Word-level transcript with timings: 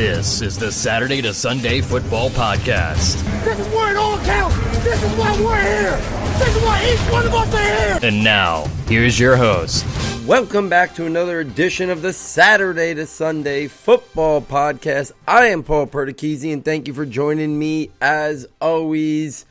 This 0.00 0.40
is 0.40 0.56
the 0.56 0.72
Saturday 0.72 1.20
to 1.20 1.34
Sunday 1.34 1.82
Football 1.82 2.30
Podcast. 2.30 3.22
This 3.44 3.58
is 3.58 3.66
where 3.74 3.90
it 3.90 3.98
all 3.98 4.18
counts. 4.20 4.56
This 4.82 5.02
is 5.02 5.12
why 5.18 5.38
we're 5.42 5.60
here. 5.60 5.96
This 6.38 6.56
is 6.56 6.62
why 6.62 6.90
each 6.90 7.12
one 7.12 7.26
of 7.26 7.34
us 7.34 7.54
are 7.54 7.58
here. 7.58 7.98
And 8.02 8.24
now, 8.24 8.64
here's 8.88 9.20
your 9.20 9.36
host. 9.36 9.84
Welcome 10.26 10.70
back 10.70 10.94
to 10.94 11.04
another 11.04 11.40
edition 11.40 11.90
of 11.90 12.00
the 12.00 12.14
Saturday 12.14 12.94
to 12.94 13.04
Sunday 13.04 13.68
Football 13.68 14.40
Podcast. 14.40 15.12
I 15.28 15.48
am 15.48 15.62
Paul 15.62 15.86
Perdichizzi, 15.86 16.50
and 16.50 16.64
thank 16.64 16.88
you 16.88 16.94
for 16.94 17.04
joining 17.04 17.58
me 17.58 17.90
as 18.00 18.46
always. 18.58 19.44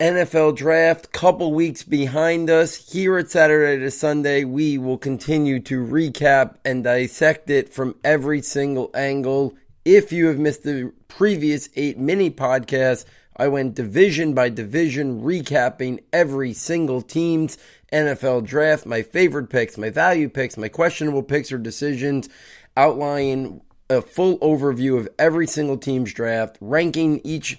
NFL 0.00 0.54
draft, 0.54 1.10
couple 1.10 1.52
weeks 1.52 1.82
behind 1.82 2.48
us. 2.48 2.92
Here 2.92 3.18
at 3.18 3.32
Saturday 3.32 3.82
to 3.82 3.90
Sunday, 3.90 4.44
we 4.44 4.78
will 4.78 4.96
continue 4.96 5.58
to 5.62 5.84
recap 5.84 6.54
and 6.64 6.84
dissect 6.84 7.50
it 7.50 7.68
from 7.68 7.96
every 8.04 8.40
single 8.40 8.92
angle. 8.94 9.54
If 9.84 10.12
you 10.12 10.28
have 10.28 10.38
missed 10.38 10.62
the 10.62 10.92
previous 11.08 11.68
eight 11.74 11.98
mini 11.98 12.30
podcasts, 12.30 13.06
I 13.36 13.48
went 13.48 13.74
division 13.74 14.34
by 14.34 14.50
division, 14.50 15.20
recapping 15.20 15.98
every 16.12 16.52
single 16.52 17.02
team's 17.02 17.58
NFL 17.92 18.46
draft, 18.46 18.86
my 18.86 19.02
favorite 19.02 19.50
picks, 19.50 19.76
my 19.76 19.90
value 19.90 20.28
picks, 20.28 20.56
my 20.56 20.68
questionable 20.68 21.24
picks 21.24 21.50
or 21.50 21.58
decisions, 21.58 22.28
outlining 22.76 23.62
a 23.90 24.00
full 24.00 24.38
overview 24.38 24.96
of 24.96 25.08
every 25.18 25.48
single 25.48 25.76
team's 25.76 26.12
draft, 26.12 26.56
ranking 26.60 27.20
each 27.24 27.58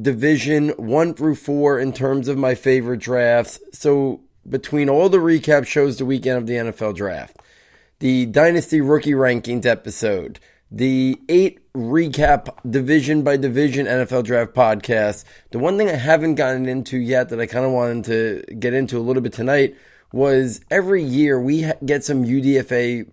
division 0.00 0.70
one 0.70 1.14
through 1.14 1.36
four 1.36 1.78
in 1.78 1.92
terms 1.92 2.28
of 2.28 2.36
my 2.36 2.54
favorite 2.54 3.00
drafts. 3.00 3.58
So 3.72 4.20
between 4.48 4.88
all 4.88 5.08
the 5.08 5.18
recap 5.18 5.66
shows 5.66 5.96
the 5.96 6.04
weekend 6.04 6.38
of 6.38 6.46
the 6.46 6.54
NFL 6.54 6.94
draft, 6.96 7.38
the 8.00 8.26
Dynasty 8.26 8.80
Rookie 8.80 9.12
Rankings 9.12 9.64
episode, 9.64 10.38
the 10.70 11.18
eight 11.28 11.60
recap 11.72 12.48
division 12.68 13.22
by 13.22 13.36
division 13.36 13.86
NFL 13.86 14.24
draft 14.24 14.54
podcast, 14.54 15.24
the 15.50 15.58
one 15.58 15.78
thing 15.78 15.88
I 15.88 15.96
haven't 15.96 16.34
gotten 16.34 16.68
into 16.68 16.98
yet 16.98 17.30
that 17.30 17.40
I 17.40 17.46
kind 17.46 17.64
of 17.64 17.72
wanted 17.72 18.04
to 18.04 18.54
get 18.56 18.74
into 18.74 18.98
a 18.98 19.00
little 19.00 19.22
bit 19.22 19.32
tonight 19.32 19.76
was 20.12 20.60
every 20.70 21.02
year 21.02 21.40
we 21.40 21.70
get 21.84 22.04
some 22.04 22.24
UDFA 22.24 23.08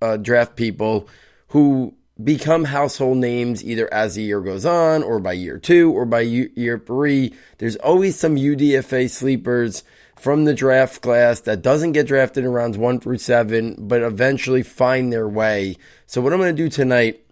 uh, 0.00 0.16
draft 0.16 0.56
people 0.56 1.08
who 1.48 1.94
become 2.24 2.64
household 2.64 3.18
names 3.18 3.64
either 3.64 3.92
as 3.92 4.14
the 4.14 4.22
year 4.22 4.40
goes 4.40 4.66
on 4.66 5.02
or 5.02 5.20
by 5.20 5.32
year 5.32 5.58
two 5.58 5.92
or 5.92 6.04
by 6.04 6.20
year 6.20 6.78
three. 6.78 7.34
There's 7.58 7.76
always 7.76 8.18
some 8.18 8.36
UDFA 8.36 9.08
sleepers 9.08 9.84
from 10.16 10.44
the 10.44 10.54
draft 10.54 11.00
class 11.00 11.40
that 11.40 11.62
doesn't 11.62 11.92
get 11.92 12.06
drafted 12.06 12.44
in 12.44 12.52
rounds 12.52 12.76
one 12.76 13.00
through 13.00 13.18
seven, 13.18 13.74
but 13.78 14.02
eventually 14.02 14.62
find 14.62 15.12
their 15.12 15.28
way. 15.28 15.76
So 16.06 16.20
what 16.20 16.32
I'm 16.32 16.40
going 16.40 16.54
to 16.54 16.62
do 16.62 16.68
tonight, 16.68 17.24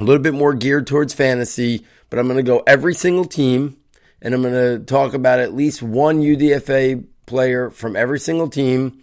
a 0.00 0.04
little 0.04 0.22
bit 0.22 0.34
more 0.34 0.54
geared 0.54 0.86
towards 0.86 1.14
fantasy, 1.14 1.86
but 2.10 2.18
I'm 2.18 2.26
going 2.26 2.36
to 2.36 2.42
go 2.42 2.62
every 2.66 2.94
single 2.94 3.24
team 3.24 3.76
and 4.20 4.34
I'm 4.34 4.42
going 4.42 4.54
to 4.54 4.84
talk 4.84 5.14
about 5.14 5.38
at 5.38 5.54
least 5.54 5.82
one 5.82 6.22
UDFA 6.22 7.04
player 7.26 7.70
from 7.70 7.94
every 7.94 8.18
single 8.18 8.48
team. 8.48 9.02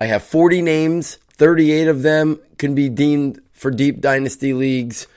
I 0.00 0.06
have 0.06 0.22
40 0.24 0.62
names. 0.62 1.18
38 1.34 1.88
of 1.88 2.02
them 2.02 2.40
can 2.56 2.74
be 2.74 2.88
deemed 2.88 3.40
for 3.56 3.70
deep 3.70 4.00
dynasty 4.00 4.52
leagues. 4.52 5.08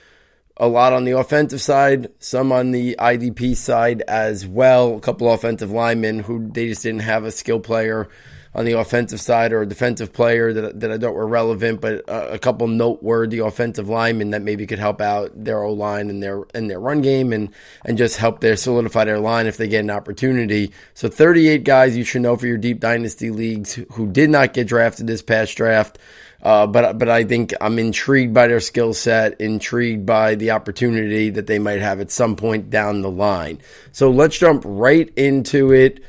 A 0.56 0.66
lot 0.66 0.92
on 0.92 1.04
the 1.04 1.12
offensive 1.12 1.62
side, 1.62 2.10
some 2.18 2.52
on 2.52 2.70
the 2.70 2.94
IDP 2.98 3.56
side 3.56 4.02
as 4.02 4.46
well. 4.46 4.96
A 4.96 5.00
couple 5.00 5.32
offensive 5.32 5.70
linemen 5.70 6.18
who 6.18 6.50
they 6.50 6.68
just 6.68 6.82
didn't 6.82 7.00
have 7.00 7.24
a 7.24 7.30
skill 7.30 7.60
player 7.60 8.08
on 8.54 8.64
the 8.64 8.72
offensive 8.72 9.20
side 9.20 9.52
or 9.52 9.62
a 9.62 9.66
defensive 9.66 10.12
player 10.12 10.52
that, 10.52 10.80
that 10.80 10.90
I 10.90 10.98
thought 10.98 11.14
were 11.14 11.26
relevant, 11.26 11.80
but 11.80 12.00
a, 12.08 12.32
a 12.32 12.38
couple 12.38 12.66
noteworthy 12.66 13.38
offensive 13.38 13.88
linemen 13.88 14.30
that 14.30 14.42
maybe 14.42 14.66
could 14.66 14.80
help 14.80 15.00
out 15.00 15.30
their 15.34 15.62
O 15.62 15.72
line 15.72 16.10
and 16.10 16.22
their 16.22 16.42
and 16.52 16.68
their 16.68 16.80
run 16.80 17.00
game 17.00 17.32
and 17.32 17.50
and 17.84 17.96
just 17.96 18.16
help 18.16 18.40
their 18.40 18.56
solidify 18.56 19.04
their 19.04 19.20
line 19.20 19.46
if 19.46 19.56
they 19.56 19.68
get 19.68 19.80
an 19.80 19.90
opportunity. 19.90 20.72
So 20.94 21.08
38 21.08 21.62
guys 21.62 21.96
you 21.96 22.02
should 22.02 22.22
know 22.22 22.36
for 22.36 22.46
your 22.46 22.58
deep 22.58 22.80
dynasty 22.80 23.30
leagues 23.30 23.78
who 23.92 24.10
did 24.10 24.30
not 24.30 24.52
get 24.52 24.66
drafted 24.66 25.06
this 25.06 25.22
past 25.22 25.56
draft. 25.56 25.98
Uh, 26.42 26.66
but 26.66 26.98
but 26.98 27.08
I 27.08 27.24
think 27.24 27.52
I'm 27.60 27.78
intrigued 27.78 28.32
by 28.32 28.46
their 28.46 28.60
skill 28.60 28.94
set, 28.94 29.40
intrigued 29.40 30.06
by 30.06 30.36
the 30.36 30.52
opportunity 30.52 31.30
that 31.30 31.46
they 31.46 31.58
might 31.58 31.80
have 31.80 32.00
at 32.00 32.10
some 32.10 32.36
point 32.36 32.70
down 32.70 33.02
the 33.02 33.10
line. 33.10 33.60
So 33.92 34.10
let's 34.10 34.38
jump 34.38 34.62
right 34.64 35.12
into 35.16 35.72
it. 35.72 36.02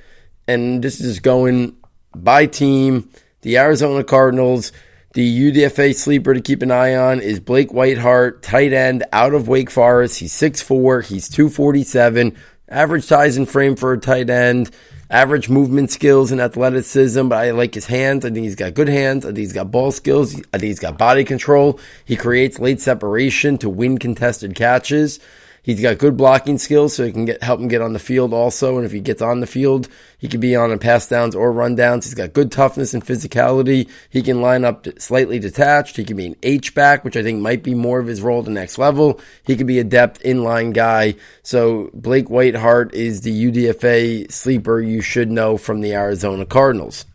And 0.47 0.81
this 0.81 1.01
is 1.01 1.19
going 1.19 1.75
by 2.15 2.45
team. 2.45 3.09
The 3.41 3.57
Arizona 3.57 4.03
Cardinals, 4.03 4.71
the 5.13 5.51
UDFA 5.51 5.95
sleeper 5.95 6.33
to 6.33 6.41
keep 6.41 6.61
an 6.61 6.71
eye 6.71 6.95
on 6.95 7.19
is 7.19 7.39
Blake 7.39 7.69
Whiteheart, 7.69 8.41
tight 8.41 8.71
end 8.71 9.03
out 9.11 9.33
of 9.33 9.47
Wake 9.47 9.69
Forest. 9.69 10.19
He's 10.19 10.33
6'4, 10.33 11.05
he's 11.05 11.27
247, 11.27 12.37
average 12.69 13.03
size 13.03 13.37
and 13.37 13.49
frame 13.49 13.75
for 13.75 13.93
a 13.93 13.99
tight 13.99 14.29
end 14.29 14.71
average 15.11 15.49
movement 15.49 15.91
skills 15.91 16.31
and 16.31 16.39
athleticism, 16.39 17.27
but 17.27 17.37
I 17.37 17.51
like 17.51 17.75
his 17.75 17.85
hands. 17.85 18.25
I 18.25 18.31
think 18.31 18.45
he's 18.45 18.55
got 18.55 18.73
good 18.73 18.87
hands. 18.87 19.25
I 19.25 19.29
think 19.29 19.39
he's 19.39 19.53
got 19.53 19.69
ball 19.69 19.91
skills. 19.91 20.35
I 20.53 20.57
think 20.57 20.63
he's 20.63 20.79
got 20.79 20.97
body 20.97 21.25
control. 21.25 21.79
He 22.05 22.15
creates 22.15 22.59
late 22.59 22.79
separation 22.79 23.57
to 23.59 23.69
win 23.69 23.97
contested 23.97 24.55
catches. 24.55 25.19
He's 25.63 25.81
got 25.81 25.99
good 25.99 26.17
blocking 26.17 26.57
skills, 26.57 26.95
so 26.95 27.05
he 27.05 27.11
can 27.11 27.25
get 27.25 27.43
help 27.43 27.59
him 27.59 27.67
get 27.67 27.81
on 27.81 27.93
the 27.93 27.99
field 27.99 28.33
also. 28.33 28.77
And 28.77 28.85
if 28.85 28.91
he 28.91 28.99
gets 28.99 29.21
on 29.21 29.41
the 29.41 29.47
field, 29.47 29.87
he 30.17 30.27
can 30.27 30.39
be 30.39 30.55
on 30.55 30.71
a 30.71 30.77
pass 30.77 31.07
downs 31.07 31.35
or 31.35 31.51
run 31.51 31.75
downs. 31.75 32.05
He's 32.05 32.15
got 32.15 32.33
good 32.33 32.51
toughness 32.51 32.95
and 32.95 33.05
physicality. 33.05 33.87
He 34.09 34.23
can 34.23 34.41
line 34.41 34.65
up 34.65 34.87
slightly 34.99 35.37
detached. 35.37 35.97
He 35.97 36.03
can 36.03 36.17
be 36.17 36.25
an 36.25 36.35
H 36.41 36.73
back, 36.73 37.05
which 37.05 37.15
I 37.15 37.21
think 37.21 37.41
might 37.41 37.61
be 37.61 37.75
more 37.75 37.99
of 37.99 38.07
his 38.07 38.21
role 38.21 38.41
the 38.41 38.49
next 38.49 38.79
level. 38.79 39.19
He 39.45 39.55
could 39.55 39.67
be 39.67 39.77
a 39.77 39.83
depth 39.83 40.23
inline 40.23 40.73
guy. 40.73 41.15
So 41.43 41.91
Blake 41.93 42.27
Whiteheart 42.27 42.93
is 42.93 43.21
the 43.21 43.51
UDFA 43.51 44.31
sleeper 44.31 44.81
you 44.81 45.01
should 45.01 45.29
know 45.29 45.57
from 45.57 45.81
the 45.81 45.93
Arizona 45.93 46.45
Cardinals. 46.45 47.05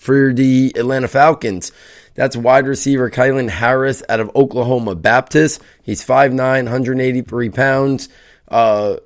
For 0.00 0.32
the 0.32 0.72
Atlanta 0.76 1.08
Falcons, 1.08 1.72
that's 2.18 2.36
wide 2.36 2.66
receiver 2.66 3.10
Keilahn 3.10 3.48
Harris 3.48 4.02
out 4.08 4.18
of 4.18 4.34
Oklahoma 4.34 4.96
Baptist. 4.96 5.62
He's 5.84 6.04
5'9, 6.04 6.36
183 6.64 7.50
pounds. 7.50 8.08
Uh, 8.48 8.96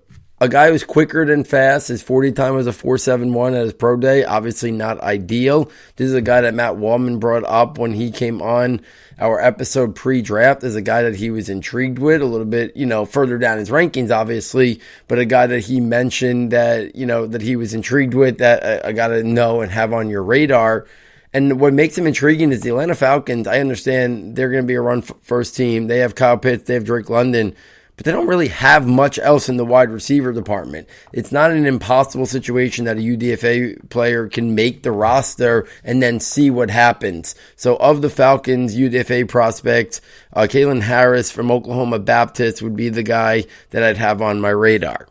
a 0.41 0.49
guy 0.49 0.71
who's 0.71 0.83
quicker 0.83 1.27
than 1.27 1.45
fast. 1.45 1.89
His 1.89 2.03
40 2.03 2.33
time 2.33 2.55
was 2.55 2.67
a 2.67 2.71
4.71 2.71 3.55
at 3.55 3.65
his 3.65 3.75
pro 3.75 3.99
day. 3.99 4.25
Obviously 4.25 4.71
not 4.71 4.99
ideal. 5.03 5.71
This 5.97 6.07
is 6.07 6.15
a 6.15 6.23
guy 6.23 6.41
that 6.41 6.55
Matt 6.55 6.77
Waldman 6.77 7.19
brought 7.19 7.45
up 7.45 7.77
when 7.77 7.93
he 7.93 8.11
came 8.11 8.41
on 8.41 8.81
our 9.19 9.39
episode 9.39 9.95
pre-draft 9.95 10.65
as 10.65 10.75
a 10.75 10.81
guy 10.81 11.03
that 11.03 11.17
he 11.17 11.31
was 11.31 11.51
intrigued 11.51 11.99
with 11.99 12.23
a 12.23 12.25
little 12.25 12.47
bit, 12.47 12.75
you 12.75 12.87
know, 12.87 13.05
further 13.05 13.37
down 13.37 13.59
his 13.59 13.69
rankings, 13.69 14.11
obviously, 14.11 14.81
but 15.07 15.19
a 15.19 15.27
guy 15.27 15.47
that 15.47 15.61
he 15.61 15.81
mentioned 15.81 16.51
that, 16.53 16.97
you 16.97 17.05
know, 17.05 17.27
that 17.27 17.43
he 17.43 17.57
was 17.57 17.75
intrigued 17.75 18.15
with 18.15 18.39
that 18.39 18.87
I, 18.87 18.89
I 18.89 18.93
got 18.93 19.09
to 19.09 19.23
know 19.23 19.61
and 19.61 19.71
have 19.71 19.93
on 19.93 20.09
your 20.09 20.23
radar. 20.23 20.87
And 21.35 21.59
what 21.61 21.73
makes 21.73 21.97
them 21.97 22.07
intriguing 22.07 22.53
is 22.53 22.61
the 22.61 22.71
Atlanta 22.71 22.95
Falcons. 22.95 23.47
I 23.47 23.61
understand 23.61 24.37
they're 24.37 24.51
going 24.51 24.65
to 24.65 24.67
be 24.67 24.75
a 24.75 24.83
run 24.83 25.03
first 25.03 25.57
team. 25.57 25.87
They 25.87 25.99
have 25.99 26.15
Kyle 26.15 26.37
Pitts, 26.37 26.65
they 26.65 26.75
have 26.75 26.85
Drake 26.85 27.09
London, 27.09 27.55
but 27.97 28.05
they 28.05 28.13
don't 28.13 28.27
really 28.27 28.49
have 28.49 28.87
much 28.87 29.19
else 29.19 29.49
in 29.49 29.57
the 29.57 29.65
wide 29.65 29.91
receiver 29.91 30.33
department. 30.33 30.89
It's 31.13 31.33
not 31.33 31.51
an 31.51 31.65
impossible 31.65 32.27
situation 32.27 32.85
that 32.85 32.99
a 32.99 33.01
UDFA 33.01 33.89
player 33.89 34.29
can 34.29 34.55
make 34.55 34.83
the 34.83 34.93
roster 34.93 35.67
and 35.85 36.03
then 36.03 36.21
see 36.21 36.51
what 36.51 36.71
happens. 36.71 37.35
So, 37.57 37.77
of 37.77 38.03
the 38.03 38.11
Falcons 38.11 38.77
UDFA 38.77 39.29
prospects, 39.29 40.03
uh, 40.35 40.43
Keilahn 40.43 40.83
Harris 40.83 41.31
from 41.31 41.51
Oklahoma 41.51 41.99
Baptist 41.99 42.61
would 42.61 42.77
be 42.77 42.91
the 42.91 43.03
guy 43.03 43.45
that 43.71 43.83
I'd 43.83 43.99
have 43.99 44.21
on 44.21 44.41
my 44.41 44.51
radar. 44.51 45.07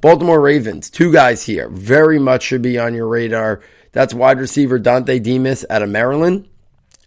Baltimore 0.00 0.40
Ravens, 0.40 0.90
two 0.90 1.12
guys 1.12 1.44
here, 1.44 1.68
very 1.68 2.18
much 2.18 2.44
should 2.44 2.62
be 2.62 2.78
on 2.78 2.94
your 2.94 3.08
radar. 3.08 3.60
That's 3.98 4.14
wide 4.14 4.38
receiver 4.38 4.78
Dontay 4.78 5.20
Demus 5.24 5.64
out 5.68 5.82
of 5.82 5.88
Maryland. 5.88 6.47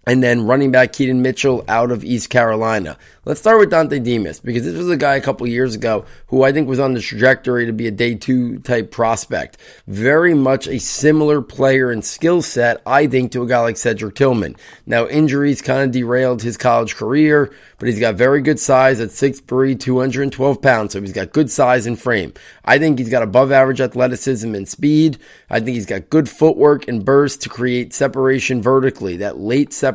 And 0.08 0.24
then 0.24 0.48
running 0.48 0.72
back 0.72 0.94
Keaton 0.94 1.22
Mitchell 1.22 1.64
out 1.68 1.92
of 1.92 2.04
East 2.04 2.32
Carolina. 2.32 2.98
Let's 3.24 3.40
start 3.40 3.60
with 3.60 3.70
Dontay 3.70 4.04
Demus 4.04 4.40
because 4.40 4.64
this 4.64 4.76
was 4.76 4.90
a 4.90 4.98
guy 4.98 5.16
a 5.16 5.22
couple 5.22 5.46
years 5.46 5.76
ago 5.76 6.06
who 6.28 6.42
I 6.42 6.52
think 6.52 6.68
was 6.68 6.80
on 6.80 6.96
the 6.96 7.02
trajectory 7.02 7.68
to 7.68 7.72
be 7.72 7.86
a 7.86 7.92
day 7.92 8.16
two 8.16 8.58
type 8.62 8.90
prospect. 8.90 9.58
Very 9.86 10.34
much 10.34 10.68
a 10.68 10.80
similar 10.80 11.44
player 11.44 11.92
and 11.92 12.04
skill 12.04 12.42
set, 12.42 12.82
I 12.84 13.06
think, 13.06 13.32
to 13.34 13.44
a 13.44 13.48
guy 13.48 13.60
like 13.60 13.78
Cedric 13.78 14.16
Tillman. 14.16 14.56
Now, 14.88 15.08
injuries 15.08 15.62
kind 15.62 15.84
of 15.84 15.92
derailed 15.92 16.42
his 16.42 16.58
college 16.58 16.96
career, 16.96 17.54
but 17.78 17.88
he's 17.88 18.00
got 18.00 18.16
very 18.16 18.42
good 18.42 18.60
size 18.60 19.00
at 19.00 19.10
6'3, 19.10 19.80
212 19.80 20.62
pounds. 20.64 20.94
So 20.94 21.02
he's 21.02 21.14
got 21.14 21.32
good 21.32 21.52
size 21.52 21.86
and 21.86 22.02
frame. 22.02 22.34
I 22.66 22.80
think 22.80 22.98
he's 22.98 23.10
got 23.10 23.22
above 23.22 23.52
average 23.52 23.82
athleticism 23.82 24.56
and 24.56 24.68
speed. 24.68 25.20
I 25.48 25.60
think 25.60 25.76
he's 25.76 25.86
got 25.86 26.10
good 26.10 26.28
footwork 26.28 26.88
and 26.88 27.06
burst 27.06 27.44
to 27.44 27.50
create 27.50 27.94
separation 27.94 28.64
vertically, 28.64 29.18
that 29.18 29.38
late 29.38 29.74
separation 29.74 29.91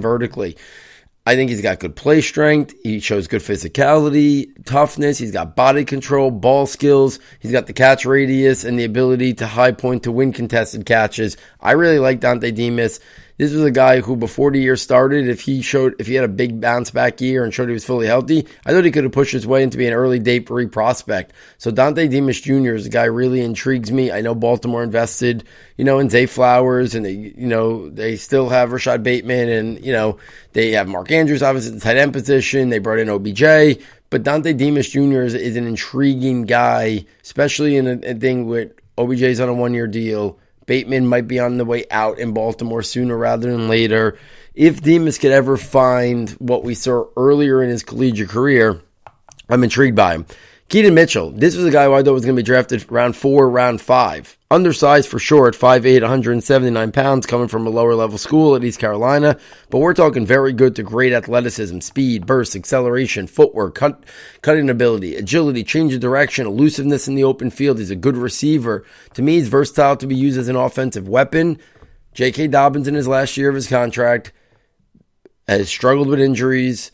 vertically. 0.00 0.56
I 1.26 1.36
think 1.36 1.48
he's 1.48 1.62
got 1.62 1.80
good 1.80 1.96
play 1.96 2.20
strength. 2.20 2.74
He 2.82 3.00
shows 3.00 3.28
good 3.28 3.40
physicality, 3.40 4.52
toughness. 4.66 5.16
He's 5.16 5.30
got 5.30 5.56
body 5.56 5.86
control, 5.86 6.30
ball 6.30 6.66
skills. 6.66 7.18
He's 7.40 7.52
got 7.52 7.66
the 7.66 7.72
catch 7.72 8.04
radius 8.04 8.62
and 8.62 8.78
the 8.78 8.84
ability 8.84 9.32
to 9.34 9.46
high 9.46 9.72
point 9.72 10.02
to 10.02 10.12
win 10.12 10.34
contested 10.34 10.84
catches. 10.84 11.38
I 11.60 11.72
really 11.72 11.98
like 11.98 12.20
Dontay 12.20 12.54
Demus. 12.54 13.00
This 13.36 13.52
was 13.52 13.64
a 13.64 13.70
guy 13.72 14.00
who, 14.00 14.14
before 14.14 14.52
the 14.52 14.60
year 14.60 14.76
started, 14.76 15.28
if 15.28 15.40
he 15.40 15.60
showed, 15.60 15.96
if 15.98 16.06
he 16.06 16.14
had 16.14 16.24
a 16.24 16.28
big 16.28 16.60
bounce 16.60 16.92
back 16.92 17.20
year 17.20 17.42
and 17.42 17.52
showed 17.52 17.66
he 17.66 17.72
was 17.72 17.84
fully 17.84 18.06
healthy, 18.06 18.46
I 18.64 18.70
thought 18.70 18.84
he 18.84 18.92
could 18.92 19.02
have 19.02 19.12
pushed 19.12 19.32
his 19.32 19.44
way 19.44 19.64
into 19.64 19.76
being 19.76 19.88
an 19.88 19.98
early 19.98 20.20
day 20.20 20.38
free 20.38 20.66
prospect. 20.66 21.32
So 21.58 21.72
Dontay 21.72 22.10
Demus 22.10 22.40
Jr. 22.40 22.74
is 22.74 22.86
a 22.86 22.90
guy 22.90 23.04
really 23.04 23.40
intrigues 23.40 23.90
me. 23.90 24.12
I 24.12 24.20
know 24.20 24.36
Baltimore 24.36 24.84
invested, 24.84 25.42
you 25.76 25.84
know, 25.84 25.98
in 25.98 26.10
Zay 26.10 26.26
Flowers 26.26 26.94
and 26.94 27.04
they, 27.04 27.10
you 27.10 27.48
know, 27.48 27.90
they 27.90 28.14
still 28.14 28.50
have 28.50 28.70
Rashod 28.70 29.02
Bateman 29.02 29.48
and, 29.48 29.84
you 29.84 29.92
know, 29.92 30.18
they 30.52 30.70
have 30.72 30.86
Mark 30.86 31.10
Andrews 31.10 31.42
obviously 31.42 31.72
in 31.72 31.78
the 31.78 31.84
tight 31.84 31.96
end 31.96 32.12
position. 32.12 32.68
They 32.68 32.78
brought 32.78 33.00
in 33.00 33.10
OBJ, 33.10 33.82
but 34.10 34.22
Dontay 34.22 34.56
Demus 34.56 34.90
Jr. 34.90 35.22
is, 35.22 35.34
is 35.34 35.56
an 35.56 35.66
intriguing 35.66 36.42
guy, 36.44 37.04
especially 37.24 37.76
in 37.76 37.88
a, 37.88 38.10
a 38.10 38.14
thing 38.14 38.46
with 38.46 38.70
OBJ's 38.96 39.40
on 39.40 39.48
a 39.48 39.54
one 39.54 39.74
year 39.74 39.88
deal. 39.88 40.38
Bateman 40.66 41.06
might 41.06 41.28
be 41.28 41.38
on 41.38 41.58
the 41.58 41.64
way 41.64 41.84
out 41.90 42.18
in 42.18 42.32
Baltimore 42.32 42.82
sooner 42.82 43.16
rather 43.16 43.50
than 43.50 43.68
later. 43.68 44.18
If 44.54 44.80
Demus 44.80 45.18
could 45.18 45.32
ever 45.32 45.56
find 45.56 46.30
what 46.32 46.64
we 46.64 46.74
saw 46.74 47.06
earlier 47.16 47.62
in 47.62 47.70
his 47.70 47.82
collegiate 47.82 48.28
career, 48.30 48.80
I'm 49.48 49.64
intrigued 49.64 49.96
by 49.96 50.14
him. 50.14 50.26
Keaton 50.68 50.94
Mitchell, 50.94 51.30
this 51.30 51.54
was 51.54 51.66
a 51.66 51.70
guy 51.70 51.84
who 51.84 51.92
I 51.92 52.02
thought 52.02 52.14
was 52.14 52.24
going 52.24 52.34
to 52.34 52.42
be 52.42 52.46
drafted 52.46 52.90
round 52.90 53.14
four, 53.16 53.48
round 53.48 53.80
five. 53.80 54.36
Undersized 54.50 55.08
for 55.08 55.18
sure 55.18 55.46
at 55.46 55.54
5'8, 55.54 56.00
179 56.00 56.90
pounds, 56.90 57.26
coming 57.26 57.48
from 57.48 57.66
a 57.66 57.70
lower 57.70 57.94
level 57.94 58.18
school 58.18 58.56
at 58.56 58.64
East 58.64 58.78
Carolina. 58.78 59.38
But 59.68 59.78
we're 59.78 59.94
talking 59.94 60.24
very 60.24 60.52
good 60.52 60.74
to 60.76 60.82
great 60.82 61.12
athleticism, 61.12 61.80
speed, 61.80 62.26
burst, 62.26 62.56
acceleration, 62.56 63.26
footwork, 63.26 63.74
cut, 63.74 64.04
cutting 64.40 64.70
ability, 64.70 65.16
agility, 65.16 65.64
change 65.64 65.92
of 65.92 66.00
direction, 66.00 66.46
elusiveness 66.46 67.08
in 67.08 67.14
the 67.14 67.24
open 67.24 67.50
field. 67.50 67.78
He's 67.78 67.90
a 67.90 67.96
good 67.96 68.16
receiver. 68.16 68.84
To 69.14 69.22
me, 69.22 69.34
he's 69.34 69.48
versatile 69.48 69.96
to 69.98 70.06
be 70.06 70.16
used 70.16 70.38
as 70.38 70.48
an 70.48 70.56
offensive 70.56 71.06
weapon. 71.06 71.58
J.K. 72.14 72.48
Dobbins 72.48 72.88
in 72.88 72.94
his 72.94 73.06
last 73.06 73.36
year 73.36 73.48
of 73.48 73.54
his 73.54 73.68
contract 73.68 74.32
has 75.46 75.68
struggled 75.68 76.08
with 76.08 76.20
injuries 76.20 76.90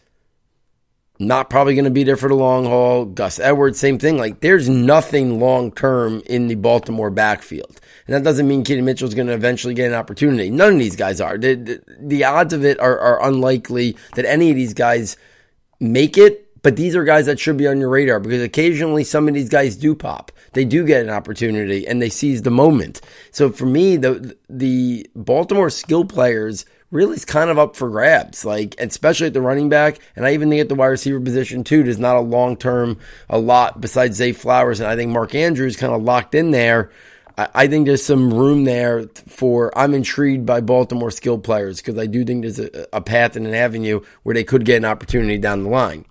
not 1.20 1.50
probably 1.50 1.74
going 1.74 1.84
to 1.84 1.90
be 1.90 2.02
there 2.02 2.16
for 2.16 2.30
the 2.30 2.34
long 2.34 2.64
haul. 2.64 3.04
Gus 3.04 3.38
Edwards, 3.38 3.78
same 3.78 3.98
thing. 3.98 4.16
Like 4.16 4.40
there's 4.40 4.68
nothing 4.68 5.38
long 5.38 5.70
term 5.70 6.22
in 6.26 6.48
the 6.48 6.54
Baltimore 6.54 7.10
backfield. 7.10 7.78
And 8.06 8.16
that 8.16 8.24
doesn't 8.24 8.48
mean 8.48 8.64
Keaton 8.64 8.86
Mitchell 8.86 9.06
is 9.06 9.14
going 9.14 9.26
to 9.26 9.34
eventually 9.34 9.74
get 9.74 9.88
an 9.88 9.94
opportunity. 9.94 10.50
None 10.50 10.72
of 10.72 10.78
these 10.78 10.96
guys 10.96 11.20
are. 11.20 11.36
The, 11.36 11.54
the, 11.54 11.82
the 12.00 12.24
odds 12.24 12.54
of 12.54 12.64
it 12.64 12.80
are, 12.80 12.98
are 12.98 13.22
unlikely 13.22 13.96
that 14.14 14.24
any 14.24 14.50
of 14.50 14.56
these 14.56 14.74
guys 14.74 15.18
make 15.78 16.16
it. 16.16 16.46
But 16.62 16.76
these 16.76 16.94
are 16.96 17.04
guys 17.04 17.26
that 17.26 17.40
should 17.40 17.56
be 17.56 17.66
on 17.66 17.80
your 17.80 17.88
radar 17.88 18.20
because 18.20 18.42
occasionally 18.42 19.04
some 19.04 19.28
of 19.28 19.34
these 19.34 19.48
guys 19.48 19.76
do 19.76 19.94
pop. 19.94 20.32
They 20.52 20.64
do 20.64 20.84
get 20.84 21.02
an 21.02 21.10
opportunity 21.10 21.86
and 21.86 22.02
they 22.02 22.10
seize 22.10 22.42
the 22.42 22.50
moment. 22.50 23.00
So 23.30 23.50
for 23.50 23.66
me, 23.66 23.96
the 23.96 24.36
the 24.48 25.08
Baltimore 25.14 25.70
skill 25.70 26.04
players 26.04 26.66
really 26.90 27.14
is 27.14 27.24
kind 27.24 27.50
of 27.50 27.58
up 27.58 27.76
for 27.76 27.88
grabs, 27.88 28.44
like 28.44 28.74
especially 28.78 29.28
at 29.28 29.34
the 29.34 29.40
running 29.40 29.68
back, 29.68 29.98
and 30.16 30.26
I 30.26 30.34
even 30.34 30.50
think 30.50 30.60
at 30.60 30.68
the 30.68 30.74
wide 30.74 30.88
receiver 30.88 31.20
position 31.20 31.64
too. 31.64 31.82
There's 31.82 31.98
not 31.98 32.16
a 32.16 32.20
long 32.20 32.56
term 32.56 32.98
a 33.28 33.38
lot 33.38 33.80
besides 33.80 34.16
Zay 34.16 34.32
Flowers, 34.32 34.80
and 34.80 34.88
I 34.88 34.96
think 34.96 35.10
Mark 35.12 35.34
Andrews 35.34 35.76
kind 35.76 35.92
of 35.92 36.02
locked 36.02 36.34
in 36.34 36.50
there. 36.50 36.90
I, 37.38 37.48
I 37.54 37.66
think 37.66 37.86
there's 37.86 38.04
some 38.04 38.32
room 38.32 38.64
there 38.64 39.06
for. 39.26 39.76
I'm 39.78 39.94
intrigued 39.94 40.46
by 40.46 40.60
Baltimore 40.60 41.10
skill 41.10 41.38
players 41.38 41.78
because 41.78 41.98
I 41.98 42.06
do 42.06 42.24
think 42.24 42.42
there's 42.42 42.58
a, 42.58 42.86
a 42.92 43.00
path 43.00 43.36
and 43.36 43.46
an 43.46 43.54
avenue 43.54 44.00
where 44.22 44.34
they 44.34 44.44
could 44.44 44.64
get 44.64 44.76
an 44.78 44.84
opportunity 44.84 45.38
down 45.38 45.62
the 45.62 45.70
line. 45.70 46.04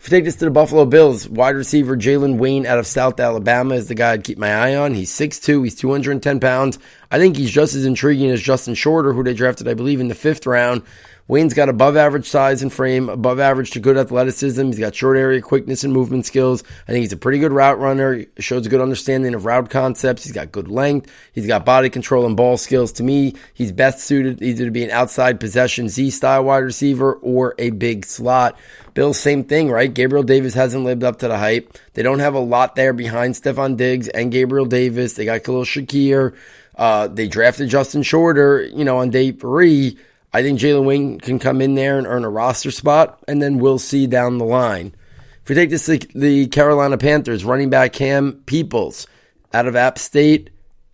If 0.00 0.06
you 0.10 0.16
take 0.16 0.24
this 0.24 0.36
to 0.36 0.46
the 0.46 0.50
Buffalo 0.50 0.86
Bills, 0.86 1.28
wide 1.28 1.56
receiver 1.56 1.94
Jalen 1.94 2.38
Wayne 2.38 2.64
out 2.64 2.78
of 2.78 2.86
South 2.86 3.20
Alabama 3.20 3.74
is 3.74 3.88
the 3.88 3.94
guy 3.94 4.12
I'd 4.12 4.24
keep 4.24 4.38
my 4.38 4.50
eye 4.50 4.74
on. 4.74 4.94
He's 4.94 5.12
6'2, 5.12 5.62
he's 5.62 5.74
210 5.74 6.40
pounds. 6.40 6.78
I 7.10 7.18
think 7.18 7.36
he's 7.36 7.50
just 7.50 7.74
as 7.74 7.84
intriguing 7.84 8.30
as 8.30 8.40
Justin 8.40 8.72
Shorter, 8.72 9.12
who 9.12 9.22
they 9.22 9.34
drafted, 9.34 9.68
I 9.68 9.74
believe, 9.74 10.00
in 10.00 10.08
the 10.08 10.14
fifth 10.14 10.46
round. 10.46 10.84
Wayne's 11.30 11.54
got 11.54 11.68
above 11.68 11.96
average 11.96 12.28
size 12.28 12.60
and 12.60 12.72
frame, 12.72 13.08
above 13.08 13.38
average 13.38 13.70
to 13.70 13.78
good 13.78 13.96
athleticism. 13.96 14.66
He's 14.66 14.80
got 14.80 14.96
short 14.96 15.16
area 15.16 15.40
quickness 15.40 15.84
and 15.84 15.92
movement 15.92 16.26
skills. 16.26 16.64
I 16.88 16.90
think 16.90 17.02
he's 17.02 17.12
a 17.12 17.16
pretty 17.16 17.38
good 17.38 17.52
route 17.52 17.78
runner. 17.78 18.14
He 18.14 18.26
shows 18.40 18.66
a 18.66 18.68
good 18.68 18.80
understanding 18.80 19.32
of 19.34 19.44
route 19.44 19.70
concepts. 19.70 20.24
He's 20.24 20.32
got 20.32 20.50
good 20.50 20.66
length. 20.66 21.08
He's 21.32 21.46
got 21.46 21.64
body 21.64 21.88
control 21.88 22.26
and 22.26 22.36
ball 22.36 22.56
skills. 22.56 22.90
To 22.94 23.04
me, 23.04 23.36
he's 23.54 23.70
best 23.70 24.00
suited 24.00 24.42
either 24.42 24.64
to 24.64 24.72
be 24.72 24.82
an 24.82 24.90
outside 24.90 25.38
possession 25.38 25.88
Z 25.88 26.10
style 26.10 26.42
wide 26.42 26.64
receiver 26.64 27.12
or 27.12 27.54
a 27.60 27.70
big 27.70 28.06
slot. 28.06 28.58
Bill, 28.94 29.14
same 29.14 29.44
thing, 29.44 29.70
right? 29.70 29.94
Gabriel 29.94 30.24
Davis 30.24 30.54
hasn't 30.54 30.82
lived 30.82 31.04
up 31.04 31.20
to 31.20 31.28
the 31.28 31.38
hype. 31.38 31.78
They 31.94 32.02
don't 32.02 32.18
have 32.18 32.34
a 32.34 32.40
lot 32.40 32.74
there 32.74 32.92
behind 32.92 33.36
Stefon 33.36 33.76
Diggs 33.76 34.08
and 34.08 34.32
Gabriel 34.32 34.66
Davis. 34.66 35.14
They 35.14 35.26
got 35.26 35.44
Khalil 35.44 35.62
Shakir. 35.62 36.34
Uh, 36.74 37.06
they 37.06 37.28
drafted 37.28 37.68
Justin 37.68 38.02
Shorter, 38.02 38.62
you 38.64 38.84
know, 38.84 38.98
on 38.98 39.10
day 39.10 39.30
three. 39.30 39.96
I 40.32 40.42
think 40.42 40.60
Jalen 40.60 40.84
Wayne 40.84 41.18
can 41.18 41.38
come 41.38 41.60
in 41.60 41.74
there 41.74 41.98
and 41.98 42.06
earn 42.06 42.24
a 42.24 42.30
roster 42.30 42.70
spot, 42.70 43.22
and 43.26 43.42
then 43.42 43.58
we'll 43.58 43.78
see 43.78 44.06
down 44.06 44.38
the 44.38 44.44
line. 44.44 44.94
If 45.42 45.48
we 45.48 45.54
take 45.54 45.70
this 45.70 45.86
the 45.86 46.46
Carolina 46.48 46.98
Panthers, 46.98 47.44
running 47.44 47.70
back 47.70 47.92
Cam 47.92 48.42
Peoples 48.46 49.06
out 49.52 49.66
of 49.66 49.74
App 49.74 49.98
State, 49.98 50.50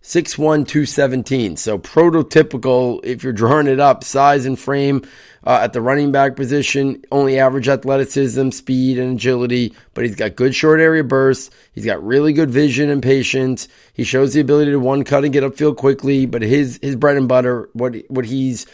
6'1, 0.07 0.65
217. 0.65 1.57
So 1.57 1.77
prototypical, 1.77 3.01
if 3.03 3.23
you're 3.23 3.33
drawing 3.33 3.67
it 3.67 3.81
up, 3.81 4.05
size 4.05 4.45
and 4.45 4.57
frame 4.57 5.05
uh, 5.45 5.59
at 5.61 5.73
the 5.73 5.81
running 5.81 6.13
back 6.13 6.37
position, 6.37 7.03
only 7.11 7.37
average 7.37 7.67
athleticism, 7.67 8.51
speed, 8.51 8.99
and 8.99 9.15
agility, 9.15 9.73
but 9.93 10.05
he's 10.05 10.15
got 10.15 10.37
good 10.37 10.55
short 10.55 10.79
area 10.79 11.03
bursts. 11.03 11.49
He's 11.73 11.85
got 11.85 12.01
really 12.01 12.31
good 12.31 12.49
vision 12.49 12.89
and 12.89 13.03
patience. 13.03 13.67
He 13.93 14.05
shows 14.05 14.33
the 14.33 14.39
ability 14.39 14.71
to 14.71 14.79
one 14.79 15.03
cut 15.03 15.25
and 15.25 15.33
get 15.33 15.43
upfield 15.43 15.75
quickly, 15.75 16.25
but 16.25 16.41
his, 16.41 16.79
his 16.81 16.95
bread 16.95 17.17
and 17.17 17.27
butter, 17.27 17.69
what, 17.73 17.95
what 18.07 18.25
he's 18.25 18.65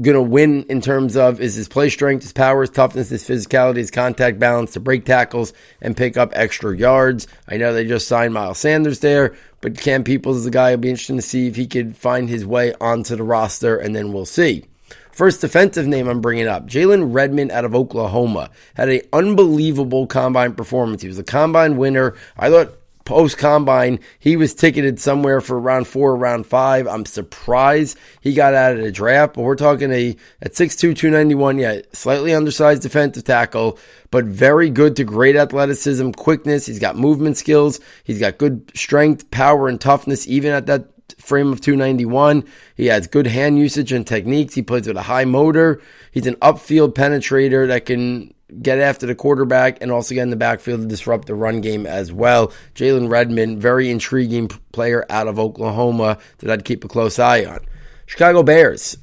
going 0.00 0.14
to 0.14 0.22
win 0.22 0.64
in 0.64 0.82
terms 0.82 1.16
of 1.16 1.40
is 1.40 1.54
his 1.54 1.68
play 1.68 1.88
strength, 1.88 2.22
his 2.22 2.32
power, 2.32 2.60
his 2.60 2.70
toughness, 2.70 3.08
his 3.08 3.26
physicality, 3.26 3.78
his 3.78 3.90
contact 3.90 4.38
balance 4.38 4.74
to 4.74 4.80
break 4.80 5.06
tackles 5.06 5.54
and 5.80 5.96
pick 5.96 6.18
up 6.18 6.32
extra 6.34 6.76
yards. 6.76 7.26
I 7.48 7.56
know 7.56 7.72
they 7.72 7.86
just 7.86 8.06
signed 8.06 8.34
Miles 8.34 8.58
Sanders 8.58 9.00
there, 9.00 9.34
but 9.62 9.78
Cam 9.78 10.04
Peoples 10.04 10.36
is 10.38 10.44
the 10.44 10.50
guy. 10.50 10.72
It'll 10.72 10.82
be 10.82 10.90
interesting 10.90 11.16
to 11.16 11.22
see 11.22 11.46
if 11.46 11.56
he 11.56 11.66
could 11.66 11.96
find 11.96 12.28
his 12.28 12.44
way 12.44 12.74
onto 12.80 13.16
the 13.16 13.22
roster, 13.22 13.78
and 13.78 13.96
then 13.96 14.12
we'll 14.12 14.26
see. 14.26 14.64
First 15.12 15.40
defensive 15.40 15.86
name 15.86 16.08
I'm 16.08 16.20
bringing 16.20 16.46
up, 16.46 16.66
Jalen 16.66 17.14
Redmond 17.14 17.50
out 17.50 17.64
of 17.64 17.74
Oklahoma, 17.74 18.50
had 18.74 18.90
an 18.90 19.00
unbelievable 19.14 20.06
combine 20.06 20.52
performance. 20.52 21.00
He 21.00 21.08
was 21.08 21.18
a 21.18 21.24
combine 21.24 21.78
winner. 21.78 22.14
I 22.36 22.50
thought 22.50 22.76
post 23.06 23.38
combine, 23.38 24.00
he 24.18 24.36
was 24.36 24.52
ticketed 24.52 25.00
somewhere 25.00 25.40
for 25.40 25.58
round 25.58 25.86
four, 25.86 26.14
round 26.14 26.46
five. 26.46 26.86
I'm 26.86 27.06
surprised 27.06 27.96
he 28.20 28.34
got 28.34 28.52
out 28.52 28.76
of 28.76 28.84
the 28.84 28.92
draft, 28.92 29.34
but 29.34 29.42
we're 29.42 29.56
talking 29.56 29.90
a 29.90 30.14
at 30.42 30.52
6'2, 30.52 30.94
291, 30.94 31.58
yeah, 31.58 31.80
slightly 31.94 32.34
undersized 32.34 32.82
defensive 32.82 33.24
tackle, 33.24 33.78
but 34.10 34.26
very 34.26 34.68
good 34.68 34.96
to 34.96 35.04
great 35.04 35.36
athleticism, 35.36 36.10
quickness. 36.10 36.66
He's 36.66 36.78
got 36.78 36.96
movement 36.96 37.38
skills. 37.38 37.80
He's 38.04 38.18
got 38.18 38.36
good 38.36 38.70
strength, 38.74 39.30
power, 39.30 39.68
and 39.68 39.80
toughness, 39.80 40.26
even 40.28 40.52
at 40.52 40.66
that 40.66 40.90
frame 41.18 41.52
of 41.52 41.60
291. 41.60 42.44
He 42.76 42.86
has 42.86 43.06
good 43.06 43.26
hand 43.26 43.58
usage 43.58 43.92
and 43.92 44.06
techniques. 44.06 44.54
He 44.54 44.62
plays 44.62 44.86
with 44.86 44.96
a 44.96 45.02
high 45.02 45.24
motor. 45.24 45.80
He's 46.10 46.26
an 46.26 46.34
upfield 46.36 46.94
penetrator 46.94 47.68
that 47.68 47.86
can 47.86 48.34
get 48.62 48.78
after 48.78 49.06
the 49.06 49.14
quarterback 49.14 49.78
and 49.80 49.90
also 49.90 50.14
get 50.14 50.22
in 50.22 50.30
the 50.30 50.36
backfield 50.36 50.80
to 50.80 50.86
disrupt 50.86 51.26
the 51.26 51.34
run 51.34 51.60
game 51.60 51.86
as 51.86 52.12
well. 52.12 52.52
Jalen 52.74 53.10
Redmond, 53.10 53.60
very 53.60 53.90
intriguing 53.90 54.48
player 54.72 55.04
out 55.10 55.28
of 55.28 55.38
Oklahoma 55.38 56.18
that 56.38 56.50
I'd 56.50 56.64
keep 56.64 56.84
a 56.84 56.88
close 56.88 57.18
eye 57.18 57.44
on. 57.44 57.60
Chicago 58.06 58.42
Bears. 58.42 58.96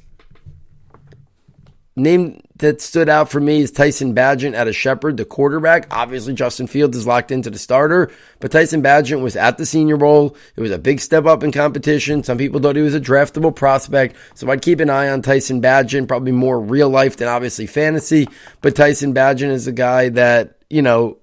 Name 1.96 2.40
that 2.56 2.80
stood 2.80 3.08
out 3.08 3.30
for 3.30 3.40
me 3.40 3.62
is 3.62 3.72
Tyson 3.72 4.14
Bagent 4.14 4.54
out 4.54 4.68
of 4.68 4.76
Shepherd, 4.76 5.16
the 5.16 5.24
quarterback. 5.24 5.92
Obviously, 5.92 6.34
Justin 6.34 6.68
Fields 6.68 6.96
is 6.96 7.06
locked 7.06 7.32
into 7.32 7.50
the 7.50 7.58
starter, 7.58 8.12
but 8.38 8.52
Tyson 8.52 8.80
Bagent 8.80 9.22
was 9.22 9.34
at 9.34 9.58
the 9.58 9.66
Senior 9.66 9.96
Bowl. 9.96 10.36
It 10.54 10.60
was 10.60 10.70
a 10.70 10.78
big 10.78 11.00
step 11.00 11.26
up 11.26 11.42
in 11.42 11.50
competition. 11.50 12.22
Some 12.22 12.38
people 12.38 12.60
thought 12.60 12.76
he 12.76 12.82
was 12.82 12.94
a 12.94 13.00
draftable 13.00 13.54
prospect, 13.54 14.14
so 14.34 14.48
I'd 14.50 14.62
keep 14.62 14.78
an 14.78 14.88
eye 14.88 15.08
on 15.08 15.22
Tyson 15.22 15.60
Bagent, 15.60 16.06
probably 16.06 16.32
more 16.32 16.60
real 16.60 16.88
life 16.88 17.16
than 17.16 17.26
obviously 17.26 17.66
fantasy. 17.66 18.28
But 18.60 18.76
Tyson 18.76 19.14
Bagent 19.14 19.50
is 19.50 19.66
a 19.66 19.72
guy 19.72 20.10
that, 20.10 20.58
you 20.70 20.82
know, 20.82 21.18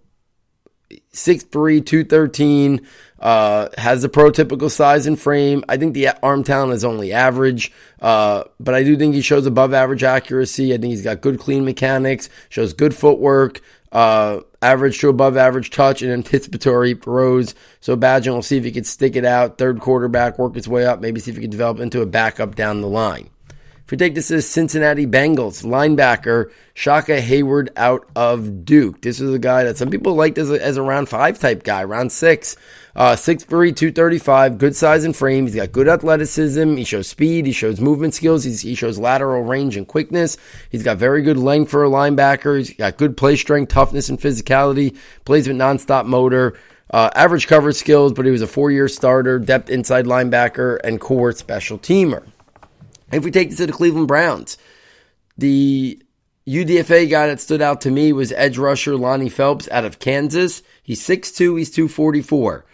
6'3, 1.13 1.85
213, 1.85 2.87
uh, 3.19 3.67
has 3.77 4.01
the 4.01 4.09
prototypical 4.09 4.71
size 4.71 5.05
and 5.05 5.19
frame. 5.19 5.63
I 5.67 5.77
think 5.77 5.93
the 5.93 6.09
arm 6.23 6.43
talent 6.43 6.73
is 6.73 6.85
only 6.85 7.11
average, 7.11 7.71
uh, 8.01 8.45
but 8.59 8.73
I 8.73 8.83
do 8.83 8.95
think 8.97 9.13
he 9.13 9.21
shows 9.21 9.45
above 9.45 9.73
average 9.73 10.03
accuracy. 10.03 10.73
I 10.73 10.77
think 10.77 10.91
he's 10.91 11.03
got 11.03 11.21
good 11.21 11.39
clean 11.39 11.65
mechanics, 11.65 12.29
shows 12.49 12.73
good 12.73 12.95
footwork, 12.95 13.61
uh, 13.91 14.39
average 14.61 14.99
to 14.99 15.09
above 15.09 15.35
average 15.35 15.69
touch 15.69 16.01
and 16.01 16.11
anticipatory 16.11 16.93
throws. 16.93 17.55
So 17.81 17.97
Bagent 17.97 18.33
will 18.33 18.41
see 18.41 18.57
if 18.57 18.63
he 18.63 18.71
can 18.71 18.85
stick 18.85 19.15
it 19.15 19.25
out, 19.25 19.57
third 19.57 19.81
quarterback, 19.81 20.39
work 20.39 20.55
his 20.55 20.67
way 20.67 20.85
up, 20.85 21.01
maybe 21.01 21.19
see 21.19 21.31
if 21.31 21.37
he 21.37 21.41
can 21.41 21.51
develop 21.51 21.79
into 21.79 22.01
a 22.01 22.05
backup 22.05 22.55
down 22.55 22.81
the 22.81 22.87
line. 22.87 23.29
We 23.91 23.97
take 23.97 24.15
this 24.15 24.31
as 24.31 24.47
Cincinnati 24.47 25.05
Bengals 25.05 25.65
linebacker 25.65 26.49
Shaka 26.73 27.21
Heyward 27.21 27.69
out 27.75 28.07
of 28.15 28.63
Duke. 28.63 29.01
This 29.01 29.19
is 29.19 29.33
a 29.33 29.37
guy 29.37 29.65
that 29.65 29.75
some 29.75 29.89
people 29.89 30.15
liked 30.15 30.37
as 30.37 30.49
a, 30.49 30.63
as 30.63 30.77
a 30.77 30.81
round 30.81 31.09
five 31.09 31.37
type 31.39 31.63
guy, 31.63 31.83
round 31.83 32.13
six. 32.13 32.55
Uh, 32.93 33.15
6'3", 33.15 33.47
235, 33.47 34.57
good 34.57 34.75
size 34.75 35.05
and 35.05 35.15
frame. 35.15 35.45
He's 35.45 35.55
got 35.55 35.71
good 35.71 35.87
athleticism. 35.87 36.75
He 36.75 36.83
shows 36.83 37.07
speed. 37.07 37.45
He 37.45 37.53
shows 37.53 37.79
movement 37.79 38.13
skills. 38.13 38.43
He's, 38.43 38.61
he 38.61 38.75
shows 38.75 38.99
lateral 38.99 39.43
range 39.43 39.77
and 39.77 39.87
quickness. 39.87 40.35
He's 40.69 40.83
got 40.83 40.97
very 40.97 41.21
good 41.21 41.37
length 41.37 41.71
for 41.71 41.85
a 41.85 41.89
linebacker. 41.89 42.57
He's 42.57 42.73
got 42.73 42.97
good 42.97 43.15
play 43.15 43.37
strength, 43.37 43.69
toughness, 43.69 44.09
and 44.09 44.19
physicality. 44.19 44.97
Plays 45.23 45.47
with 45.47 45.55
nonstop 45.55 46.05
motor. 46.05 46.57
Uh, 46.89 47.09
average 47.15 47.47
coverage 47.47 47.77
skills, 47.77 48.11
but 48.11 48.25
he 48.25 48.31
was 48.31 48.41
a 48.41 48.47
four-year 48.47 48.89
starter, 48.89 49.39
depth 49.39 49.69
inside 49.69 50.05
linebacker, 50.05 50.77
and 50.83 50.99
core 50.99 51.31
special 51.31 51.77
teamer. 51.79 52.23
If 53.11 53.23
we 53.23 53.31
take 53.31 53.49
this 53.49 53.57
to 53.57 53.67
the 53.67 53.73
Cleveland 53.73 54.07
Browns, 54.07 54.57
the 55.37 56.01
UDFA 56.47 57.09
guy 57.09 57.27
that 57.27 57.39
stood 57.39 57.61
out 57.61 57.81
to 57.81 57.91
me 57.91 58.13
was 58.13 58.31
edge 58.31 58.57
rusher 58.57 58.95
Lonnie 58.95 59.29
Phelps 59.29 59.69
out 59.69 59.85
of 59.85 59.99
Kansas. 59.99 60.63
He's 60.81 61.01
6'2", 61.01 61.57
he's 61.57 61.71
244. 61.71 62.65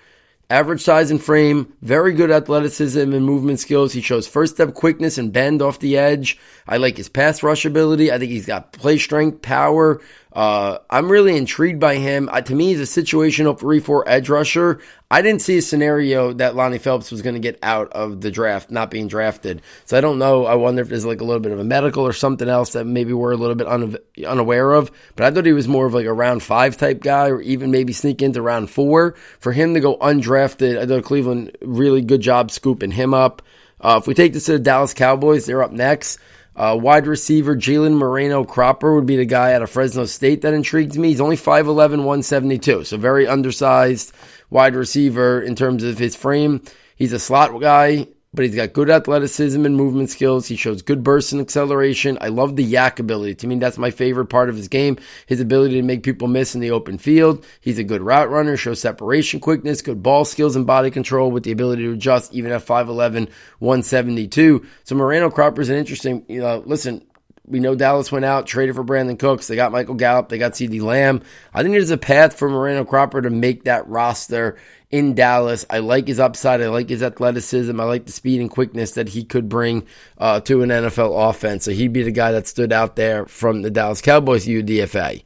Average 0.50 0.82
size 0.82 1.12
and 1.12 1.22
frame, 1.22 1.74
very 1.82 2.14
good 2.14 2.32
athleticism 2.32 3.00
and 3.00 3.26
movement 3.26 3.60
skills. 3.60 3.92
He 3.92 4.00
shows 4.00 4.30
first 4.30 4.56
step 4.56 4.74
quickness 4.74 5.18
and 5.18 5.34
bend 5.34 5.62
off 5.62 5.80
the 5.80 5.98
edge. 5.98 6.40
I 6.66 6.78
like 6.78 6.96
his 6.96 7.10
pass 7.10 7.44
rush 7.44 7.66
ability. 7.66 8.14
I 8.14 8.18
think 8.18 8.32
he's 8.32 8.46
got 8.46 8.72
play 8.72 8.98
strength, 8.98 9.42
power, 9.42 10.00
uh, 10.38 10.78
I'm 10.88 11.12
really 11.12 11.36
intrigued 11.36 11.80
by 11.80 11.96
him. 11.96 12.30
Uh, 12.32 12.42
to 12.42 12.54
me, 12.54 12.68
he's 12.68 12.80
a 12.80 13.02
situational 13.04 13.58
3 13.58 13.80
4 13.80 14.08
edge 14.08 14.30
rusher. 14.30 14.80
I 15.10 15.24
didn't 15.24 15.42
see 15.42 15.58
a 15.58 15.64
scenario 15.64 16.32
that 16.34 16.56
Lonnie 16.56 16.78
Phelps 16.78 17.10
was 17.10 17.24
going 17.24 17.34
to 17.34 17.40
get 17.40 17.58
out 17.64 17.92
of 17.94 18.22
the 18.22 18.30
draft, 18.30 18.70
not 18.70 18.92
being 18.92 19.08
drafted. 19.08 19.64
So 19.86 19.98
I 19.98 20.02
don't 20.02 20.20
know. 20.20 20.46
I 20.46 20.54
wonder 20.54 20.84
if 20.84 20.90
there's 20.90 21.08
like 21.08 21.22
a 21.22 21.24
little 21.24 21.40
bit 21.40 21.54
of 21.54 21.60
a 21.60 21.64
medical 21.64 22.06
or 22.06 22.14
something 22.14 22.48
else 22.48 22.74
that 22.74 22.86
maybe 22.86 23.14
we're 23.14 23.32
a 23.32 23.36
little 23.36 23.56
bit 23.56 23.66
un- 23.66 23.98
unaware 24.28 24.74
of. 24.74 24.92
But 25.16 25.26
I 25.26 25.32
thought 25.32 25.48
he 25.48 25.54
was 25.54 25.68
more 25.68 25.88
of 25.88 25.96
like 25.96 26.06
a 26.06 26.14
round 26.14 26.44
five 26.44 26.78
type 26.78 27.02
guy 27.02 27.30
or 27.30 27.42
even 27.42 27.72
maybe 27.72 27.92
sneak 27.92 28.22
into 28.22 28.40
round 28.40 28.70
four. 28.70 29.16
For 29.40 29.52
him 29.52 29.74
to 29.74 29.80
go 29.80 29.98
undrafted, 29.98 30.78
I 30.78 30.86
thought 30.86 31.04
Cleveland 31.04 31.58
really 31.64 32.04
good 32.04 32.22
job 32.22 32.52
scooping 32.52 32.92
him 32.92 33.16
up. 33.16 33.42
Uh, 33.82 33.98
if 34.00 34.06
we 34.06 34.14
take 34.14 34.34
this 34.34 34.46
to 34.46 34.52
the 34.52 34.60
Dallas 34.60 34.94
Cowboys, 34.94 35.48
they're 35.48 35.64
up 35.64 35.72
next. 35.72 36.20
Uh, 36.58 36.76
wide 36.76 37.06
receiver 37.06 37.56
Jalen 37.56 37.98
Moreno 37.98 38.44
Cropper 38.44 38.96
would 38.96 39.06
be 39.06 39.16
the 39.16 39.26
guy 39.26 39.54
out 39.54 39.62
of 39.62 39.70
Fresno 39.70 40.06
State 40.06 40.42
that 40.42 40.56
intrigues 40.56 40.98
me. 40.98 41.10
He's 41.10 41.22
only 41.22 41.38
5'11, 41.38 41.98
172, 41.98 42.84
so 42.84 42.98
very 42.98 43.28
undersized 43.28 44.12
wide 44.50 44.76
receiver 44.76 45.40
in 45.40 45.56
terms 45.56 45.84
of 45.84 46.00
his 46.00 46.16
frame. 46.16 46.64
He's 46.96 47.14
a 47.14 47.20
slot 47.20 47.62
guy 47.62 48.08
but 48.34 48.46
he's 48.46 48.56
got 48.56 48.74
good 48.74 48.90
athleticism 48.90 49.66
and 49.66 49.76
movement 49.76 50.10
skills. 50.10 50.48
He 50.48 50.56
shows 50.56 50.82
good 50.82 51.04
burst 51.04 51.32
and 51.32 51.42
acceleration. 51.42 52.18
I 52.22 52.28
love 52.28 52.56
the 52.56 52.64
yak 52.64 53.00
ability. 53.00 53.36
To 53.36 53.48
me, 53.48 53.56
that's 53.56 53.78
my 53.78 53.90
favorite 53.90 54.28
part 54.28 54.50
of 54.50 54.56
his 54.56 54.68
game. 54.68 54.98
His 55.26 55.40
ability 55.40 55.76
to 55.76 55.82
make 55.82 56.04
people 56.04 56.28
miss 56.28 56.54
in 56.54 56.62
the 56.62 56.72
open 56.72 56.98
field. 56.98 57.46
He's 57.62 57.80
a 57.80 57.84
good 57.84 58.02
route 58.02 58.30
runner, 58.30 58.58
shows 58.58 58.82
separation 58.82 59.40
quickness, 59.40 59.82
good 59.82 60.04
ball 60.04 60.26
skills 60.26 60.56
and 60.56 60.68
body 60.68 60.92
control 60.92 61.32
with 61.32 61.44
the 61.44 61.52
ability 61.52 61.84
to 61.84 61.94
adjust 61.94 62.34
even 62.34 62.52
at 62.52 62.66
5'11, 62.66 63.30
172. 63.60 64.66
So 64.84 64.96
Moreno 64.96 65.30
Cropper's 65.30 65.70
an 65.70 65.78
interesting, 65.78 66.26
you 66.28 66.42
know, 66.42 66.62
listen, 66.66 67.08
we 67.48 67.62
know 67.62 67.76
Dallas 67.76 68.12
went 68.12 68.26
out, 68.26 68.46
traded 68.46 68.76
for 68.76 68.84
Brandin 68.84 69.18
Cooks. 69.18 69.48
They 69.48 69.56
got 69.56 69.72
Michael 69.72 69.96
Gallup. 69.96 70.28
They 70.28 70.38
got 70.38 70.52
CeeDee 70.52 70.82
Lamb. 70.82 71.22
I 71.54 71.64
think 71.64 71.74
there's 71.74 71.92
a 71.92 71.98
path 71.98 72.38
for 72.38 72.50
Moreno 72.50 72.84
Cropper 72.84 73.22
to 73.22 73.30
make 73.30 73.64
that 73.64 73.88
roster 73.88 74.58
in 74.90 75.16
Dallas. 75.16 75.66
I 75.70 75.80
like 75.80 76.08
his 76.08 76.20
upside. 76.20 76.62
I 76.62 76.70
like 76.70 76.90
his 76.90 77.04
athleticism. 77.04 77.80
I 77.80 77.84
like 77.84 78.06
the 78.06 78.12
speed 78.12 78.40
and 78.40 78.50
quickness 78.50 78.92
that 78.92 79.10
he 79.10 79.24
could 79.24 79.50
bring 79.50 79.86
uh, 80.18 80.40
to 80.42 80.62
an 80.62 80.70
NFL 80.70 81.30
offense. 81.30 81.66
So 81.66 81.72
he'd 81.72 81.94
be 81.94 82.04
the 82.04 82.12
guy 82.12 82.32
that 82.32 82.48
stood 82.48 82.72
out 82.72 82.96
there 82.96 83.26
from 83.26 83.62
the 83.62 83.70
Dallas 83.70 84.02
Cowboys 84.02 84.46
UDFA. 84.46 85.24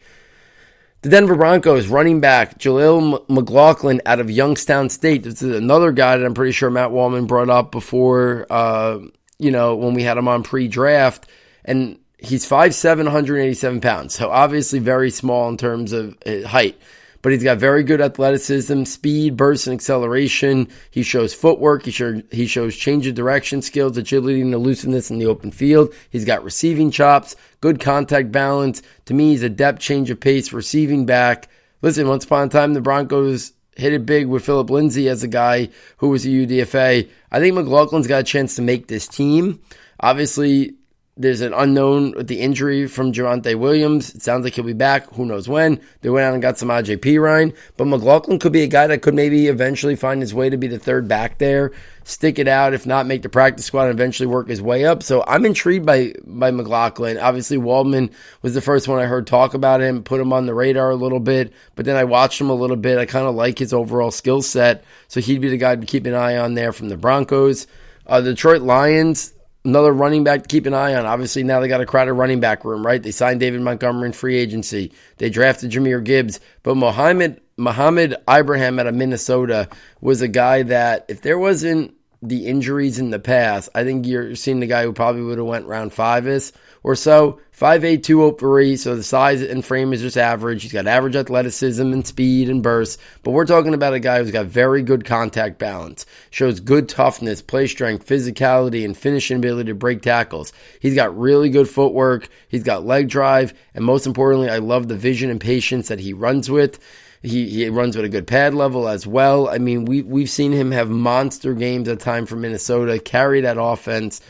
The 1.03 1.09
Denver 1.09 1.35
Broncos 1.35 1.87
running 1.87 2.21
back 2.21 2.59
Jaleel 2.59 3.27
McLaughlin 3.27 4.01
out 4.05 4.19
of 4.19 4.29
Youngstown 4.29 4.89
State. 4.89 5.23
This 5.23 5.41
is 5.41 5.55
another 5.55 5.91
guy 5.91 6.17
that 6.17 6.25
I'm 6.25 6.35
pretty 6.35 6.51
sure 6.51 6.69
Matt 6.69 6.91
Waldman 6.91 7.25
brought 7.25 7.49
up 7.49 7.71
before, 7.71 8.45
uh, 8.51 8.99
you 9.39 9.49
know, 9.49 9.75
when 9.75 9.95
we 9.95 10.03
had 10.03 10.17
him 10.17 10.27
on 10.27 10.43
pre-draft. 10.43 11.27
And 11.65 11.99
he's 12.19 12.47
5'7", 12.47 12.97
187 13.05 13.81
pounds. 13.81 14.13
So 14.13 14.29
obviously 14.29 14.77
very 14.77 15.09
small 15.09 15.49
in 15.49 15.57
terms 15.57 15.91
of 15.91 16.15
uh, 16.25 16.47
height 16.47 16.79
but 17.21 17.31
he's 17.31 17.43
got 17.43 17.57
very 17.57 17.83
good 17.83 18.01
athleticism, 18.01 18.83
speed, 18.85 19.37
burst, 19.37 19.67
and 19.67 19.73
acceleration. 19.73 20.67
He 20.89 21.03
shows 21.03 21.33
footwork. 21.33 21.85
He, 21.85 22.23
he 22.31 22.47
shows 22.47 22.75
change 22.75 23.07
of 23.07 23.15
direction 23.15 23.61
skills, 23.61 23.97
agility, 23.97 24.41
and 24.41 24.53
elusiveness 24.53 25.11
in 25.11 25.19
the 25.19 25.27
open 25.27 25.51
field. 25.51 25.93
He's 26.09 26.25
got 26.25 26.43
receiving 26.43 26.91
chops, 26.91 27.35
good 27.61 27.79
contact 27.79 28.31
balance. 28.31 28.81
To 29.05 29.13
me, 29.13 29.31
he's 29.31 29.43
a 29.43 29.49
depth 29.49 29.79
change 29.79 30.09
of 30.09 30.19
pace, 30.19 30.53
receiving 30.53 31.05
back. 31.05 31.49
Listen, 31.81 32.07
once 32.07 32.25
upon 32.25 32.47
a 32.47 32.49
time, 32.49 32.73
the 32.73 32.81
Broncos 32.81 33.53
hit 33.75 33.93
it 33.93 34.05
big 34.05 34.27
with 34.27 34.45
Philip 34.45 34.69
Lindsay 34.69 35.09
as 35.09 35.23
a 35.23 35.27
guy 35.27 35.69
who 35.97 36.09
was 36.09 36.25
a 36.25 36.29
UDFA. 36.29 37.09
I 37.31 37.39
think 37.39 37.55
McLaughlin's 37.55 38.07
got 38.07 38.21
a 38.21 38.23
chance 38.23 38.55
to 38.55 38.61
make 38.61 38.87
this 38.87 39.07
team. 39.07 39.61
Obviously, 39.99 40.75
there's 41.21 41.41
an 41.41 41.53
unknown 41.53 42.11
with 42.11 42.27
the 42.27 42.39
injury 42.39 42.87
from 42.87 43.13
Javonte 43.13 43.55
Williams. 43.55 44.13
It 44.15 44.21
sounds 44.21 44.43
like 44.43 44.53
he'll 44.53 44.65
be 44.65 44.73
back. 44.73 45.13
Who 45.13 45.25
knows 45.25 45.47
when? 45.47 45.79
They 46.01 46.09
went 46.09 46.25
out 46.25 46.33
and 46.33 46.41
got 46.41 46.55
Samaje 46.55 46.97
Perine, 46.97 47.55
But 47.77 47.85
McLaughlin 47.85 48.39
could 48.39 48.51
be 48.51 48.63
a 48.63 48.67
guy 48.67 48.87
that 48.87 49.01
could 49.01 49.13
maybe 49.13 49.47
eventually 49.47 49.95
find 49.95 50.21
his 50.21 50.33
way 50.33 50.49
to 50.49 50.57
be 50.57 50.67
the 50.67 50.79
third 50.79 51.07
back 51.07 51.37
there. 51.37 51.71
Stick 52.03 52.39
it 52.39 52.47
out, 52.47 52.73
if 52.73 52.87
not 52.87 53.05
make 53.05 53.21
the 53.21 53.29
practice 53.29 53.65
squad 53.65 53.83
and 53.83 53.93
eventually 53.93 54.25
work 54.25 54.49
his 54.49 54.61
way 54.61 54.85
up. 54.85 55.03
So 55.03 55.23
I'm 55.27 55.45
intrigued 55.45 55.85
by 55.85 56.13
by 56.25 56.49
McLaughlin. 56.49 57.19
Obviously, 57.19 57.57
Waldman 57.57 58.09
was 58.41 58.55
the 58.55 58.61
first 58.61 58.87
one 58.87 58.99
I 58.99 59.05
heard 59.05 59.27
talk 59.27 59.53
about 59.53 59.81
him, 59.81 60.03
put 60.03 60.19
him 60.19 60.33
on 60.33 60.47
the 60.47 60.55
radar 60.55 60.89
a 60.89 60.95
little 60.95 61.19
bit. 61.19 61.53
But 61.75 61.85
then 61.85 61.95
I 61.95 62.05
watched 62.05 62.41
him 62.41 62.49
a 62.49 62.55
little 62.55 62.75
bit. 62.75 62.97
I 62.97 63.05
kind 63.05 63.27
of 63.27 63.35
like 63.35 63.59
his 63.59 63.73
overall 63.73 64.11
skill 64.11 64.41
set. 64.41 64.83
So 65.07 65.21
he'd 65.21 65.41
be 65.41 65.49
the 65.49 65.57
guy 65.57 65.75
to 65.75 65.85
keep 65.85 66.05
an 66.07 66.15
eye 66.15 66.37
on 66.37 66.55
there 66.55 66.73
from 66.73 66.89
the 66.89 66.97
Broncos. 66.97 67.67
Uh, 68.07 68.21
the 68.21 68.31
Detroit 68.31 68.61
Lions, 68.61 69.31
another 69.63 69.93
running 69.93 70.23
back 70.23 70.43
to 70.43 70.47
keep 70.47 70.65
an 70.65 70.73
eye 70.73 70.95
on. 70.95 71.05
Obviously, 71.05 71.43
now 71.43 71.59
they 71.59 71.67
got 71.67 71.81
a 71.81 71.85
crowded 71.85 72.13
running 72.13 72.39
back 72.39 72.65
room, 72.65 72.85
right? 72.85 73.01
They 73.01 73.11
signed 73.11 73.39
David 73.39 73.61
Montgomery 73.61 74.07
in 74.07 74.13
free 74.13 74.37
agency. 74.37 74.91
They 75.17 75.29
drafted 75.29 75.71
Jahmyr 75.71 76.03
Gibbs, 76.03 76.39
but 76.63 76.75
Mohammed 76.75 77.41
Mohammed 77.57 78.15
Ibrahim 78.29 78.79
out 78.79 78.87
of 78.87 78.95
Minnesota 78.95 79.69
was 79.99 80.21
a 80.21 80.27
guy 80.27 80.63
that 80.63 81.05
if 81.09 81.21
there 81.21 81.37
wasn't 81.37 81.93
the 82.23 82.47
injuries 82.47 82.97
in 82.97 83.11
the 83.11 83.19
past, 83.19 83.69
I 83.75 83.83
think 83.83 84.07
you're 84.07 84.35
seeing 84.35 84.59
the 84.59 84.67
guy 84.67 84.83
who 84.83 84.93
probably 84.93 85.21
would 85.21 85.37
have 85.37 85.47
went 85.47 85.67
round 85.67 85.93
five 85.93 86.27
is 86.27 86.53
or 86.83 86.95
so. 86.95 87.39
5'8", 87.57 88.01
203, 88.01 88.75
so 88.75 88.95
the 88.95 89.03
size 89.03 89.41
and 89.43 89.63
frame 89.63 89.93
is 89.93 90.01
just 90.01 90.17
average. 90.17 90.63
He's 90.63 90.73
got 90.73 90.87
average 90.87 91.15
athleticism 91.15 91.93
and 91.93 92.05
speed 92.07 92.49
and 92.49 92.63
burst, 92.63 92.99
but 93.21 93.31
we're 93.31 93.45
talking 93.45 93.75
about 93.75 93.93
a 93.93 93.99
guy 93.99 94.17
who's 94.17 94.31
got 94.31 94.47
very 94.47 94.81
good 94.81 95.05
contact 95.05 95.59
balance, 95.59 96.07
shows 96.31 96.59
good 96.59 96.89
toughness, 96.89 97.41
play 97.43 97.67
strength, 97.67 98.07
physicality, 98.07 98.83
and 98.83 98.97
finishing 98.97 99.37
ability 99.37 99.69
to 99.69 99.75
break 99.75 100.01
tackles. 100.01 100.53
He's 100.79 100.95
got 100.95 101.15
really 101.15 101.49
good 101.49 101.69
footwork, 101.69 102.29
he's 102.47 102.63
got 102.63 102.83
leg 102.83 103.09
drive, 103.09 103.53
and 103.75 103.85
most 103.85 104.07
importantly, 104.07 104.49
I 104.49 104.57
love 104.57 104.87
the 104.87 104.97
vision 104.97 105.29
and 105.29 105.39
patience 105.39 105.87
that 105.89 105.99
he 105.99 106.13
runs 106.13 106.49
with. 106.49 106.79
He, 107.21 107.47
he 107.47 107.69
runs 107.69 107.95
with 107.95 108.05
a 108.05 108.09
good 108.09 108.25
pad 108.25 108.55
level 108.55 108.87
as 108.87 109.05
well. 109.05 109.47
I 109.47 109.59
mean, 109.59 109.85
we, 109.85 110.01
we've 110.01 110.31
seen 110.31 110.51
him 110.51 110.71
have 110.71 110.89
monster 110.89 111.53
games 111.53 111.87
at 111.87 111.99
time 111.99 112.25
for 112.25 112.35
Minnesota, 112.35 112.97
carry 112.97 113.41
that 113.41 113.61
offense. 113.61 114.21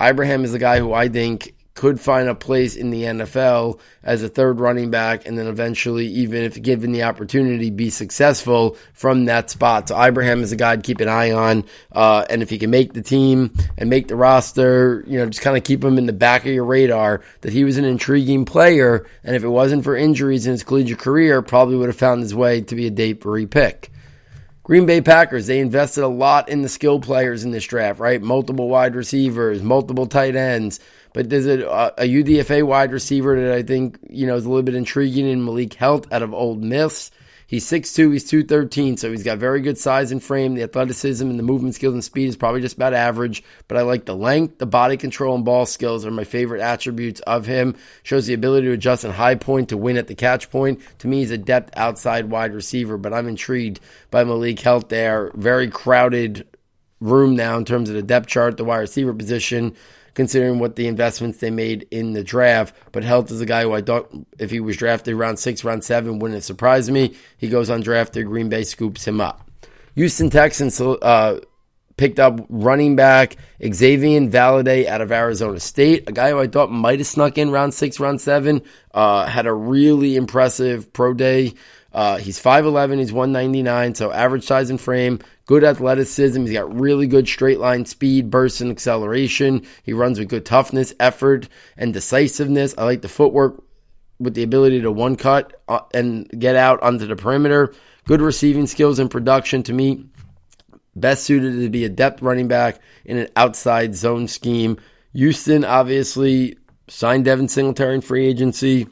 Ibrahim 0.00 0.44
is 0.44 0.54
a 0.54 0.58
guy 0.58 0.80
who 0.80 0.92
I 0.92 1.08
think 1.08 1.54
could 1.74 2.00
find 2.00 2.28
a 2.28 2.34
place 2.34 2.76
in 2.76 2.90
the 2.90 3.04
NFL 3.04 3.80
as 4.02 4.22
a 4.22 4.28
third 4.28 4.60
running 4.60 4.90
back 4.90 5.26
and 5.26 5.38
then 5.38 5.46
eventually, 5.46 6.06
even 6.06 6.42
if 6.42 6.60
given 6.60 6.92
the 6.92 7.04
opportunity, 7.04 7.70
be 7.70 7.90
successful 7.90 8.76
from 8.92 9.26
that 9.26 9.50
spot. 9.50 9.88
So 9.88 10.00
Ibrahim 10.00 10.42
is 10.42 10.52
a 10.52 10.56
guy 10.56 10.76
to 10.76 10.82
keep 10.82 11.00
an 11.00 11.08
eye 11.08 11.30
on. 11.30 11.64
Uh, 11.92 12.24
and 12.28 12.42
if 12.42 12.50
he 12.50 12.58
can 12.58 12.70
make 12.70 12.92
the 12.92 13.02
team 13.02 13.54
and 13.78 13.88
make 13.88 14.08
the 14.08 14.16
roster, 14.16 15.04
you 15.06 15.18
know, 15.18 15.26
just 15.26 15.42
kind 15.42 15.56
of 15.56 15.64
keep 15.64 15.82
him 15.82 15.96
in 15.96 16.06
the 16.06 16.12
back 16.12 16.42
of 16.42 16.52
your 16.52 16.64
radar 16.64 17.22
that 17.42 17.52
he 17.52 17.64
was 17.64 17.78
an 17.78 17.84
intriguing 17.84 18.44
player. 18.44 19.06
And 19.22 19.36
if 19.36 19.44
it 19.44 19.48
wasn't 19.48 19.84
for 19.84 19.96
injuries 19.96 20.46
in 20.46 20.52
his 20.52 20.64
collegiate 20.64 20.98
career, 20.98 21.40
probably 21.40 21.76
would 21.76 21.88
have 21.88 21.96
found 21.96 22.22
his 22.22 22.34
way 22.34 22.60
to 22.62 22.74
be 22.74 22.86
a 22.86 22.90
day 22.90 23.14
three 23.14 23.46
pick. 23.46 23.90
Green 24.70 24.86
Bay 24.86 25.00
Packers, 25.00 25.48
they 25.48 25.58
invested 25.58 26.04
a 26.04 26.06
lot 26.06 26.48
in 26.48 26.62
the 26.62 26.68
skill 26.68 27.00
players 27.00 27.42
in 27.42 27.50
this 27.50 27.64
draft, 27.64 27.98
right? 27.98 28.22
Multiple 28.22 28.68
wide 28.68 28.94
receivers, 28.94 29.62
multiple 29.62 30.06
tight 30.06 30.36
ends. 30.36 30.78
But 31.12 31.28
there's 31.28 31.46
a, 31.46 31.66
a 31.98 32.04
UDFA 32.04 32.64
wide 32.64 32.92
receiver 32.92 33.40
that 33.40 33.52
I 33.52 33.62
think, 33.62 33.98
you 34.08 34.26
know, 34.26 34.36
is 34.36 34.44
a 34.44 34.48
little 34.48 34.62
bit 34.62 34.74
intriguing 34.74 35.26
in 35.26 35.44
Malik 35.44 35.74
Heath 35.74 36.06
out 36.12 36.22
of 36.22 36.32
Ole 36.32 36.56
Miss. 36.56 37.10
He's 37.50 37.68
6'2, 37.68 38.12
he's 38.12 38.22
213, 38.30 38.96
so 38.96 39.10
he's 39.10 39.24
got 39.24 39.38
very 39.38 39.60
good 39.60 39.76
size 39.76 40.12
and 40.12 40.22
frame. 40.22 40.54
The 40.54 40.62
athleticism 40.62 41.28
and 41.28 41.36
the 41.36 41.42
movement 41.42 41.74
skills 41.74 41.94
and 41.94 42.04
speed 42.04 42.28
is 42.28 42.36
probably 42.36 42.60
just 42.60 42.76
about 42.76 42.94
average, 42.94 43.42
but 43.66 43.76
I 43.76 43.82
like 43.82 44.04
the 44.04 44.14
length, 44.14 44.58
the 44.58 44.66
body 44.66 44.96
control, 44.96 45.34
and 45.34 45.44
ball 45.44 45.66
skills 45.66 46.06
are 46.06 46.12
my 46.12 46.22
favorite 46.22 46.60
attributes 46.60 47.18
of 47.22 47.46
him. 47.46 47.74
Shows 48.04 48.26
the 48.26 48.34
ability 48.34 48.68
to 48.68 48.72
adjust 48.74 49.04
in 49.04 49.10
high 49.10 49.34
point 49.34 49.70
to 49.70 49.76
win 49.76 49.96
at 49.96 50.06
the 50.06 50.14
catch 50.14 50.48
point. 50.48 50.80
To 51.00 51.08
me, 51.08 51.18
he's 51.18 51.32
a 51.32 51.38
depth 51.38 51.76
outside 51.76 52.30
wide 52.30 52.54
receiver, 52.54 52.96
but 52.96 53.12
I'm 53.12 53.26
intrigued 53.26 53.80
by 54.12 54.22
Malik 54.22 54.60
Heath 54.60 54.88
there. 54.88 55.32
Very 55.34 55.68
crowded 55.68 56.46
room 57.00 57.34
now 57.34 57.56
in 57.56 57.64
terms 57.64 57.88
of 57.88 57.96
the 57.96 58.02
depth 58.02 58.28
chart, 58.28 58.58
the 58.58 58.64
wide 58.64 58.78
receiver 58.78 59.12
position 59.12 59.74
considering 60.14 60.58
what 60.58 60.76
the 60.76 60.86
investments 60.86 61.38
they 61.38 61.50
made 61.50 61.86
in 61.90 62.12
the 62.12 62.24
draft. 62.24 62.74
But 62.92 63.04
Heath 63.04 63.30
is 63.30 63.40
a 63.40 63.46
guy 63.46 63.62
who 63.62 63.72
I 63.72 63.82
thought 63.82 64.12
if 64.38 64.50
he 64.50 64.60
was 64.60 64.76
drafted 64.76 65.14
round 65.14 65.38
six, 65.38 65.64
round 65.64 65.84
seven, 65.84 66.18
wouldn't 66.18 66.36
have 66.36 66.44
surprised 66.44 66.90
me. 66.90 67.14
He 67.38 67.48
goes 67.48 67.70
undrafted. 67.70 68.26
Green 68.26 68.48
Bay 68.48 68.64
scoops 68.64 69.06
him 69.06 69.20
up. 69.20 69.48
Houston 69.94 70.30
Texans 70.30 70.80
uh, 70.80 71.40
picked 71.96 72.18
up 72.18 72.40
running 72.48 72.96
back 72.96 73.36
Xavier 73.62 74.20
Valladay 74.22 74.86
out 74.86 75.02
of 75.02 75.12
Arizona 75.12 75.60
State, 75.60 76.08
a 76.08 76.12
guy 76.12 76.30
who 76.30 76.38
I 76.38 76.46
thought 76.46 76.70
might 76.70 76.98
have 76.98 77.06
snuck 77.06 77.36
in 77.36 77.50
round 77.50 77.74
six, 77.74 78.00
round 78.00 78.22
seven. 78.22 78.62
Uh, 78.94 79.26
had 79.26 79.46
a 79.46 79.52
really 79.52 80.16
impressive 80.16 80.92
pro 80.94 81.12
day. 81.12 81.52
Uh, 81.92 82.16
he's 82.16 82.40
5'11, 82.40 83.00
he's 83.00 83.12
199, 83.12 83.96
so 83.96 84.12
average 84.12 84.44
size 84.44 84.70
and 84.70 84.80
frame, 84.80 85.18
good 85.50 85.64
athleticism. 85.64 86.42
He's 86.42 86.52
got 86.52 86.78
really 86.78 87.08
good 87.08 87.26
straight 87.26 87.58
line 87.58 87.84
speed, 87.84 88.30
burst, 88.30 88.60
and 88.60 88.70
acceleration. 88.70 89.66
He 89.82 89.92
runs 89.92 90.16
with 90.16 90.28
good 90.28 90.46
toughness, 90.46 90.94
effort, 91.00 91.48
and 91.76 91.92
decisiveness. 91.92 92.72
I 92.78 92.84
like 92.84 93.02
the 93.02 93.08
footwork 93.08 93.60
with 94.20 94.34
the 94.34 94.44
ability 94.44 94.82
to 94.82 94.92
one 94.92 95.16
cut 95.16 95.60
uh, 95.66 95.80
and 95.92 96.30
get 96.38 96.54
out 96.54 96.80
onto 96.84 97.04
the 97.04 97.16
perimeter. 97.16 97.74
Good 98.04 98.20
receiving 98.20 98.68
skills 98.68 99.00
and 99.00 99.10
production 99.10 99.64
to 99.64 99.72
me. 99.72 100.04
Best 100.94 101.24
suited 101.24 101.60
to 101.60 101.68
be 101.68 101.84
a 101.84 101.88
depth 101.88 102.22
running 102.22 102.46
back 102.46 102.78
in 103.04 103.18
an 103.18 103.26
outside 103.34 103.96
zone 103.96 104.28
scheme. 104.28 104.78
Houston 105.14 105.64
obviously 105.64 106.58
signed 106.86 107.24
Devin 107.24 107.48
Singletary 107.48 107.96
in 107.96 108.02
free 108.02 108.28
agency. 108.28 108.86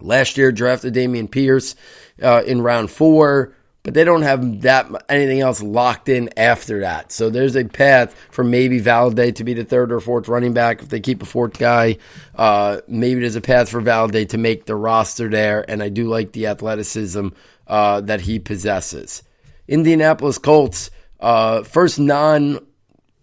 Last 0.00 0.38
year 0.38 0.50
drafted 0.50 0.92
Dameon 0.92 1.30
Pierce 1.30 1.76
uh, 2.20 2.42
in 2.44 2.62
round 2.62 2.90
four, 2.90 3.54
but 3.84 3.92
they 3.92 4.02
don't 4.02 4.22
have 4.22 4.62
that 4.62 4.90
anything 5.10 5.40
else 5.40 5.62
locked 5.62 6.08
in 6.08 6.30
after 6.38 6.80
that. 6.80 7.12
So 7.12 7.30
there's 7.30 7.54
a 7.54 7.64
path 7.64 8.14
for 8.30 8.42
maybe 8.42 8.80
Valladay 8.80 9.34
to 9.36 9.44
be 9.44 9.52
the 9.52 9.64
third 9.64 9.92
or 9.92 10.00
fourth 10.00 10.26
running 10.26 10.54
back 10.54 10.82
if 10.82 10.88
they 10.88 11.00
keep 11.00 11.22
a 11.22 11.26
fourth 11.26 11.58
guy. 11.58 11.98
Uh, 12.34 12.80
maybe 12.88 13.20
there's 13.20 13.36
a 13.36 13.42
path 13.42 13.68
for 13.68 13.82
Valladay 13.82 14.26
to 14.30 14.38
make 14.38 14.64
the 14.64 14.74
roster 14.74 15.28
there, 15.28 15.64
and 15.70 15.82
I 15.82 15.90
do 15.90 16.08
like 16.08 16.32
the 16.32 16.46
athleticism 16.46 17.28
uh, 17.66 18.00
that 18.00 18.22
he 18.22 18.38
possesses. 18.38 19.22
Indianapolis 19.68 20.38
Colts, 20.38 20.90
uh, 21.20 21.62
first 21.62 21.98
non 21.98 22.60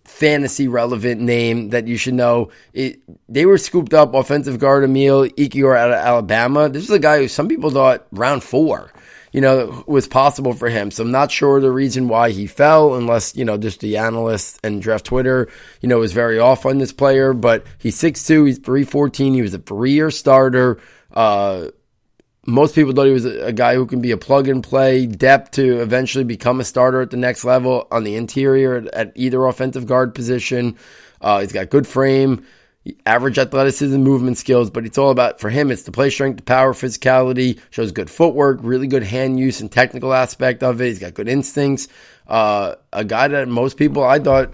fantasy 0.05 0.67
relevant 0.67 1.21
name 1.21 1.69
that 1.69 1.87
you 1.87 1.97
should 1.97 2.13
know. 2.13 2.51
It, 2.73 2.99
they 3.27 3.47
were 3.47 3.57
scooped 3.57 3.95
up 3.95 4.13
offensive 4.13 4.59
guard 4.59 4.83
Emil 4.83 5.25
Ekiyor 5.29 5.75
out 5.75 5.89
of 5.89 5.97
Alabama. 5.97 6.69
This 6.69 6.83
is 6.83 6.91
a 6.91 6.99
guy 6.99 7.19
who 7.19 7.27
some 7.27 7.47
people 7.47 7.71
thought 7.71 8.05
round 8.11 8.43
four, 8.43 8.91
you 9.31 9.41
know, 9.41 9.83
was 9.87 10.07
possible 10.07 10.53
for 10.53 10.69
him. 10.69 10.91
So 10.91 11.03
I'm 11.03 11.11
not 11.11 11.31
sure 11.31 11.59
the 11.59 11.71
reason 11.71 12.07
why 12.07 12.31
he 12.31 12.47
fell, 12.47 12.95
unless, 12.95 13.35
you 13.35 13.45
know, 13.45 13.57
just 13.57 13.79
the 13.79 13.97
analysts 13.97 14.59
and 14.63 14.81
draft 14.81 15.05
Twitter, 15.05 15.49
you 15.79 15.87
know, 15.87 16.01
is 16.01 16.11
very 16.11 16.39
off 16.39 16.65
on 16.65 16.77
this 16.77 16.91
player. 16.91 17.33
But 17.33 17.65
he's 17.77 17.99
6'2, 18.01 18.47
he's 18.47 18.57
314, 18.57 19.33
he 19.33 19.41
was 19.41 19.53
a 19.53 19.59
three 19.59 19.93
year 19.93 20.11
starter. 20.11 20.79
Uh, 21.13 21.67
most 22.45 22.75
people 22.75 22.93
thought 22.93 23.05
he 23.05 23.13
was 23.13 23.25
a, 23.25 23.53
guy 23.53 23.75
who 23.75 23.85
can 23.85 24.01
be 24.01 24.11
a 24.11 24.17
plug 24.17 24.47
and 24.47 24.63
play 24.63 25.05
depth 25.05 25.51
to 25.51 25.81
eventually 25.81 26.23
become 26.23 26.59
a 26.59 26.63
starter 26.63 27.01
at 27.01 27.11
the 27.11 27.17
next 27.17 27.45
level 27.45 27.87
on 27.91 28.03
the 28.03 28.15
interior 28.15 28.87
at 28.93 29.11
either 29.15 29.45
offensive 29.45 29.85
guard 29.85 30.15
position. 30.15 30.77
Uh, 31.21 31.41
he's 31.41 31.51
got 31.51 31.69
good 31.69 31.85
frame, 31.85 32.45
average 33.05 33.37
athleticism, 33.37 33.97
movement 33.97 34.37
skills, 34.37 34.69
but 34.69 34.85
it's 34.85 34.97
all 34.97 35.11
about 35.11 35.39
for 35.39 35.49
him. 35.49 35.71
It's 35.71 35.83
the 35.83 35.91
play 35.91 36.09
strength, 36.09 36.37
the 36.37 36.43
power, 36.43 36.73
physicality. 36.73 37.59
Shows 37.69 37.91
good 37.91 38.09
footwork, 38.09 38.59
really 38.61 38.87
good 38.87 39.03
hand 39.03 39.39
use 39.39 39.61
and 39.61 39.71
technical 39.71 40.13
aspect 40.13 40.63
of 40.63 40.81
it. 40.81 40.87
He's 40.87 40.99
got 40.99 41.13
good 41.13 41.27
instincts. 41.27 41.87
Uh, 42.27 42.75
a 42.91 43.03
guy 43.03 43.27
that 43.27 43.47
most 43.47 43.77
people 43.77 44.03
I 44.03 44.19
thought 44.19 44.51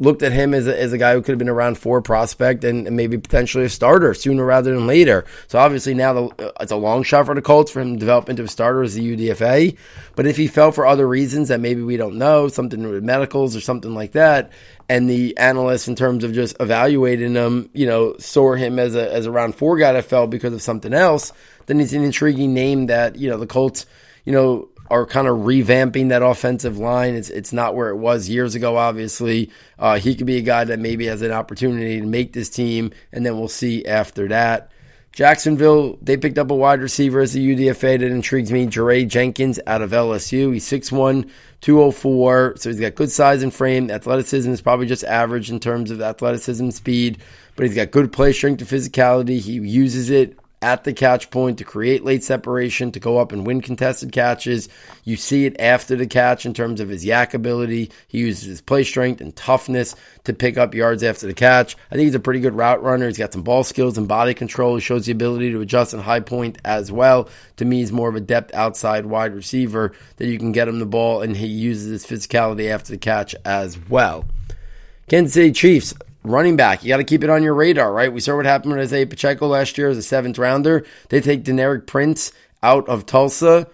looked 0.00 0.22
at 0.22 0.32
him 0.32 0.54
as 0.54 0.66
a, 0.66 0.80
as 0.80 0.92
a 0.92 0.98
guy 0.98 1.12
who 1.12 1.20
could 1.20 1.32
have 1.32 1.38
been 1.38 1.48
around 1.48 1.78
four 1.78 2.02
prospect 2.02 2.64
and, 2.64 2.90
maybe 2.90 3.18
potentially 3.18 3.64
a 3.64 3.68
starter 3.68 4.14
sooner 4.14 4.44
rather 4.44 4.74
than 4.74 4.86
later. 4.86 5.24
So 5.46 5.58
obviously 5.58 5.94
now 5.94 6.12
the, 6.14 6.46
uh, 6.46 6.52
it's 6.60 6.72
a 6.72 6.76
long 6.76 7.04
shot 7.04 7.26
for 7.26 7.34
the 7.34 7.42
Colts 7.42 7.70
for 7.70 7.80
him 7.80 7.94
to 7.94 8.00
develop 8.00 8.28
into 8.28 8.42
a 8.42 8.48
starter 8.48 8.82
as 8.82 8.96
a 8.96 9.00
UDFA. 9.00 9.76
But 10.16 10.26
if 10.26 10.36
he 10.36 10.48
fell 10.48 10.72
for 10.72 10.86
other 10.86 11.06
reasons 11.06 11.48
that 11.48 11.60
maybe 11.60 11.82
we 11.82 11.96
don't 11.96 12.16
know, 12.16 12.48
something 12.48 12.82
with 12.88 13.04
medicals 13.04 13.54
or 13.54 13.60
something 13.60 13.94
like 13.94 14.12
that, 14.12 14.50
and 14.88 15.08
the 15.08 15.36
analysts 15.36 15.86
in 15.86 15.94
terms 15.94 16.24
of 16.24 16.32
just 16.32 16.56
evaluating 16.58 17.34
him, 17.34 17.70
you 17.74 17.86
know, 17.86 18.16
saw 18.18 18.54
him 18.54 18.78
as 18.78 18.96
a 18.96 19.12
as 19.12 19.26
a 19.26 19.30
round 19.30 19.54
four 19.54 19.78
guy 19.78 19.92
that 19.92 20.06
fell 20.06 20.26
because 20.26 20.52
of 20.52 20.62
something 20.62 20.92
else, 20.92 21.32
then 21.66 21.78
he's 21.78 21.92
an 21.92 22.02
intriguing 22.02 22.54
name 22.54 22.86
that, 22.86 23.14
you 23.14 23.30
know, 23.30 23.36
the 23.36 23.46
Colts, 23.46 23.86
you 24.24 24.32
know, 24.32 24.68
are 24.90 25.06
kind 25.06 25.28
of 25.28 25.38
revamping 25.38 26.08
that 26.08 26.22
offensive 26.22 26.76
line. 26.76 27.14
It's 27.14 27.30
it's 27.30 27.52
not 27.52 27.74
where 27.74 27.90
it 27.90 27.96
was 27.96 28.28
years 28.28 28.54
ago. 28.54 28.76
Obviously, 28.76 29.50
uh, 29.78 29.98
he 29.98 30.14
could 30.14 30.26
be 30.26 30.36
a 30.36 30.42
guy 30.42 30.64
that 30.64 30.78
maybe 30.78 31.06
has 31.06 31.22
an 31.22 31.30
opportunity 31.30 32.00
to 32.00 32.06
make 32.06 32.32
this 32.32 32.50
team, 32.50 32.92
and 33.12 33.24
then 33.24 33.38
we'll 33.38 33.48
see 33.48 33.84
after 33.86 34.28
that. 34.28 34.70
Jacksonville, 35.12 35.98
they 36.00 36.16
picked 36.16 36.38
up 36.38 36.50
a 36.50 36.54
wide 36.54 36.80
receiver 36.80 37.20
as 37.20 37.34
a 37.34 37.40
UDFA 37.40 37.98
that 37.98 38.02
intrigues 38.02 38.52
me. 38.52 38.66
Jaray 38.66 39.08
Jenkins 39.08 39.58
out 39.66 39.82
of 39.82 39.90
LSU. 39.90 40.52
He's 40.52 40.68
6'1, 40.68 41.28
204. 41.60 42.54
So 42.56 42.70
he's 42.70 42.78
got 42.78 42.94
good 42.94 43.10
size 43.10 43.42
and 43.42 43.52
frame. 43.52 43.90
Athleticism 43.90 44.50
is 44.52 44.60
probably 44.60 44.86
just 44.86 45.02
average 45.02 45.50
in 45.50 45.58
terms 45.58 45.90
of 45.90 46.00
athleticism 46.00 46.70
speed, 46.70 47.18
but 47.56 47.66
he's 47.66 47.74
got 47.74 47.90
good 47.90 48.12
play 48.12 48.32
strength 48.32 48.60
and 48.60 48.70
physicality. 48.70 49.40
He 49.40 49.54
uses 49.54 50.10
it 50.10 50.38
at 50.62 50.84
the 50.84 50.92
catch 50.92 51.30
point 51.30 51.58
to 51.58 51.64
create 51.64 52.04
late 52.04 52.22
separation, 52.22 52.92
to 52.92 53.00
go 53.00 53.18
up 53.18 53.32
and 53.32 53.46
win 53.46 53.62
contested 53.62 54.12
catches. 54.12 54.68
You 55.04 55.16
see 55.16 55.46
it 55.46 55.58
after 55.58 55.96
the 55.96 56.06
catch 56.06 56.44
in 56.44 56.52
terms 56.52 56.80
of 56.80 56.88
his 56.90 57.04
YAC 57.04 57.32
ability. 57.32 57.90
He 58.08 58.18
uses 58.18 58.44
his 58.44 58.60
play 58.60 58.84
strength 58.84 59.20
and 59.20 59.34
toughness 59.34 59.96
to 60.24 60.34
pick 60.34 60.58
up 60.58 60.74
yards 60.74 61.02
after 61.02 61.26
the 61.26 61.34
catch. 61.34 61.76
I 61.90 61.94
think 61.94 62.06
he's 62.06 62.14
a 62.14 62.20
pretty 62.20 62.40
good 62.40 62.54
route 62.54 62.82
runner. 62.82 63.06
He's 63.06 63.16
got 63.16 63.32
some 63.32 63.42
ball 63.42 63.64
skills 63.64 63.96
and 63.96 64.06
body 64.06 64.34
control. 64.34 64.74
He 64.74 64.82
shows 64.82 65.06
the 65.06 65.12
ability 65.12 65.50
to 65.52 65.60
adjust 65.62 65.94
in 65.94 66.00
high 66.00 66.20
point 66.20 66.58
as 66.64 66.92
well. 66.92 67.28
To 67.56 67.64
me, 67.64 67.78
he's 67.78 67.92
more 67.92 68.10
of 68.10 68.16
a 68.16 68.20
depth 68.20 68.54
outside 68.54 69.06
wide 69.06 69.34
receiver 69.34 69.92
that 70.16 70.26
you 70.26 70.38
can 70.38 70.52
get 70.52 70.68
him 70.68 70.78
the 70.78 70.86
ball, 70.86 71.22
and 71.22 71.36
he 71.36 71.46
uses 71.46 71.86
his 71.86 72.06
physicality 72.06 72.70
after 72.70 72.92
the 72.92 72.98
catch 72.98 73.34
as 73.44 73.78
well. 73.88 74.26
Kansas 75.08 75.34
City 75.34 75.52
Chiefs, 75.52 75.94
running 76.22 76.56
back. 76.56 76.82
You 76.82 76.88
got 76.88 76.98
to 76.98 77.04
keep 77.04 77.24
it 77.24 77.30
on 77.30 77.42
your 77.42 77.54
radar, 77.54 77.92
right? 77.92 78.12
We 78.12 78.20
saw 78.20 78.36
what 78.36 78.46
happened 78.46 78.72
with 78.72 78.82
Isaiah 78.82 79.06
Pacheco 79.06 79.46
last 79.46 79.78
year 79.78 79.88
as 79.88 79.98
a 79.98 80.02
seventh 80.02 80.38
rounder. 80.38 80.84
They 81.08 81.20
take 81.20 81.44
Deneric 81.44 81.86
Prince 81.86 82.32
out 82.62 82.88
of 82.88 83.06
Tulsa 83.06 83.68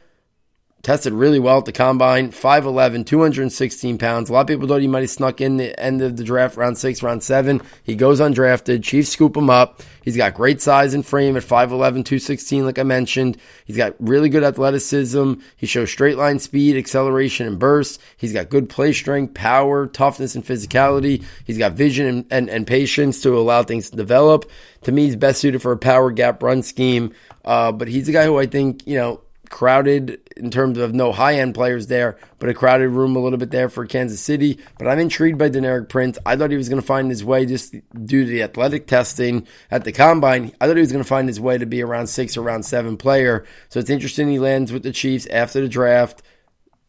tested 0.87 1.13
really 1.13 1.41
well 1.41 1.59
at 1.59 1.65
the 1.65 1.73
combine 1.73 2.31
5'11 2.31 3.05
216 3.07 3.99
pounds. 3.99 4.31
A 4.31 4.33
lot 4.33 4.43
of 4.43 4.47
people 4.47 4.69
thought 4.69 4.81
he 4.81 4.87
might 4.87 5.01
have 5.01 5.11
snuck 5.11 5.41
in 5.41 5.57
the 5.57 5.79
end 5.81 6.01
of 6.01 6.17
the 6.17 6.23
draft 6.23 6.57
round 6.57 6.79
six 6.79 7.03
round 7.03 7.25
seven. 7.25 7.61
He 7.83 7.97
goes 7.97 8.21
undrafted. 8.21 8.85
Chiefs 8.85 9.09
scoop 9.09 9.37
him 9.37 9.51
up. 9.51 9.83
He's 10.05 10.17
got 10.17 10.35
great 10.35 10.63
size 10.63 10.95
and 10.95 11.05
frame 11.05 11.37
at 11.37 11.43
5'11 11.43 12.05
216 12.05 12.65
like 12.65 12.79
i 12.79 12.85
mentioned. 12.85 13.37
He's 13.65 13.77
got 13.77 13.97
really 13.99 14.29
good 14.29 14.45
athleticism. 14.45 15.35
He 15.57 15.67
shows 15.67 15.91
straight 15.91 16.19
line 16.19 16.39
speed 16.39 16.77
acceleration 16.77 17.49
and 17.49 17.59
burst 17.59 18.01
he's 18.17 18.33
got 18.33 18.49
good 18.49 18.69
play 18.69 18.93
strength 18.93 19.35
power 19.35 19.89
toughness 19.89 20.37
and 20.37 20.45
physicality. 20.45 21.25
He's 21.45 21.59
got 21.59 21.73
vision 21.73 22.07
and, 22.07 22.27
and, 22.31 22.49
and 22.49 22.65
patience 22.65 23.23
to 23.23 23.37
allow 23.37 23.65
things 23.65 23.91
to 23.91 23.97
develop. 23.97 24.49
To 24.83 24.93
me 24.93 25.07
he's 25.07 25.17
best 25.17 25.41
suited 25.41 25.63
for 25.63 25.73
a 25.73 25.77
power 25.77 26.13
gap 26.13 26.45
run 26.45 26.63
scheme. 26.63 27.13
Uh, 27.45 27.73
but 27.73 27.89
he's 27.89 28.09
a 28.09 28.13
guy 28.13 28.25
who 28.25 28.39
i 28.39 28.47
think 28.47 28.87
you 28.87 28.97
know 28.97 29.21
crowded 29.51 30.21
in 30.37 30.51
terms 30.51 30.79
of 30.79 30.95
no 30.95 31.13
high 31.13 31.39
end 31.39 31.55
players 31.55 31.87
there, 31.87 32.19
but 32.39 32.49
a 32.49 32.55
crowded 32.55 32.89
room 32.91 33.17
a 33.17 33.19
little 33.19 33.39
bit 33.39 33.51
there 33.51 33.69
for 33.69 33.87
Kansas 33.87 34.21
City. 34.21 34.59
But 34.79 34.89
I'm 34.89 34.99
intrigued 34.99 35.39
by 35.39 35.51
Deneric 35.51 35.89
Prince. 35.89 36.19
I 36.27 36.37
thought 36.37 36.51
he 36.51 36.57
was 36.57 36.69
going 36.69 36.81
to 36.81 36.87
find 36.87 37.11
his 37.11 37.25
way 37.25 37.47
just 37.47 37.73
due 37.73 38.25
to 38.25 38.31
the 38.31 38.43
athletic 38.43 38.87
testing 38.87 39.47
at 39.71 39.85
the 39.85 39.93
combine. 39.93 40.53
I 40.61 40.67
thought 40.67 40.77
he 40.77 40.81
was 40.81 40.93
going 40.93 41.05
to 41.05 41.09
find 41.09 41.29
his 41.29 41.41
way 41.41 41.59
to 41.59 41.67
be 41.67 41.83
around 41.83 42.09
six 42.09 42.37
or 42.37 42.43
around 42.43 42.65
seven 42.65 42.97
player. 42.97 43.45
So 43.69 43.81
it's 43.81 43.91
interesting 43.91 44.29
he 44.29 44.39
lands 44.39 44.73
with 44.73 44.83
the 44.83 44.93
Chiefs 44.93 45.27
after 45.27 45.61
the 45.61 45.69
draft. 45.69 46.23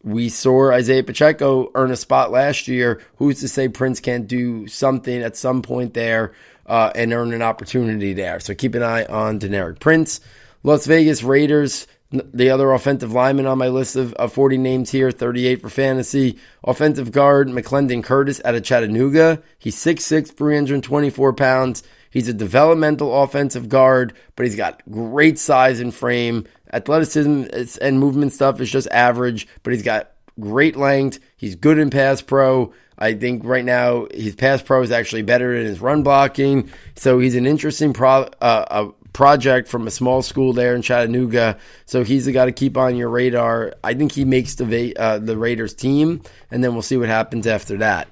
We 0.02 0.28
saw 0.28 0.70
Isaiah 0.70 1.02
Pacheco 1.02 1.70
earn 1.74 1.90
a 1.90 1.96
spot 1.96 2.30
last 2.30 2.68
year. 2.68 3.02
Who's 3.16 3.40
to 3.40 3.48
say 3.48 3.68
Prince 3.68 4.00
can't 4.00 4.28
do 4.28 4.66
something 4.68 5.22
at 5.22 5.36
some 5.36 5.62
point 5.62 5.94
there 5.94 6.32
uh, 6.66 6.92
and 6.94 7.12
earn 7.12 7.32
an 7.32 7.42
opportunity 7.42 8.12
there? 8.12 8.38
So 8.40 8.54
keep 8.54 8.74
an 8.74 8.82
eye 8.82 9.04
on 9.06 9.40
Deneric 9.40 9.80
Prince. 9.80 10.20
Las 10.62 10.86
Vegas 10.86 11.22
Raiders 11.22 11.86
the 12.10 12.50
other 12.50 12.72
offensive 12.72 13.12
lineman 13.12 13.46
on 13.46 13.58
my 13.58 13.68
list 13.68 13.96
of, 13.96 14.14
of 14.14 14.32
40 14.32 14.56
names 14.58 14.90
here, 14.90 15.10
38 15.10 15.60
for 15.60 15.68
fantasy. 15.68 16.38
Offensive 16.64 17.12
guard, 17.12 17.48
McClendon 17.48 18.02
Curtis 18.02 18.40
out 18.44 18.54
of 18.54 18.64
Chattanooga. 18.64 19.42
He's 19.58 19.76
6'6, 19.76 20.32
324 20.32 21.32
pounds. 21.34 21.82
He's 22.10 22.28
a 22.28 22.32
developmental 22.32 23.22
offensive 23.22 23.68
guard, 23.68 24.14
but 24.36 24.46
he's 24.46 24.56
got 24.56 24.82
great 24.90 25.38
size 25.38 25.80
and 25.80 25.94
frame. 25.94 26.46
Athleticism 26.72 27.44
and 27.82 28.00
movement 28.00 28.32
stuff 28.32 28.60
is 28.60 28.70
just 28.70 28.88
average, 28.88 29.46
but 29.62 29.74
he's 29.74 29.82
got 29.82 30.12
great 30.40 30.76
length. 30.76 31.18
He's 31.36 31.56
good 31.56 31.78
in 31.78 31.90
pass 31.90 32.22
pro. 32.22 32.72
I 32.98 33.14
think 33.14 33.44
right 33.44 33.64
now 33.64 34.06
his 34.12 34.34
pass 34.34 34.62
pro 34.62 34.82
is 34.82 34.90
actually 34.90 35.22
better 35.22 35.56
than 35.56 35.66
his 35.66 35.80
run 35.80 36.02
blocking. 36.02 36.70
So 36.96 37.18
he's 37.18 37.36
an 37.36 37.46
interesting 37.46 37.92
pro, 37.92 38.28
uh, 38.40 38.90
project 39.18 39.66
from 39.66 39.84
a 39.88 39.90
small 39.90 40.22
school 40.22 40.52
there 40.52 40.76
in 40.76 40.80
Chattanooga. 40.80 41.58
So 41.86 42.04
he's 42.04 42.26
the 42.26 42.30
guy 42.30 42.44
to 42.44 42.52
keep 42.52 42.76
on 42.76 42.94
your 42.94 43.08
radar. 43.08 43.74
I 43.82 43.94
think 43.94 44.12
he 44.12 44.24
makes 44.24 44.54
the 44.54 44.96
uh, 44.96 45.18
the 45.18 45.36
Raiders 45.36 45.74
team, 45.74 46.22
and 46.52 46.62
then 46.62 46.72
we'll 46.72 46.82
see 46.82 46.96
what 46.96 47.08
happens 47.08 47.44
after 47.44 47.78
that. 47.78 48.06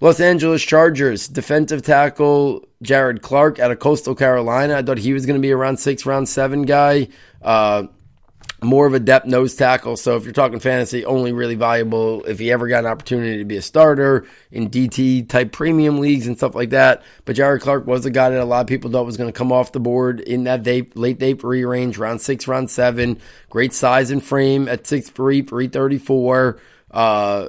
Los 0.00 0.18
Angeles 0.18 0.62
Chargers, 0.62 1.28
defensive 1.28 1.82
tackle 1.82 2.66
Jared 2.80 3.20
Clark 3.20 3.58
out 3.58 3.70
of 3.70 3.80
Coastal 3.80 4.14
Carolina. 4.14 4.78
I 4.78 4.82
thought 4.82 4.96
he 4.96 5.12
was 5.12 5.26
going 5.26 5.36
to 5.36 5.42
be 5.42 5.52
around 5.52 5.76
six, 5.76 6.06
round 6.06 6.26
seven 6.26 6.62
guy. 6.62 7.08
Uh, 7.42 7.88
more 8.62 8.86
of 8.86 8.94
a 8.94 9.00
depth 9.00 9.26
nose 9.26 9.54
tackle. 9.54 9.96
So 9.96 10.16
if 10.16 10.24
you're 10.24 10.32
talking 10.32 10.58
fantasy, 10.58 11.04
only 11.04 11.32
really 11.32 11.54
valuable 11.54 12.24
if 12.24 12.38
he 12.38 12.50
ever 12.50 12.66
got 12.66 12.84
an 12.84 12.90
opportunity 12.90 13.38
to 13.38 13.44
be 13.44 13.56
a 13.56 13.62
starter 13.62 14.26
in 14.50 14.68
DT 14.68 15.28
type 15.28 15.52
premium 15.52 16.00
leagues 16.00 16.26
and 16.26 16.36
stuff 16.36 16.54
like 16.54 16.70
that. 16.70 17.02
But 17.24 17.36
Jared 17.36 17.62
Clark 17.62 17.86
was 17.86 18.04
a 18.04 18.10
guy 18.10 18.30
that 18.30 18.40
a 18.40 18.44
lot 18.44 18.62
of 18.62 18.66
people 18.66 18.90
thought 18.90 19.06
was 19.06 19.16
going 19.16 19.28
to 19.28 19.36
come 19.36 19.52
off 19.52 19.72
the 19.72 19.80
board 19.80 20.20
in 20.20 20.44
that 20.44 20.64
day, 20.64 20.88
late 20.94 21.18
day 21.18 21.34
three 21.34 21.64
range, 21.64 21.98
round 21.98 22.20
six, 22.20 22.48
round 22.48 22.70
seven. 22.70 23.20
Great 23.48 23.72
size 23.72 24.10
and 24.10 24.22
frame 24.22 24.68
at 24.68 24.84
6'3, 24.84 25.48
334. 25.48 26.60
Uh, 26.90 27.48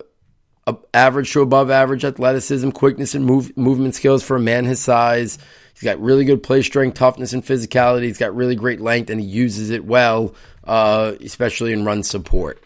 average 0.93 1.31
to 1.33 1.41
above 1.41 1.71
average 1.71 2.05
athleticism, 2.05 2.69
quickness, 2.69 3.15
and 3.15 3.25
move, 3.25 3.55
movement 3.57 3.95
skills 3.95 4.23
for 4.23 4.35
a 4.35 4.39
man 4.39 4.65
his 4.65 4.79
size. 4.79 5.39
He's 5.73 5.83
got 5.83 5.99
really 6.01 6.25
good 6.25 6.43
play 6.43 6.61
strength, 6.61 6.95
toughness, 6.95 7.33
and 7.33 7.43
physicality. 7.43 8.03
He's 8.03 8.17
got 8.17 8.35
really 8.35 8.55
great 8.55 8.81
length, 8.81 9.09
and 9.09 9.19
he 9.19 9.25
uses 9.25 9.69
it 9.69 9.85
well 9.85 10.35
uh, 10.63 11.13
especially 11.21 11.73
in 11.73 11.85
run 11.85 12.03
support. 12.03 12.63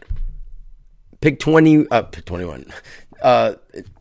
Pick 1.21 1.39
20, 1.39 1.87
uh, 1.89 2.01
pick 2.03 2.25
21. 2.25 2.71
Uh, 3.21 3.55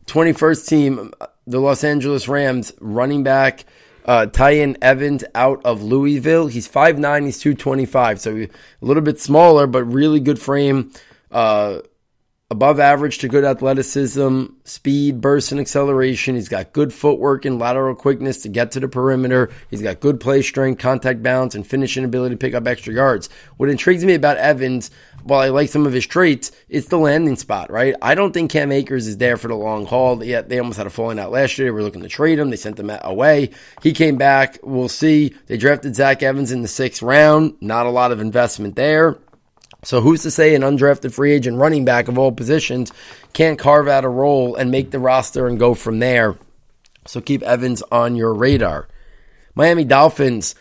21st 0.05 0.67
team, 0.67 1.13
the 1.47 1.59
Los 1.59 1.83
Angeles 1.83 2.27
Rams, 2.27 2.73
running 2.81 3.23
back 3.23 3.65
uh, 4.05 4.25
Tiyon 4.25 4.77
Evans 4.81 5.23
out 5.33 5.61
of 5.65 5.81
Louisville. 5.81 6.47
He's 6.47 6.67
5'9, 6.67 7.25
he's 7.25 7.39
225, 7.39 8.19
so 8.19 8.35
a 8.35 8.49
little 8.81 9.03
bit 9.03 9.19
smaller, 9.19 9.67
but 9.67 9.83
really 9.85 10.19
good 10.19 10.39
frame. 10.39 10.91
Uh, 11.31 11.79
above 12.53 12.79
average 12.79 13.17
to 13.17 13.27
good 13.27 13.43
athleticism, 13.43 14.45
speed, 14.63 15.19
burst, 15.19 15.51
and 15.51 15.59
acceleration. 15.59 16.35
He's 16.35 16.49
got 16.49 16.71
good 16.71 16.93
footwork 16.93 17.45
and 17.45 17.57
lateral 17.57 17.95
quickness 17.95 18.43
to 18.43 18.49
get 18.49 18.69
to 18.73 18.79
the 18.79 18.87
perimeter. 18.87 19.49
He's 19.71 19.81
got 19.81 19.99
good 19.99 20.19
play 20.19 20.43
strength, 20.43 20.77
contact 20.79 21.23
balance, 21.23 21.55
and 21.55 21.65
finishing 21.65 22.05
ability 22.05 22.35
to 22.35 22.39
pick 22.39 22.53
up 22.53 22.67
extra 22.67 22.93
yards. 22.93 23.27
What 23.57 23.69
intrigues 23.69 24.05
me 24.05 24.13
about 24.13 24.37
Evans, 24.37 24.91
while 25.23 25.39
I 25.39 25.49
like 25.49 25.69
some 25.69 25.87
of 25.87 25.93
his 25.93 26.05
traits, 26.05 26.51
it's 26.69 26.89
the 26.89 26.99
landing 26.99 27.37
spot, 27.37 27.71
right? 27.71 27.95
I 28.03 28.13
don't 28.13 28.33
think 28.33 28.51
Cam 28.51 28.71
Akers 28.71 29.07
is 29.07 29.17
there 29.17 29.37
for 29.37 29.47
the 29.47 29.55
long 29.55 29.87
haul. 29.87 30.23
Yet 30.23 30.47
they 30.47 30.59
almost 30.59 30.77
had 30.77 30.85
a 30.85 30.91
falling 30.91 31.17
out 31.17 31.31
last 31.31 31.57
year. 31.57 31.65
They 31.65 31.71
were 31.71 31.81
looking 31.81 32.03
to 32.03 32.07
trade 32.07 32.37
him. 32.37 32.51
They 32.51 32.55
sent 32.55 32.79
him 32.79 32.91
away. 33.01 33.49
He 33.81 33.93
came 33.93 34.17
back. 34.17 34.59
We'll 34.61 34.89
see. 34.89 35.33
They 35.47 35.57
drafted 35.57 35.95
Zach 35.95 36.21
Evans 36.21 36.51
in 36.51 36.61
the 36.61 36.67
sixth 36.67 37.01
round. 37.01 37.55
Not 37.61 37.87
a 37.87 37.89
lot 37.89 38.11
of 38.11 38.21
investment 38.21 38.75
there. 38.75 39.17
So 39.83 40.01
who's 40.01 40.23
to 40.23 40.31
say 40.31 40.55
an 40.55 40.61
undrafted 40.61 41.13
free 41.13 41.33
agent 41.33 41.57
running 41.57 41.85
back 41.85 42.07
of 42.07 42.17
all 42.17 42.31
positions 42.31 42.91
can't 43.33 43.59
carve 43.59 43.87
out 43.87 44.05
a 44.05 44.09
role 44.09 44.55
and 44.55 44.71
make 44.71 44.91
the 44.91 44.99
roster 44.99 45.47
and 45.47 45.59
go 45.59 45.73
from 45.73 45.99
there? 45.99 46.37
So 47.05 47.19
keep 47.21 47.43
Evans 47.43 47.83
on 47.91 48.15
your 48.15 48.33
radar. 48.33 48.87
Miami 49.55 49.83
Dolphins 49.83 50.55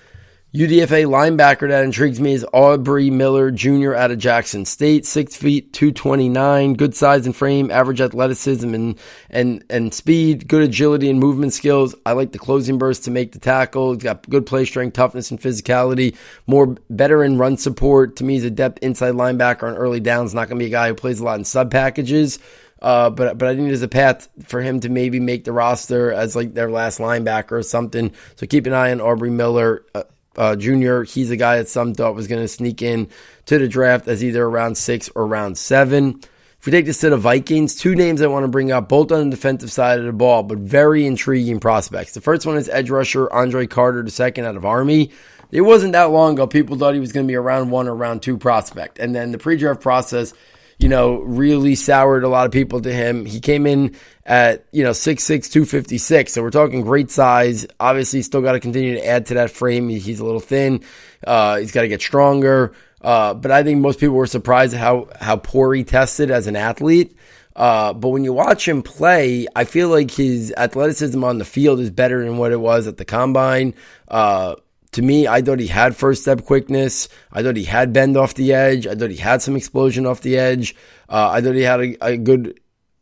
UDFA 0.54 1.06
linebacker 1.06 1.70
that 1.70 1.82
intrigues 1.82 2.20
me 2.20 2.34
is 2.34 2.44
Aubrey 2.52 3.08
Miller 3.08 3.50
Jr. 3.50 3.94
out 3.94 4.10
of 4.10 4.18
Jackson 4.18 4.66
State, 4.66 5.06
six 5.06 5.34
feet, 5.34 5.72
229, 5.72 6.74
good 6.74 6.94
size 6.94 7.24
and 7.24 7.34
frame, 7.34 7.70
average 7.70 8.02
athleticism 8.02 8.74
and, 8.74 8.98
and, 9.30 9.64
and 9.70 9.94
speed, 9.94 10.46
good 10.48 10.60
agility 10.60 11.08
and 11.08 11.18
movement 11.18 11.54
skills. 11.54 11.94
I 12.04 12.12
like 12.12 12.32
the 12.32 12.38
closing 12.38 12.76
burst 12.76 13.04
to 13.04 13.10
make 13.10 13.32
the 13.32 13.38
tackle. 13.38 13.94
He's 13.94 14.02
got 14.02 14.28
good 14.28 14.44
play 14.44 14.66
strength, 14.66 14.92
toughness 14.92 15.30
and 15.30 15.40
physicality, 15.40 16.14
more 16.46 16.76
better 16.90 17.24
in 17.24 17.38
run 17.38 17.56
support. 17.56 18.16
To 18.16 18.24
me, 18.24 18.34
he's 18.34 18.44
a 18.44 18.50
depth 18.50 18.80
inside 18.82 19.14
linebacker 19.14 19.62
on 19.62 19.74
early 19.76 20.00
downs, 20.00 20.34
not 20.34 20.48
going 20.48 20.58
to 20.58 20.62
be 20.62 20.68
a 20.68 20.70
guy 20.70 20.88
who 20.88 20.94
plays 20.94 21.18
a 21.18 21.24
lot 21.24 21.38
in 21.38 21.46
sub 21.46 21.70
packages. 21.70 22.38
Uh, 22.82 23.08
but 23.08 23.38
but 23.38 23.48
I 23.48 23.54
think 23.54 23.68
there's 23.68 23.80
a 23.80 23.88
path 23.88 24.28
for 24.44 24.60
him 24.60 24.80
to 24.80 24.90
maybe 24.90 25.18
make 25.18 25.44
the 25.44 25.52
roster 25.52 26.12
as 26.12 26.36
like 26.36 26.52
their 26.52 26.70
last 26.70 26.98
linebacker 26.98 27.52
or 27.52 27.62
something. 27.62 28.12
So 28.36 28.46
keep 28.46 28.66
an 28.66 28.74
eye 28.74 28.90
on 28.90 29.00
Aubrey 29.00 29.30
Miller. 29.30 29.86
Uh, 29.94 30.02
uh, 30.36 30.56
Jr. 30.56 31.02
He's 31.02 31.30
a 31.30 31.36
guy 31.36 31.58
that 31.58 31.68
some 31.68 31.94
thought 31.94 32.14
was 32.14 32.26
going 32.26 32.42
to 32.42 32.48
sneak 32.48 32.82
in 32.82 33.08
to 33.46 33.58
the 33.58 33.68
draft 33.68 34.08
as 34.08 34.22
either 34.22 34.44
around 34.44 34.76
six 34.76 35.08
or 35.14 35.24
around 35.24 35.58
seven. 35.58 36.20
If 36.58 36.66
we 36.66 36.72
take 36.72 36.86
this 36.86 37.00
to 37.00 37.10
the 37.10 37.16
Vikings, 37.16 37.74
two 37.74 37.96
names 37.96 38.22
I 38.22 38.28
want 38.28 38.44
to 38.44 38.48
bring 38.48 38.70
up, 38.70 38.88
both 38.88 39.10
on 39.10 39.28
the 39.28 39.36
defensive 39.36 39.72
side 39.72 39.98
of 39.98 40.04
the 40.04 40.12
ball, 40.12 40.44
but 40.44 40.58
very 40.58 41.06
intriguing 41.06 41.58
prospects. 41.58 42.14
The 42.14 42.20
first 42.20 42.46
one 42.46 42.56
is 42.56 42.68
edge 42.68 42.88
rusher 42.88 43.32
Andre 43.32 43.66
Carter, 43.66 44.02
the 44.04 44.12
second 44.12 44.44
out 44.44 44.56
of 44.56 44.64
Army. 44.64 45.10
It 45.50 45.62
wasn't 45.62 45.92
that 45.92 46.04
long 46.04 46.34
ago 46.34 46.46
people 46.46 46.78
thought 46.78 46.94
he 46.94 47.00
was 47.00 47.12
going 47.12 47.26
to 47.26 47.30
be 47.30 47.34
a 47.34 47.40
round 47.40 47.70
one 47.70 47.88
or 47.88 47.94
round 47.94 48.22
two 48.22 48.38
prospect. 48.38 48.98
And 48.98 49.14
then 49.14 49.32
the 49.32 49.38
pre 49.38 49.56
draft 49.56 49.80
process 49.80 50.34
you 50.82 50.88
know, 50.88 51.20
really 51.20 51.74
soured 51.74 52.24
a 52.24 52.28
lot 52.28 52.46
of 52.46 52.52
people 52.52 52.80
to 52.82 52.92
him. 52.92 53.24
He 53.24 53.40
came 53.40 53.66
in 53.66 53.94
at, 54.26 54.66
you 54.72 54.82
know, 54.82 54.90
6'6, 54.90 55.50
256. 55.50 56.32
So 56.32 56.42
we're 56.42 56.50
talking 56.50 56.82
great 56.82 57.10
size. 57.10 57.66
Obviously, 57.78 58.22
still 58.22 58.42
got 58.42 58.52
to 58.52 58.60
continue 58.60 58.94
to 58.94 59.06
add 59.06 59.26
to 59.26 59.34
that 59.34 59.50
frame. 59.50 59.88
He's 59.88 60.20
a 60.20 60.24
little 60.24 60.40
thin. 60.40 60.82
Uh, 61.26 61.58
he's 61.58 61.72
got 61.72 61.82
to 61.82 61.88
get 61.88 62.00
stronger. 62.00 62.74
Uh, 63.00 63.34
but 63.34 63.50
I 63.50 63.62
think 63.62 63.80
most 63.80 64.00
people 64.00 64.16
were 64.16 64.26
surprised 64.26 64.74
at 64.74 64.80
how, 64.80 65.08
how 65.20 65.36
poor 65.36 65.74
he 65.74 65.84
tested 65.84 66.30
as 66.30 66.46
an 66.46 66.56
athlete. 66.56 67.16
Uh, 67.54 67.92
but 67.92 68.08
when 68.08 68.24
you 68.24 68.32
watch 68.32 68.66
him 68.66 68.82
play, 68.82 69.46
I 69.54 69.64
feel 69.64 69.88
like 69.88 70.10
his 70.10 70.52
athleticism 70.56 71.22
on 71.22 71.38
the 71.38 71.44
field 71.44 71.80
is 71.80 71.90
better 71.90 72.24
than 72.24 72.38
what 72.38 72.52
it 72.52 72.60
was 72.60 72.86
at 72.86 72.96
the 72.96 73.04
combine. 73.04 73.74
Uh, 74.08 74.56
to 74.92 75.02
me, 75.02 75.26
I 75.26 75.40
thought 75.40 75.58
he 75.58 75.66
had 75.66 75.96
first 75.96 76.22
step 76.22 76.44
quickness. 76.44 77.08
I 77.32 77.42
thought 77.42 77.56
he 77.56 77.64
had 77.64 77.92
bend 77.92 78.16
off 78.16 78.34
the 78.34 78.52
edge. 78.52 78.86
I 78.86 78.94
thought 78.94 79.10
he 79.10 79.16
had 79.16 79.40
some 79.42 79.56
explosion 79.56 80.06
off 80.06 80.20
the 80.20 80.38
edge. 80.38 80.74
Uh, 81.08 81.30
I 81.30 81.40
thought 81.40 81.54
he 81.54 81.62
had 81.62 81.80
a, 81.80 82.06
a, 82.06 82.16
good, 82.18 82.60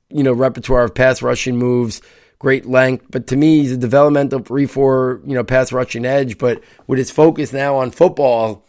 you 0.08 0.22
know, 0.22 0.32
repertoire 0.32 0.84
of 0.84 0.94
pass 0.94 1.20
rushing 1.20 1.56
moves, 1.56 2.00
great 2.38 2.64
length. 2.64 3.06
But 3.10 3.26
to 3.28 3.36
me, 3.36 3.60
he's 3.60 3.72
a 3.72 3.76
developmental 3.76 4.38
three, 4.38 4.66
four, 4.66 5.20
you 5.26 5.34
know, 5.34 5.42
pass 5.42 5.72
rushing 5.72 6.04
edge. 6.04 6.38
But 6.38 6.62
with 6.86 6.98
his 6.98 7.10
focus 7.10 7.52
now 7.52 7.76
on 7.76 7.90
football, 7.90 8.64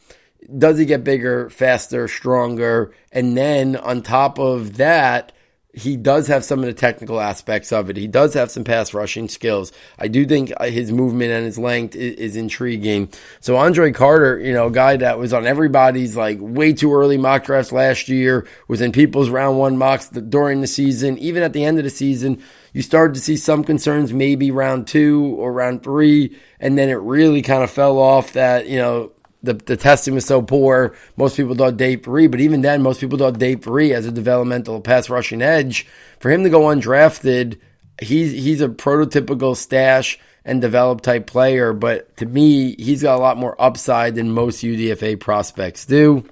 does 0.58 0.80
he 0.80 0.86
get 0.86 1.04
bigger, 1.04 1.50
faster, 1.52 2.08
stronger? 2.08 2.92
And 3.12 3.38
then 3.38 3.76
on 3.76 4.02
top 4.02 4.40
of 4.40 4.78
that, 4.78 5.32
he 5.74 5.96
does 5.96 6.28
have 6.28 6.44
some 6.44 6.60
of 6.60 6.66
the 6.66 6.74
technical 6.74 7.22
aspects 7.22 7.72
of 7.72 7.90
it. 7.90 7.96
He 7.96 8.08
does 8.08 8.34
have 8.34 8.52
some 8.52 8.64
pass 8.64 8.94
rushing 8.94 9.30
skills. 9.30 9.72
I 9.98 10.10
do 10.10 10.26
think 10.26 10.52
uh, 10.58 10.66
his 10.66 10.92
movement 10.92 11.32
and 11.32 11.46
his 11.46 11.58
length 11.58 11.96
is, 11.96 12.16
is, 12.16 12.36
intriguing. 12.36 13.10
So 13.40 13.56
Andre 13.56 13.92
Carter, 13.92 14.40
you 14.40 14.52
know, 14.52 14.68
a 14.68 14.72
guy 14.72 14.98
that 14.98 15.18
was 15.18 15.32
on 15.32 15.48
everybody's 15.48 16.18
like 16.18 16.38
way 16.42 16.74
too 16.74 16.94
early 16.94 17.18
mock 17.18 17.46
drafts 17.46 17.72
last 17.72 18.10
year, 18.10 18.46
was 18.68 18.82
in 18.82 18.92
people's 18.92 19.30
round 19.30 19.60
one 19.60 19.78
mocks 19.78 20.10
during 20.10 20.60
the 20.60 20.68
season, 20.68 21.18
even 21.20 21.42
at 21.42 21.54
the 21.54 21.64
end 21.64 21.78
of 21.78 21.86
the 21.86 21.90
season. 21.90 22.42
You 22.74 22.82
started 22.82 23.14
to 23.14 23.22
see 23.22 23.38
some 23.38 23.64
concerns, 23.64 24.12
maybe 24.12 24.52
round 24.52 24.88
two 24.88 25.36
or 25.38 25.54
round 25.54 25.84
three, 25.84 26.38
and 26.60 26.78
then 26.78 26.90
it 26.90 26.96
really 26.96 27.42
kind 27.42 27.64
of 27.64 27.72
fell 27.72 27.98
off 27.98 28.34
that, 28.34 28.68
you 28.68 28.78
know, 28.78 29.12
the, 29.44 29.54
the 29.54 29.78
testing 29.78 30.14
was 30.14 30.26
so 30.26 30.42
poor. 30.42 30.96
Most 31.18 31.36
people 31.36 31.56
thought 31.56 31.78
Dave 31.78 32.04
Free, 32.04 32.28
but 32.28 32.40
even 32.40 32.62
then, 32.62 32.82
most 32.82 33.00
people 33.00 33.18
thought 33.18 33.40
Dave 33.40 33.64
Free 33.64 33.94
as 33.94 34.06
a 34.06 34.12
developmental 34.12 34.82
pass 34.82 35.10
rushing 35.10 35.42
edge. 35.42 35.88
For 36.20 36.30
him 36.30 36.44
to 36.44 36.50
go 36.50 36.62
undrafted, 36.62 37.60
he's 38.02 38.32
he's 38.32 38.62
a 38.62 38.68
prototypical 38.68 39.56
stash 39.56 40.20
and 40.46 40.62
develop 40.62 41.02
type 41.02 41.28
player. 41.28 41.74
But 41.74 42.16
to 42.18 42.26
me, 42.26 42.76
he's 42.76 43.02
got 43.02 43.18
a 43.18 43.22
lot 43.22 43.38
more 43.38 43.60
upside 43.60 44.16
than 44.16 44.32
most 44.32 44.64
UDFA 44.64 45.20
prospects 45.20 45.86
do. 45.86 46.24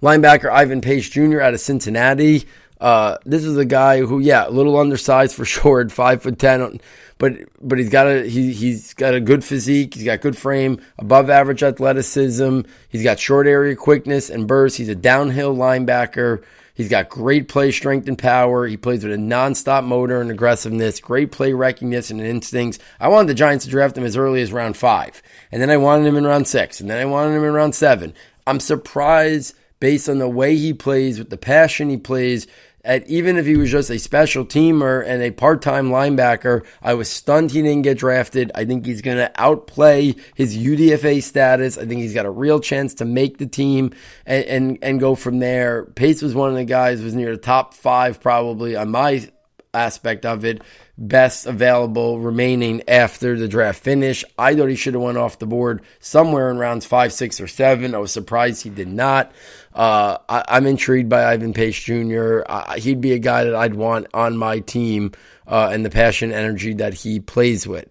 Linebacker 0.00 0.50
Ivan 0.50 0.80
Pace 0.80 1.08
Jr. 1.08 1.40
out 1.40 1.54
of 1.54 1.60
Cincinnati. 1.60 2.46
Uh, 2.80 3.16
this 3.24 3.44
is 3.44 3.56
a 3.56 3.64
guy 3.64 4.00
who, 4.00 4.18
yeah, 4.18 4.48
a 4.48 4.50
little 4.50 4.76
undersized 4.76 5.36
for 5.36 5.44
sure, 5.44 5.88
five 5.88 6.22
foot 6.22 6.38
ten 6.38 6.80
but 7.18 7.32
but 7.60 7.78
he's 7.78 7.90
got 7.90 8.06
a 8.06 8.28
he 8.28 8.52
he's 8.52 8.94
got 8.94 9.14
a 9.14 9.20
good 9.20 9.44
physique. 9.44 9.94
He's 9.94 10.04
got 10.04 10.20
good 10.20 10.36
frame, 10.36 10.80
above 10.98 11.30
average 11.30 11.62
athleticism. 11.62 12.62
He's 12.88 13.02
got 13.02 13.18
short 13.18 13.46
area 13.46 13.76
quickness 13.76 14.30
and 14.30 14.46
burst. 14.46 14.76
He's 14.76 14.88
a 14.88 14.94
downhill 14.94 15.54
linebacker. 15.54 16.42
He's 16.74 16.88
got 16.88 17.10
great 17.10 17.48
play 17.48 17.70
strength 17.70 18.08
and 18.08 18.18
power. 18.18 18.66
He 18.66 18.76
plays 18.76 19.04
with 19.04 19.12
a 19.12 19.18
nonstop 19.18 19.84
motor 19.84 20.20
and 20.20 20.30
aggressiveness, 20.30 21.00
great 21.00 21.30
play 21.30 21.52
recognition 21.52 22.18
and 22.18 22.28
instincts. 22.28 22.78
I 22.98 23.08
wanted 23.08 23.28
the 23.28 23.34
Giants 23.34 23.66
to 23.66 23.70
draft 23.70 23.96
him 23.96 24.04
as 24.04 24.16
early 24.16 24.40
as 24.40 24.52
round 24.52 24.76
five, 24.76 25.22
and 25.50 25.60
then 25.60 25.70
I 25.70 25.76
wanted 25.76 26.06
him 26.06 26.16
in 26.16 26.26
round 26.26 26.48
six, 26.48 26.80
and 26.80 26.88
then 26.88 26.98
I 26.98 27.04
wanted 27.04 27.36
him 27.36 27.44
in 27.44 27.52
round 27.52 27.74
seven. 27.74 28.14
I'm 28.46 28.58
surprised 28.58 29.54
based 29.80 30.08
on 30.08 30.18
the 30.18 30.28
way 30.28 30.56
he 30.56 30.72
plays, 30.72 31.18
with 31.18 31.28
the 31.28 31.36
passion 31.36 31.90
he 31.90 31.96
plays, 31.96 32.46
at 32.84 33.06
even 33.08 33.36
if 33.36 33.46
he 33.46 33.56
was 33.56 33.70
just 33.70 33.90
a 33.90 33.98
special 33.98 34.44
teamer 34.44 35.04
and 35.06 35.22
a 35.22 35.30
part-time 35.30 35.90
linebacker, 35.90 36.64
I 36.82 36.94
was 36.94 37.08
stunned 37.08 37.52
he 37.52 37.62
didn't 37.62 37.82
get 37.82 37.98
drafted. 37.98 38.50
I 38.54 38.64
think 38.64 38.84
he's 38.84 39.02
going 39.02 39.18
to 39.18 39.30
outplay 39.36 40.16
his 40.34 40.56
UDFA 40.56 41.22
status. 41.22 41.78
I 41.78 41.86
think 41.86 42.00
he's 42.00 42.14
got 42.14 42.26
a 42.26 42.30
real 42.30 42.58
chance 42.58 42.94
to 42.94 43.04
make 43.04 43.38
the 43.38 43.46
team 43.46 43.92
and, 44.26 44.44
and, 44.46 44.78
and 44.82 45.00
go 45.00 45.14
from 45.14 45.38
there. 45.38 45.84
Pace 45.84 46.22
was 46.22 46.34
one 46.34 46.50
of 46.50 46.56
the 46.56 46.64
guys 46.64 47.02
was 47.02 47.14
near 47.14 47.30
the 47.30 47.40
top 47.40 47.74
five 47.74 48.20
probably 48.20 48.74
on 48.74 48.90
my 48.90 49.28
aspect 49.74 50.26
of 50.26 50.44
it. 50.44 50.62
best 50.98 51.46
available 51.46 52.20
remaining 52.20 52.82
after 52.88 53.38
the 53.38 53.48
draft 53.48 53.82
finish. 53.82 54.24
I 54.38 54.54
thought 54.54 54.68
he 54.68 54.76
should 54.76 54.94
have 54.94 55.02
went 55.02 55.18
off 55.18 55.38
the 55.38 55.46
board 55.46 55.82
somewhere 56.00 56.50
in 56.50 56.58
rounds 56.58 56.84
five, 56.84 57.12
six, 57.12 57.40
or 57.40 57.48
seven. 57.48 57.94
I 57.94 57.98
was 57.98 58.12
surprised 58.12 58.62
he 58.62 58.70
did 58.70 58.88
not. 58.88 59.32
Uh, 59.74 60.18
I, 60.28 60.56
am 60.56 60.66
intrigued 60.66 61.08
by 61.08 61.24
Ivan 61.24 61.52
Pace 61.52 61.80
Jr. 61.82 62.42
Uh, 62.46 62.74
he'd 62.74 63.00
be 63.00 63.12
a 63.12 63.18
guy 63.18 63.44
that 63.44 63.54
I'd 63.54 63.74
want 63.74 64.06
on 64.12 64.36
my 64.36 64.58
team 64.60 65.12
uh, 65.46 65.70
and 65.72 65.84
the 65.84 65.90
passion 65.90 66.32
energy 66.32 66.74
that 66.74 66.94
he 66.94 67.20
plays 67.20 67.66
with. 67.66 67.86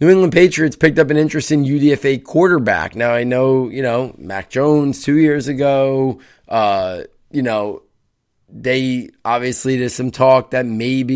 New 0.00 0.08
England 0.08 0.32
Patriots 0.32 0.76
picked 0.76 0.98
up 0.98 1.10
an 1.10 1.16
interesting 1.16 1.64
UDFA 1.64 2.24
quarterback. 2.24 2.96
Now 2.96 3.12
I 3.12 3.22
know, 3.22 3.68
you 3.68 3.82
know, 3.82 4.14
Mac 4.18 4.50
Jones 4.50 5.02
two 5.02 5.18
years 5.18 5.46
ago, 5.46 6.20
uh, 6.48 7.02
you 7.30 7.42
know, 7.42 7.82
they 8.52 9.10
obviously 9.24 9.76
there's 9.76 9.94
some 9.94 10.10
talk 10.10 10.50
that 10.50 10.66
maybe 10.66 11.14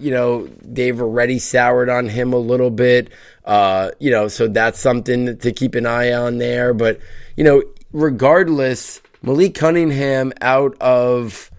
you 0.00 0.10
know 0.10 0.48
they've 0.62 1.00
already 1.00 1.38
soured 1.38 1.88
on 1.88 2.08
him 2.08 2.32
a 2.32 2.38
little 2.38 2.70
bit 2.70 3.10
uh 3.44 3.90
you 3.98 4.10
know 4.10 4.28
so 4.28 4.46
that's 4.46 4.78
something 4.78 5.36
to 5.38 5.52
keep 5.52 5.74
an 5.74 5.84
eye 5.84 6.12
on 6.12 6.38
there 6.38 6.72
but 6.72 7.00
you 7.36 7.42
know 7.42 7.62
regardless 7.92 9.00
malik 9.22 9.54
cunningham 9.54 10.32
out 10.40 10.76
of 10.80 11.50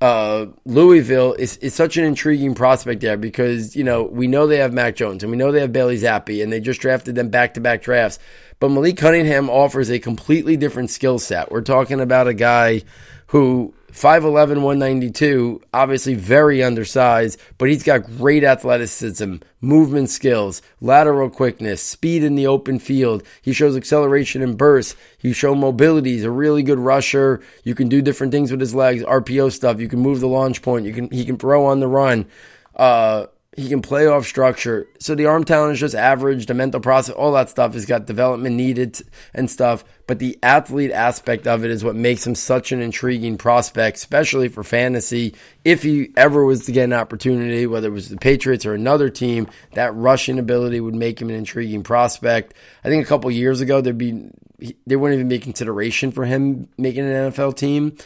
uh, 0.00 0.46
Louisville 0.64 1.34
is, 1.34 1.56
is 1.56 1.74
such 1.74 1.96
an 1.96 2.04
intriguing 2.04 2.54
prospect 2.54 3.00
there 3.00 3.16
because, 3.16 3.74
you 3.74 3.82
know, 3.82 4.04
we 4.04 4.28
know 4.28 4.46
they 4.46 4.58
have 4.58 4.72
Mac 4.72 4.94
Jones 4.94 5.24
and 5.24 5.30
we 5.30 5.36
know 5.36 5.50
they 5.50 5.60
have 5.60 5.72
Bailey 5.72 5.98
Zappe 5.98 6.40
and 6.42 6.52
they 6.52 6.60
just 6.60 6.80
drafted 6.80 7.16
them 7.16 7.30
back 7.30 7.54
to 7.54 7.60
back 7.60 7.82
drafts. 7.82 8.20
But 8.60 8.70
Malik 8.70 8.96
Cunningham 8.96 9.50
offers 9.50 9.90
a 9.90 9.98
completely 9.98 10.56
different 10.56 10.90
skill 10.90 11.18
set. 11.18 11.50
We're 11.50 11.62
talking 11.62 12.00
about 12.00 12.28
a 12.28 12.34
guy 12.34 12.82
who 13.28 13.74
5'11, 13.98 14.62
192, 14.62 15.60
obviously 15.74 16.14
very 16.14 16.62
undersized, 16.62 17.38
but 17.58 17.68
he's 17.68 17.82
got 17.82 18.06
great 18.06 18.44
athleticism, 18.44 19.36
movement 19.60 20.08
skills, 20.08 20.62
lateral 20.80 21.28
quickness, 21.28 21.82
speed 21.82 22.22
in 22.22 22.36
the 22.36 22.46
open 22.46 22.78
field. 22.78 23.24
He 23.42 23.52
shows 23.52 23.76
acceleration 23.76 24.40
and 24.42 24.56
burst. 24.56 24.96
He 25.18 25.32
shows 25.32 25.56
mobility. 25.56 26.12
He's 26.12 26.24
a 26.24 26.30
really 26.30 26.62
good 26.62 26.78
rusher. 26.78 27.40
You 27.64 27.74
can 27.74 27.88
do 27.88 28.00
different 28.00 28.32
things 28.32 28.52
with 28.52 28.60
his 28.60 28.74
legs, 28.74 29.02
RPO 29.02 29.52
stuff. 29.52 29.80
You 29.80 29.88
can 29.88 29.98
move 29.98 30.20
the 30.20 30.28
launch 30.28 30.62
point. 30.62 30.86
You 30.86 30.92
can 30.92 31.10
he 31.10 31.24
can 31.24 31.36
throw 31.36 31.66
on 31.66 31.80
the 31.80 31.88
run. 31.88 32.26
Uh, 32.76 33.26
he 33.58 33.68
can 33.68 33.82
play 33.82 34.06
off 34.06 34.24
structure. 34.24 34.86
So 35.00 35.16
the 35.16 35.26
arm 35.26 35.42
talent 35.42 35.72
is 35.72 35.80
just 35.80 35.96
average. 35.96 36.46
The 36.46 36.54
mental 36.54 36.80
process, 36.80 37.12
all 37.16 37.32
that 37.32 37.50
stuff 37.50 37.74
He's 37.74 37.86
got 37.86 38.06
development 38.06 38.54
needed 38.54 39.02
and 39.34 39.50
stuff. 39.50 39.84
But 40.06 40.20
the 40.20 40.38
athlete 40.44 40.92
aspect 40.92 41.48
of 41.48 41.64
it 41.64 41.72
is 41.72 41.82
what 41.82 41.96
makes 41.96 42.24
him 42.24 42.36
such 42.36 42.70
an 42.70 42.80
intriguing 42.80 43.36
prospect, 43.36 43.96
especially 43.96 44.46
for 44.46 44.62
fantasy. 44.62 45.34
If 45.64 45.82
he 45.82 46.12
ever 46.16 46.44
was 46.44 46.66
to 46.66 46.72
get 46.72 46.84
an 46.84 46.92
opportunity, 46.92 47.66
whether 47.66 47.88
it 47.88 47.92
was 47.92 48.08
the 48.08 48.16
Patriots 48.16 48.64
or 48.64 48.74
another 48.74 49.10
team, 49.10 49.48
that 49.72 49.92
rushing 49.92 50.38
ability 50.38 50.80
would 50.80 50.94
make 50.94 51.20
him 51.20 51.28
an 51.28 51.34
intriguing 51.34 51.82
prospect. 51.82 52.54
I 52.84 52.88
think 52.88 53.04
a 53.04 53.08
couple 53.08 53.28
years 53.32 53.60
ago 53.60 53.80
there'd 53.80 53.98
be 53.98 54.30
there 54.86 55.00
wouldn't 55.00 55.18
even 55.18 55.28
be 55.28 55.40
consideration 55.40 56.12
for 56.12 56.24
him 56.24 56.68
making 56.78 57.04
an 57.04 57.32
NFL 57.32 57.56
team. 57.56 57.96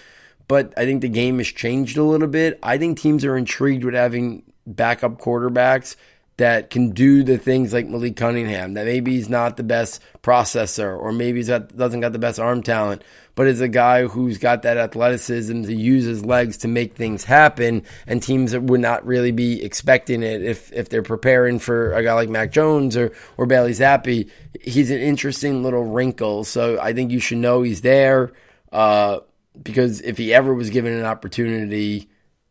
But 0.48 0.72
I 0.78 0.86
think 0.86 1.02
the 1.02 1.08
game 1.08 1.38
has 1.38 1.48
changed 1.48 1.98
a 1.98 2.02
little 2.02 2.26
bit. 2.26 2.58
I 2.62 2.78
think 2.78 2.98
teams 2.98 3.24
are 3.26 3.36
intrigued 3.36 3.84
with 3.84 3.94
having 3.94 4.44
backup 4.66 5.20
quarterbacks 5.20 5.96
that 6.38 6.70
can 6.70 6.90
do 6.90 7.22
the 7.22 7.38
things 7.38 7.72
like 7.72 7.86
Malik 7.86 8.16
Cunningham. 8.16 8.74
That 8.74 8.86
maybe 8.86 9.12
he's 9.12 9.28
not 9.28 9.56
the 9.56 9.62
best 9.62 10.02
processor, 10.22 10.98
or 10.98 11.12
maybe 11.12 11.42
he 11.42 11.46
doesn't 11.46 12.00
got 12.00 12.12
the 12.12 12.18
best 12.18 12.40
arm 12.40 12.62
talent, 12.62 13.02
but 13.34 13.46
is 13.46 13.60
a 13.60 13.68
guy 13.68 14.06
who's 14.06 14.38
got 14.38 14.62
that 14.62 14.76
athleticism 14.76 15.62
to 15.62 15.74
use 15.74 16.04
his 16.04 16.24
legs 16.24 16.56
to 16.58 16.68
make 16.68 16.96
things 16.96 17.24
happen. 17.24 17.84
And 18.06 18.22
teams 18.22 18.56
would 18.56 18.80
not 18.80 19.06
really 19.06 19.30
be 19.30 19.62
expecting 19.62 20.22
it 20.22 20.42
if 20.42 20.72
if 20.72 20.88
they're 20.88 21.02
preparing 21.02 21.58
for 21.58 21.92
a 21.92 22.02
guy 22.02 22.14
like 22.14 22.28
Mac 22.28 22.50
Jones 22.50 22.96
or 22.96 23.12
or 23.36 23.46
Bailey 23.46 23.72
Zappe. 23.72 24.30
He's 24.60 24.90
an 24.90 25.00
interesting 25.00 25.62
little 25.62 25.84
wrinkle. 25.84 26.44
So 26.44 26.80
I 26.80 26.92
think 26.92 27.10
you 27.10 27.20
should 27.20 27.38
know 27.38 27.62
he's 27.62 27.82
there. 27.82 28.32
Uh, 28.72 29.20
because 29.62 30.00
if 30.00 30.16
he 30.16 30.32
ever 30.32 30.54
was 30.54 30.70
given 30.70 30.94
an 30.94 31.04
opportunity, 31.04 32.08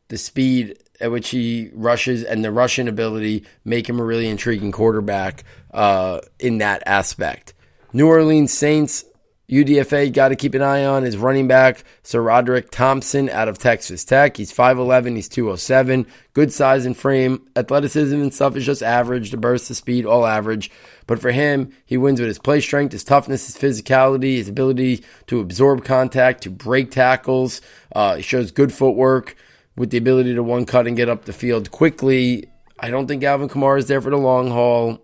the 0.09 0.17
speed 0.17 0.77
at 1.01 1.11
which 1.11 1.29
he 1.29 1.69
rushes 1.73 2.23
and 2.23 2.43
the 2.43 2.51
rushing 2.51 2.87
ability 2.87 3.43
make 3.65 3.87
him 3.87 3.99
a 3.99 4.03
really 4.03 4.27
intriguing 4.27 4.71
quarterback 4.71 5.43
uh, 5.73 6.21
in 6.39 6.59
that 6.59 6.83
aspect. 6.85 7.53
New 7.93 8.07
Orleans 8.07 8.53
Saints 8.53 9.03
UDFA 9.51 10.13
got 10.13 10.29
to 10.29 10.37
keep 10.37 10.55
an 10.55 10.61
eye 10.61 10.85
on 10.85 11.03
is 11.03 11.17
running 11.17 11.45
back 11.45 11.83
SaRodorick 12.05 12.69
Thompson 12.71 13.29
out 13.29 13.49
of 13.49 13.57
Texas 13.57 14.05
Tech. 14.05 14.37
He's 14.37 14.53
5'11, 14.53 15.15
he's 15.17 15.27
207. 15.27 16.07
Good 16.33 16.53
size 16.53 16.85
and 16.85 16.95
frame. 16.95 17.45
Athleticism 17.57 18.15
and 18.15 18.33
stuff 18.33 18.55
is 18.55 18.65
just 18.65 18.81
average. 18.81 19.31
The 19.31 19.37
burst, 19.37 19.67
the 19.67 19.75
speed, 19.75 20.05
all 20.05 20.25
average. 20.25 20.71
But 21.05 21.19
for 21.19 21.31
him, 21.31 21.73
he 21.85 21.97
wins 21.97 22.21
with 22.21 22.29
his 22.29 22.39
play 22.39 22.61
strength, 22.61 22.93
his 22.93 23.03
toughness, 23.03 23.47
his 23.47 23.57
physicality, 23.57 24.37
his 24.37 24.47
ability 24.47 25.03
to 25.27 25.41
absorb 25.41 25.83
contact, 25.83 26.43
to 26.43 26.49
break 26.49 26.89
tackles. 26.89 27.59
Uh, 27.93 28.15
he 28.15 28.21
shows 28.21 28.51
good 28.51 28.71
footwork 28.71 29.35
with 29.81 29.89
the 29.89 29.97
ability 29.97 30.35
to 30.35 30.43
one 30.43 30.63
cut 30.63 30.85
and 30.85 30.95
get 30.95 31.09
up 31.09 31.25
the 31.25 31.33
field 31.33 31.71
quickly. 31.71 32.47
I 32.79 32.91
don't 32.91 33.07
think 33.07 33.23
Alvin 33.23 33.49
Kamara 33.49 33.79
is 33.79 33.87
there 33.87 33.99
for 33.99 34.11
the 34.11 34.15
long 34.15 34.51
haul. 34.51 35.01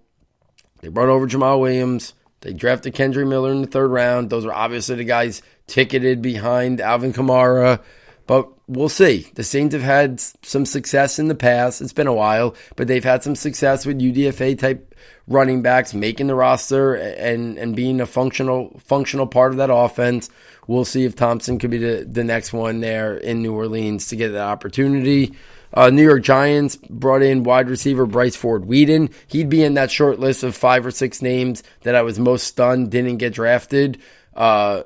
They 0.81 0.89
brought 0.89 1.09
over 1.09 1.25
Jamaal 1.25 1.59
Williams. 1.59 2.13
They 2.41 2.53
drafted 2.53 2.93
Kendre 2.93 3.27
Miller 3.27 3.51
in 3.51 3.61
the 3.61 3.67
third 3.67 3.89
round. 3.89 4.29
Those 4.29 4.45
are 4.45 4.53
obviously 4.53 4.95
the 4.95 5.03
guys 5.03 5.41
ticketed 5.65 6.21
behind 6.21 6.79
Alvin 6.79 7.11
Kamara. 7.11 7.81
But 8.27 8.51
we'll 8.67 8.89
see. 8.89 9.27
The 9.33 9.43
Saints 9.43 9.73
have 9.73 9.83
had 9.83 10.19
some 10.19 10.65
success 10.65 11.19
in 11.19 11.27
the 11.27 11.35
past. 11.35 11.81
It's 11.81 11.93
been 11.93 12.07
a 12.07 12.13
while, 12.13 12.55
but 12.75 12.87
they've 12.87 13.03
had 13.03 13.23
some 13.23 13.35
success 13.35 13.85
with 13.85 13.99
UDFA 13.99 14.57
type 14.59 14.95
running 15.27 15.61
backs 15.61 15.93
making 15.93 16.27
the 16.27 16.35
roster 16.35 16.95
and 16.95 17.57
and 17.57 17.75
being 17.75 17.99
a 17.99 18.05
functional 18.05 18.79
functional 18.83 19.27
part 19.27 19.51
of 19.51 19.57
that 19.57 19.73
offense. 19.73 20.29
We'll 20.67 20.85
see 20.85 21.05
if 21.05 21.15
Thompson 21.15 21.59
could 21.59 21.71
be 21.71 21.77
the, 21.77 22.05
the 22.09 22.25
next 22.25 22.51
one 22.51 22.81
there 22.81 23.15
in 23.15 23.41
New 23.41 23.53
Orleans 23.53 24.07
to 24.07 24.17
get 24.17 24.29
that 24.29 24.47
opportunity. 24.47 25.33
Uh, 25.73 25.89
New 25.89 26.03
York 26.03 26.23
Giants 26.23 26.75
brought 26.75 27.21
in 27.21 27.43
wide 27.43 27.69
receiver 27.69 28.05
Bryce 28.05 28.35
Ford 28.35 28.65
Wheaton. 28.65 29.09
He'd 29.27 29.49
be 29.49 29.63
in 29.63 29.75
that 29.75 29.91
short 29.91 30.19
list 30.19 30.43
of 30.43 30.55
five 30.55 30.85
or 30.85 30.91
six 30.91 31.21
names 31.21 31.63
that 31.81 31.95
I 31.95 32.01
was 32.01 32.19
most 32.19 32.47
stunned 32.47 32.89
didn't 32.89 33.17
get 33.17 33.33
drafted. 33.33 33.99
Uh, 34.33 34.83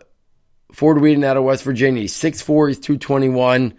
Ford 0.72 1.00
Wheaton 1.00 1.24
out 1.24 1.38
of 1.38 1.44
West 1.44 1.64
Virginia. 1.64 2.02
He's 2.02 2.14
6'4, 2.14 2.70
he's 2.70 2.80
221. 2.80 3.74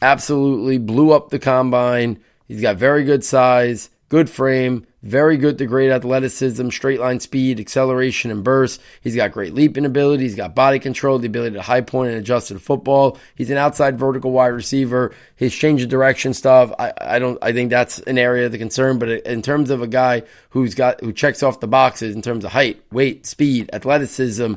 Absolutely 0.00 0.78
blew 0.78 1.12
up 1.12 1.30
the 1.30 1.38
combine. 1.38 2.20
He's 2.46 2.60
got 2.60 2.76
very 2.76 3.04
good 3.04 3.24
size, 3.24 3.90
good 4.08 4.30
frame, 4.30 4.86
very 5.02 5.36
good 5.36 5.58
to 5.58 5.66
great 5.66 5.90
athleticism, 5.90 6.70
straight 6.70 6.98
line 6.98 7.20
speed, 7.20 7.60
acceleration, 7.60 8.30
and 8.30 8.42
burst. 8.42 8.80
He's 9.00 9.14
got 9.14 9.30
great 9.30 9.54
leaping 9.54 9.84
ability. 9.84 10.24
He's 10.24 10.34
got 10.34 10.54
body 10.54 10.78
control, 10.78 11.18
the 11.18 11.28
ability 11.28 11.54
to 11.54 11.62
high 11.62 11.82
point 11.82 12.10
and 12.10 12.18
adjust 12.18 12.48
to 12.48 12.54
the 12.54 12.60
football. 12.60 13.16
He's 13.36 13.50
an 13.50 13.58
outside 13.58 13.98
vertical 13.98 14.32
wide 14.32 14.48
receiver. 14.48 15.14
His 15.36 15.54
change 15.54 15.82
of 15.82 15.88
direction 15.88 16.34
stuff, 16.34 16.72
I, 16.78 16.92
I 17.00 17.18
don't, 17.18 17.38
I 17.42 17.52
think 17.52 17.70
that's 17.70 18.00
an 18.00 18.18
area 18.18 18.46
of 18.46 18.52
the 18.52 18.58
concern. 18.58 18.98
But 18.98 19.08
in 19.08 19.42
terms 19.42 19.70
of 19.70 19.82
a 19.82 19.86
guy 19.86 20.22
who's 20.50 20.74
got, 20.74 21.00
who 21.00 21.12
checks 21.12 21.42
off 21.42 21.60
the 21.60 21.68
boxes 21.68 22.14
in 22.14 22.22
terms 22.22 22.44
of 22.44 22.52
height, 22.52 22.82
weight, 22.90 23.24
speed, 23.24 23.70
athleticism, 23.72 24.54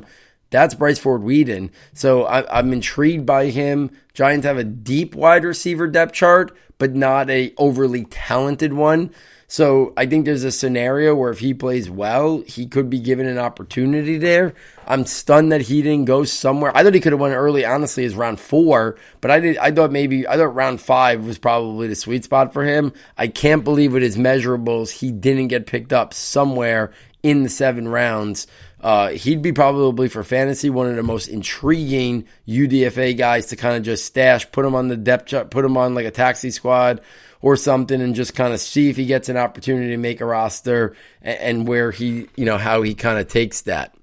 that's 0.52 0.74
Bryce 0.74 0.98
Ford 0.98 1.24
Wheaton. 1.24 1.70
So 1.94 2.24
I, 2.24 2.60
am 2.60 2.72
intrigued 2.72 3.26
by 3.26 3.46
him. 3.46 3.90
Giants 4.14 4.46
have 4.46 4.58
a 4.58 4.64
deep 4.64 5.14
wide 5.14 5.44
receiver 5.44 5.88
depth 5.88 6.12
chart, 6.12 6.56
but 6.78 6.94
not 6.94 7.28
a 7.30 7.54
overly 7.56 8.04
talented 8.04 8.74
one. 8.74 9.10
So 9.48 9.92
I 9.98 10.06
think 10.06 10.24
there's 10.24 10.44
a 10.44 10.50
scenario 10.50 11.14
where 11.14 11.30
if 11.30 11.40
he 11.40 11.52
plays 11.52 11.90
well, 11.90 12.42
he 12.46 12.66
could 12.66 12.88
be 12.88 13.00
given 13.00 13.26
an 13.26 13.36
opportunity 13.36 14.16
there. 14.16 14.54
I'm 14.86 15.04
stunned 15.04 15.52
that 15.52 15.60
he 15.62 15.82
didn't 15.82 16.06
go 16.06 16.24
somewhere. 16.24 16.72
I 16.74 16.82
thought 16.82 16.94
he 16.94 17.00
could 17.00 17.12
have 17.12 17.20
went 17.20 17.34
early, 17.34 17.62
honestly, 17.64 18.06
as 18.06 18.14
round 18.14 18.40
four, 18.40 18.96
but 19.20 19.30
I 19.30 19.40
did. 19.40 19.58
I 19.58 19.70
thought 19.70 19.92
maybe 19.92 20.26
I 20.26 20.36
thought 20.36 20.54
round 20.54 20.80
five 20.80 21.26
was 21.26 21.38
probably 21.38 21.86
the 21.86 21.94
sweet 21.94 22.24
spot 22.24 22.54
for 22.54 22.64
him. 22.64 22.94
I 23.18 23.28
can't 23.28 23.62
believe 23.62 23.92
with 23.92 24.02
his 24.02 24.16
measurables 24.16 24.90
he 24.90 25.12
didn't 25.12 25.48
get 25.48 25.66
picked 25.66 25.92
up 25.92 26.14
somewhere 26.14 26.90
in 27.22 27.42
the 27.42 27.48
seven 27.48 27.88
rounds. 27.88 28.46
Uh, 28.82 29.10
he'd 29.10 29.42
be 29.42 29.52
probably 29.52 30.08
for 30.08 30.24
fantasy 30.24 30.68
one 30.68 30.88
of 30.88 30.96
the 30.96 31.02
most 31.04 31.28
intriguing 31.28 32.26
UDFA 32.48 33.16
guys 33.16 33.46
to 33.46 33.56
kind 33.56 33.76
of 33.76 33.84
just 33.84 34.04
stash, 34.04 34.50
put 34.50 34.64
him 34.64 34.74
on 34.74 34.88
the 34.88 34.96
depth 34.96 35.26
chart, 35.26 35.50
put 35.50 35.64
him 35.64 35.76
on 35.76 35.94
like 35.94 36.06
a 36.06 36.10
taxi 36.10 36.50
squad 36.50 37.00
or 37.40 37.56
something, 37.56 38.00
and 38.00 38.16
just 38.16 38.34
kind 38.34 38.52
of 38.52 38.60
see 38.60 38.88
if 38.88 38.96
he 38.96 39.06
gets 39.06 39.28
an 39.28 39.36
opportunity 39.36 39.90
to 39.90 39.96
make 39.96 40.20
a 40.20 40.24
roster 40.24 40.96
and, 41.20 41.38
and 41.38 41.68
where 41.68 41.92
he, 41.92 42.28
you 42.34 42.44
know, 42.44 42.58
how 42.58 42.82
he 42.82 42.94
kind 42.94 43.20
of 43.20 43.28
takes 43.28 43.62
that. 43.62 43.94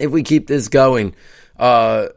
If 0.00 0.10
we 0.10 0.24
keep 0.24 0.48
this 0.48 0.66
going, 0.66 1.14
uh, 1.56 2.08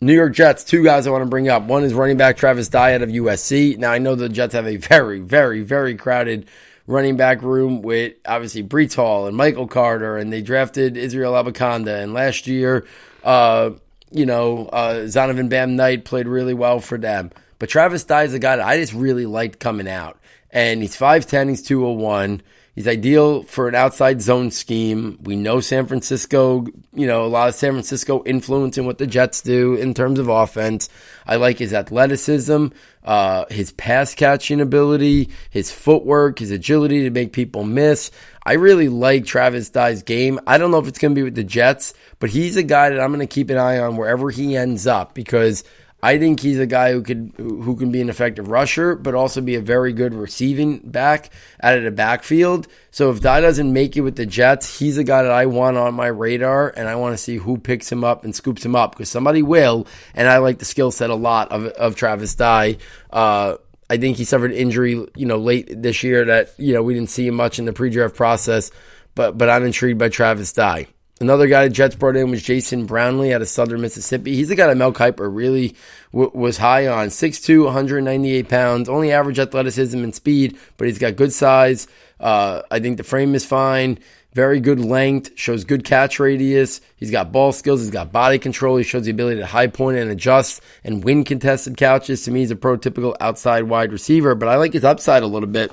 New 0.00 0.14
York 0.14 0.34
Jets, 0.34 0.62
two 0.62 0.84
guys 0.84 1.08
I 1.08 1.10
want 1.10 1.22
to 1.22 1.30
bring 1.30 1.48
up. 1.48 1.64
One 1.64 1.82
is 1.82 1.94
running 1.94 2.16
back 2.16 2.36
Travis 2.36 2.68
Dye 2.68 2.94
out 2.94 3.02
of 3.02 3.08
USC. 3.08 3.76
Now 3.76 3.90
I 3.90 3.98
know 3.98 4.14
the 4.14 4.28
Jets 4.28 4.54
have 4.54 4.68
a 4.68 4.76
very, 4.76 5.18
very, 5.18 5.62
very 5.62 5.96
crowded 5.96 6.46
running 6.88 7.16
back 7.16 7.42
room 7.42 7.82
with 7.82 8.14
obviously 8.26 8.64
Breece 8.64 8.96
Hall 8.96 9.26
and 9.28 9.36
Michael 9.36 9.68
Carter, 9.68 10.16
and 10.16 10.32
they 10.32 10.42
drafted 10.42 10.96
Israel 10.96 11.34
Abanikanda. 11.34 12.02
And 12.02 12.14
last 12.14 12.48
year, 12.48 12.86
uh, 13.22 13.70
you 14.10 14.26
know, 14.26 14.66
uh, 14.66 15.04
Zonovan 15.04 15.50
Bam 15.50 15.76
Knight 15.76 16.04
played 16.04 16.26
really 16.26 16.54
well 16.54 16.80
for 16.80 16.98
them. 16.98 17.30
But 17.58 17.68
Travis 17.68 18.04
Dye 18.04 18.24
is 18.24 18.34
a 18.34 18.38
guy 18.38 18.56
that 18.56 18.66
I 18.66 18.78
just 18.78 18.94
really 18.94 19.26
liked 19.26 19.60
coming 19.60 19.88
out. 19.88 20.18
and 20.50 20.80
he's 20.80 20.96
5'10, 20.96 21.50
he's 21.50 21.62
201. 21.62 22.40
He's 22.78 22.86
ideal 22.86 23.42
for 23.42 23.66
an 23.66 23.74
outside 23.74 24.22
zone 24.22 24.52
scheme. 24.52 25.18
We 25.24 25.34
know 25.34 25.58
San 25.58 25.86
Francisco, 25.86 26.64
you 26.94 27.08
know, 27.08 27.24
a 27.24 27.26
lot 27.26 27.48
of 27.48 27.56
San 27.56 27.72
Francisco 27.72 28.22
influence 28.24 28.78
in 28.78 28.86
what 28.86 28.98
the 28.98 29.06
Jets 29.08 29.42
do 29.42 29.74
in 29.74 29.94
terms 29.94 30.20
of 30.20 30.28
offense. 30.28 30.88
I 31.26 31.34
like 31.34 31.58
his 31.58 31.72
athleticism, 31.72 32.68
uh, 33.02 33.46
his 33.50 33.72
pass 33.72 34.14
catching 34.14 34.60
ability, 34.60 35.30
his 35.50 35.72
footwork, 35.72 36.38
his 36.38 36.52
agility 36.52 37.02
to 37.02 37.10
make 37.10 37.32
people 37.32 37.64
miss. 37.64 38.12
I 38.46 38.52
really 38.52 38.88
like 38.88 39.24
Travis 39.24 39.70
Dye's 39.70 40.04
game. 40.04 40.38
I 40.46 40.56
don't 40.56 40.70
know 40.70 40.78
if 40.78 40.86
it's 40.86 41.00
going 41.00 41.16
to 41.16 41.18
be 41.18 41.24
with 41.24 41.34
the 41.34 41.42
Jets, 41.42 41.94
but 42.20 42.30
he's 42.30 42.56
a 42.56 42.62
guy 42.62 42.90
that 42.90 43.00
I'm 43.00 43.12
going 43.12 43.26
to 43.26 43.34
keep 43.34 43.50
an 43.50 43.58
eye 43.58 43.80
on 43.80 43.96
wherever 43.96 44.30
he 44.30 44.56
ends 44.56 44.86
up 44.86 45.14
because 45.14 45.64
I 46.00 46.18
think 46.18 46.38
he's 46.38 46.60
a 46.60 46.66
guy 46.66 46.92
who 46.92 47.02
could 47.02 47.32
who 47.36 47.74
can 47.74 47.90
be 47.90 48.00
an 48.00 48.08
effective 48.08 48.48
rusher, 48.48 48.94
but 48.94 49.16
also 49.16 49.40
be 49.40 49.56
a 49.56 49.60
very 49.60 49.92
good 49.92 50.14
receiving 50.14 50.78
back 50.78 51.30
out 51.60 51.76
of 51.76 51.82
the 51.82 51.90
backfield. 51.90 52.68
So 52.92 53.10
if 53.10 53.20
Dye 53.20 53.40
doesn't 53.40 53.72
make 53.72 53.96
it 53.96 54.02
with 54.02 54.14
the 54.14 54.24
Jets, 54.24 54.78
he's 54.78 54.96
a 54.96 55.02
guy 55.02 55.22
that 55.22 55.32
I 55.32 55.46
want 55.46 55.76
on 55.76 55.94
my 55.94 56.06
radar, 56.06 56.72
and 56.76 56.88
I 56.88 56.94
want 56.94 57.14
to 57.14 57.18
see 57.18 57.36
who 57.36 57.58
picks 57.58 57.90
him 57.90 58.04
up 58.04 58.24
and 58.24 58.34
scoops 58.34 58.64
him 58.64 58.76
up 58.76 58.92
because 58.92 59.08
somebody 59.08 59.42
will. 59.42 59.88
And 60.14 60.28
I 60.28 60.38
like 60.38 60.60
the 60.60 60.64
skill 60.64 60.92
set 60.92 61.10
a 61.10 61.16
lot 61.16 61.50
of 61.50 61.66
of 61.66 61.96
Travis 61.96 62.36
Dye. 62.36 62.76
Uh, 63.10 63.56
I 63.90 63.96
think 63.96 64.18
he 64.18 64.24
suffered 64.24 64.52
injury, 64.52 65.04
you 65.16 65.26
know, 65.26 65.38
late 65.38 65.82
this 65.82 66.04
year 66.04 66.26
that 66.26 66.54
you 66.58 66.74
know 66.74 66.82
we 66.82 66.94
didn't 66.94 67.10
see 67.10 67.26
him 67.26 67.34
much 67.34 67.58
in 67.58 67.64
the 67.64 67.72
pre-draft 67.72 68.14
process, 68.14 68.70
but 69.16 69.36
but 69.36 69.50
I'm 69.50 69.64
intrigued 69.64 69.98
by 69.98 70.10
Travis 70.10 70.52
Dye. 70.52 70.86
Another 71.20 71.48
guy 71.48 71.64
the 71.64 71.70
Jets 71.70 71.96
brought 71.96 72.16
in 72.16 72.30
was 72.30 72.42
Jason 72.42 72.86
Brownlee 72.86 73.32
out 73.32 73.42
of 73.42 73.48
Southern 73.48 73.80
Mississippi. 73.80 74.36
He's 74.36 74.48
the 74.48 74.54
guy 74.54 74.68
that 74.68 74.76
Mel 74.76 74.92
Kiper 74.92 75.28
really 75.34 75.74
w- 76.12 76.30
was 76.32 76.58
high 76.58 76.86
on. 76.86 77.08
6'2", 77.08 77.64
198 77.64 78.48
pounds, 78.48 78.88
only 78.88 79.10
average 79.10 79.40
athleticism 79.40 79.98
and 79.98 80.14
speed, 80.14 80.56
but 80.76 80.86
he's 80.86 80.98
got 80.98 81.16
good 81.16 81.32
size. 81.32 81.88
Uh, 82.20 82.62
I 82.70 82.78
think 82.78 82.98
the 82.98 83.04
frame 83.04 83.34
is 83.34 83.44
fine. 83.44 83.98
Very 84.32 84.60
good 84.60 84.78
length, 84.78 85.32
shows 85.36 85.64
good 85.64 85.84
catch 85.84 86.20
radius. 86.20 86.80
He's 86.96 87.10
got 87.10 87.32
ball 87.32 87.50
skills. 87.50 87.80
He's 87.80 87.90
got 87.90 88.12
body 88.12 88.38
control. 88.38 88.76
He 88.76 88.84
shows 88.84 89.06
the 89.06 89.10
ability 89.10 89.40
to 89.40 89.46
high 89.46 89.66
point 89.66 89.98
and 89.98 90.10
adjust 90.10 90.62
and 90.84 91.02
win 91.02 91.24
contested 91.24 91.76
couches. 91.76 92.22
To 92.24 92.30
me, 92.30 92.40
he's 92.40 92.52
a 92.52 92.56
prototypical 92.56 93.16
outside 93.20 93.64
wide 93.64 93.90
receiver, 93.90 94.36
but 94.36 94.48
I 94.48 94.56
like 94.56 94.74
his 94.74 94.84
upside 94.84 95.24
a 95.24 95.26
little 95.26 95.48
bit. 95.48 95.72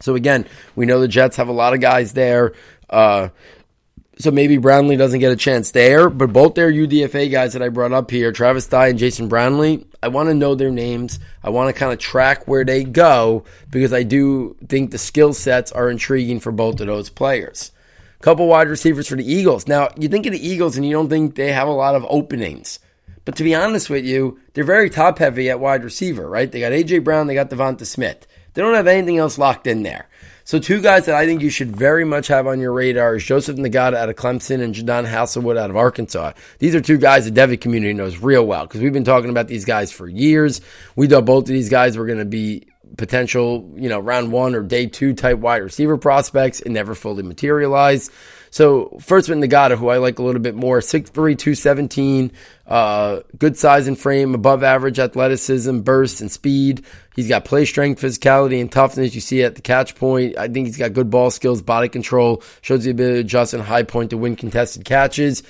So 0.00 0.14
again, 0.14 0.46
we 0.74 0.84
know 0.84 1.00
the 1.00 1.08
Jets 1.08 1.36
have 1.36 1.48
a 1.48 1.52
lot 1.52 1.72
of 1.72 1.80
guys 1.80 2.12
there. 2.12 2.52
Uh, 2.90 3.30
so 4.18 4.30
maybe 4.30 4.56
Brownlee 4.56 4.96
doesn't 4.96 5.20
get 5.20 5.32
a 5.32 5.36
chance 5.36 5.72
there, 5.72 6.08
but 6.08 6.32
both 6.32 6.54
their 6.54 6.72
UDFA 6.72 7.30
guys 7.30 7.52
that 7.52 7.62
I 7.62 7.68
brought 7.68 7.92
up 7.92 8.10
here, 8.10 8.32
Travis 8.32 8.66
Dye 8.66 8.88
and 8.88 8.98
Jason 8.98 9.28
Brownlee, 9.28 9.86
I 10.02 10.08
want 10.08 10.30
to 10.30 10.34
know 10.34 10.54
their 10.54 10.70
names. 10.70 11.18
I 11.42 11.50
want 11.50 11.68
to 11.68 11.78
kind 11.78 11.92
of 11.92 11.98
track 11.98 12.48
where 12.48 12.64
they 12.64 12.82
go 12.84 13.44
because 13.70 13.92
I 13.92 14.04
do 14.04 14.56
think 14.68 14.90
the 14.90 14.98
skill 14.98 15.34
sets 15.34 15.70
are 15.70 15.90
intriguing 15.90 16.40
for 16.40 16.50
both 16.50 16.80
of 16.80 16.86
those 16.86 17.10
players. 17.10 17.72
Couple 18.22 18.48
wide 18.48 18.68
receivers 18.68 19.06
for 19.06 19.16
the 19.16 19.30
Eagles. 19.30 19.68
Now, 19.68 19.90
you 19.96 20.08
think 20.08 20.24
of 20.24 20.32
the 20.32 20.48
Eagles 20.48 20.76
and 20.76 20.86
you 20.86 20.92
don't 20.92 21.10
think 21.10 21.34
they 21.34 21.52
have 21.52 21.68
a 21.68 21.72
lot 21.72 21.94
of 21.94 22.06
openings. 22.08 22.78
But 23.26 23.36
to 23.36 23.44
be 23.44 23.54
honest 23.54 23.90
with 23.90 24.06
you, 24.06 24.40
they're 24.54 24.64
very 24.64 24.88
top 24.88 25.18
heavy 25.18 25.50
at 25.50 25.60
wide 25.60 25.84
receiver, 25.84 26.28
right? 26.28 26.50
They 26.50 26.60
got 26.60 26.72
AJ 26.72 27.04
Brown, 27.04 27.26
they 27.26 27.34
got 27.34 27.50
Devonta 27.50 27.84
Smith. 27.84 28.26
They 28.54 28.62
don't 28.62 28.74
have 28.74 28.86
anything 28.86 29.18
else 29.18 29.36
locked 29.36 29.66
in 29.66 29.82
there. 29.82 30.08
So 30.46 30.60
two 30.60 30.80
guys 30.80 31.06
that 31.06 31.16
I 31.16 31.26
think 31.26 31.42
you 31.42 31.50
should 31.50 31.74
very 31.74 32.04
much 32.04 32.28
have 32.28 32.46
on 32.46 32.60
your 32.60 32.72
radar 32.72 33.16
is 33.16 33.24
Joseph 33.24 33.56
Ngata 33.56 33.94
out 33.94 34.08
of 34.08 34.14
Clemson 34.14 34.62
and 34.62 34.72
Jadon 34.72 35.04
Haselwood 35.04 35.58
out 35.58 35.70
of 35.70 35.76
Arkansas. 35.76 36.34
These 36.60 36.76
are 36.76 36.80
two 36.80 36.98
guys 36.98 37.28
the 37.28 37.32
Devy 37.32 37.60
community 37.60 37.92
knows 37.92 38.18
real 38.18 38.46
well 38.46 38.64
because 38.64 38.80
we've 38.80 38.92
been 38.92 39.02
talking 39.02 39.28
about 39.28 39.48
these 39.48 39.64
guys 39.64 39.90
for 39.90 40.06
years. 40.06 40.60
We 40.94 41.08
thought 41.08 41.24
both 41.24 41.46
of 41.46 41.48
these 41.48 41.68
guys 41.68 41.96
were 41.96 42.06
going 42.06 42.20
to 42.20 42.24
be 42.24 42.68
potential, 42.96 43.70
you 43.76 43.88
know, 43.88 43.98
round 43.98 44.32
one 44.32 44.54
or 44.54 44.62
day 44.62 44.86
two 44.86 45.14
type 45.14 45.38
wide 45.38 45.62
receiver 45.62 45.96
prospects 45.96 46.60
and 46.60 46.74
never 46.74 46.94
fully 46.94 47.22
materialized. 47.22 48.10
So 48.50 48.96
first 49.02 49.28
with 49.28 49.38
Ngata, 49.38 49.76
who 49.76 49.88
I 49.88 49.98
like 49.98 50.18
a 50.18 50.22
little 50.22 50.40
bit 50.40 50.54
more, 50.54 50.78
6'3", 50.78 51.12
217, 51.12 52.32
uh, 52.66 53.20
good 53.38 53.56
size 53.56 53.86
and 53.86 53.98
frame, 53.98 54.34
above 54.34 54.62
average 54.62 54.98
athleticism, 54.98 55.80
burst, 55.80 56.20
and 56.20 56.30
speed. 56.30 56.84
He's 57.14 57.28
got 57.28 57.44
play 57.44 57.64
strength, 57.64 58.00
physicality, 58.00 58.60
and 58.60 58.72
toughness. 58.72 59.14
You 59.14 59.20
see 59.20 59.42
at 59.42 59.56
the 59.56 59.62
catch 59.62 59.94
point. 59.94 60.38
I 60.38 60.48
think 60.48 60.66
he's 60.66 60.78
got 60.78 60.92
good 60.92 61.10
ball 61.10 61.30
skills, 61.30 61.60
body 61.60 61.88
control, 61.88 62.42
shows 62.62 62.84
the 62.84 62.92
ability 62.92 63.14
to 63.16 63.20
adjust 63.20 63.52
and 63.52 63.62
high 63.62 63.82
point 63.82 64.10
to 64.10 64.16
win 64.16 64.36
contested 64.36 64.84
catches. 64.84 65.42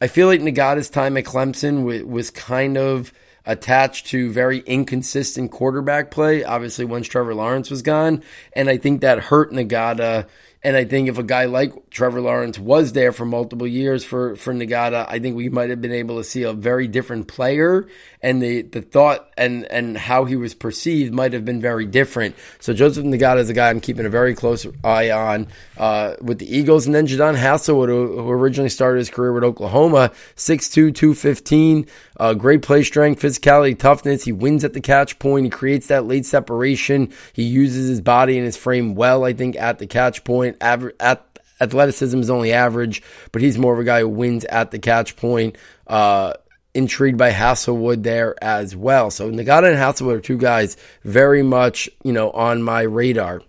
I 0.00 0.06
feel 0.06 0.26
like 0.26 0.40
Ngata's 0.40 0.90
time 0.90 1.16
at 1.16 1.24
Clemson 1.24 2.06
was 2.06 2.30
kind 2.30 2.76
of 2.76 3.12
attached 3.50 4.06
to 4.06 4.30
very 4.30 4.58
inconsistent 4.60 5.50
quarterback 5.50 6.12
play. 6.12 6.44
Obviously, 6.44 6.84
once 6.84 7.08
Trevor 7.08 7.34
Lawrence 7.34 7.68
was 7.68 7.82
gone, 7.82 8.22
and 8.52 8.70
I 8.70 8.76
think 8.76 9.00
that 9.00 9.18
hurt 9.18 9.50
Ngata 9.50 10.28
and 10.62 10.76
I 10.76 10.84
think 10.84 11.08
if 11.08 11.16
a 11.16 11.22
guy 11.22 11.46
like 11.46 11.72
Trevor 11.88 12.20
Lawrence 12.20 12.58
was 12.58 12.92
there 12.92 13.12
for 13.12 13.24
multiple 13.24 13.66
years 13.66 14.04
for, 14.04 14.36
for 14.36 14.52
Ngata, 14.52 15.06
I 15.08 15.18
think 15.18 15.34
we 15.34 15.48
might 15.48 15.70
have 15.70 15.80
been 15.80 15.92
able 15.92 16.18
to 16.18 16.24
see 16.24 16.42
a 16.42 16.52
very 16.52 16.86
different 16.86 17.28
player 17.28 17.88
and 18.22 18.42
the, 18.42 18.62
the 18.62 18.82
thought 18.82 19.30
and, 19.38 19.64
and 19.66 19.96
how 19.96 20.26
he 20.26 20.36
was 20.36 20.52
perceived 20.52 21.14
might 21.14 21.32
have 21.32 21.46
been 21.46 21.62
very 21.62 21.86
different. 21.86 22.36
So 22.58 22.74
Joseph 22.74 23.06
Ngata 23.06 23.38
is 23.38 23.48
a 23.48 23.54
guy 23.54 23.70
I'm 23.70 23.80
keeping 23.80 24.04
a 24.04 24.10
very 24.10 24.34
close 24.34 24.66
eye 24.84 25.10
on 25.10 25.48
uh, 25.78 26.16
with 26.20 26.38
the 26.38 26.54
Eagles. 26.54 26.84
And 26.84 26.94
then 26.94 27.06
Jadon 27.06 27.36
Haselwood, 27.38 27.88
who, 27.88 28.20
who 28.20 28.30
originally 28.30 28.68
started 28.68 28.98
his 28.98 29.08
career 29.08 29.32
with 29.32 29.44
Oklahoma, 29.44 30.12
6'2", 30.36 30.94
215, 30.94 31.86
uh, 32.18 32.34
great 32.34 32.60
play 32.60 32.82
strength, 32.82 33.22
physicality, 33.22 33.78
toughness. 33.78 34.24
He 34.24 34.32
wins 34.32 34.62
at 34.62 34.74
the 34.74 34.80
catch 34.82 35.18
point. 35.18 35.46
He 35.46 35.50
creates 35.50 35.86
that 35.86 36.04
late 36.04 36.26
separation. 36.26 37.14
He 37.32 37.44
uses 37.44 37.88
his 37.88 38.02
body 38.02 38.36
and 38.36 38.44
his 38.44 38.58
frame 38.58 38.94
well, 38.94 39.24
I 39.24 39.32
think, 39.32 39.56
at 39.56 39.78
the 39.78 39.86
catch 39.86 40.22
point. 40.22 40.49
Aver- 40.60 40.94
at 41.00 41.26
athleticism 41.60 42.18
is 42.18 42.30
only 42.30 42.52
average, 42.52 43.02
but 43.32 43.42
he's 43.42 43.58
more 43.58 43.74
of 43.74 43.78
a 43.78 43.84
guy 43.84 44.00
who 44.00 44.08
wins 44.08 44.44
at 44.44 44.70
the 44.70 44.78
catch 44.78 45.16
point. 45.16 45.56
Uh, 45.86 46.34
intrigued 46.72 47.18
by 47.18 47.32
Haselwood 47.32 48.02
there 48.02 48.36
as 48.42 48.76
well. 48.76 49.10
So 49.10 49.30
Ngata 49.30 49.70
and 49.70 49.76
Haselwood 49.76 50.18
are 50.18 50.20
two 50.20 50.38
guys 50.38 50.76
very 51.02 51.42
much, 51.42 51.90
you 52.04 52.12
know, 52.12 52.30
on 52.30 52.62
my 52.62 52.82
radar. 52.82 53.42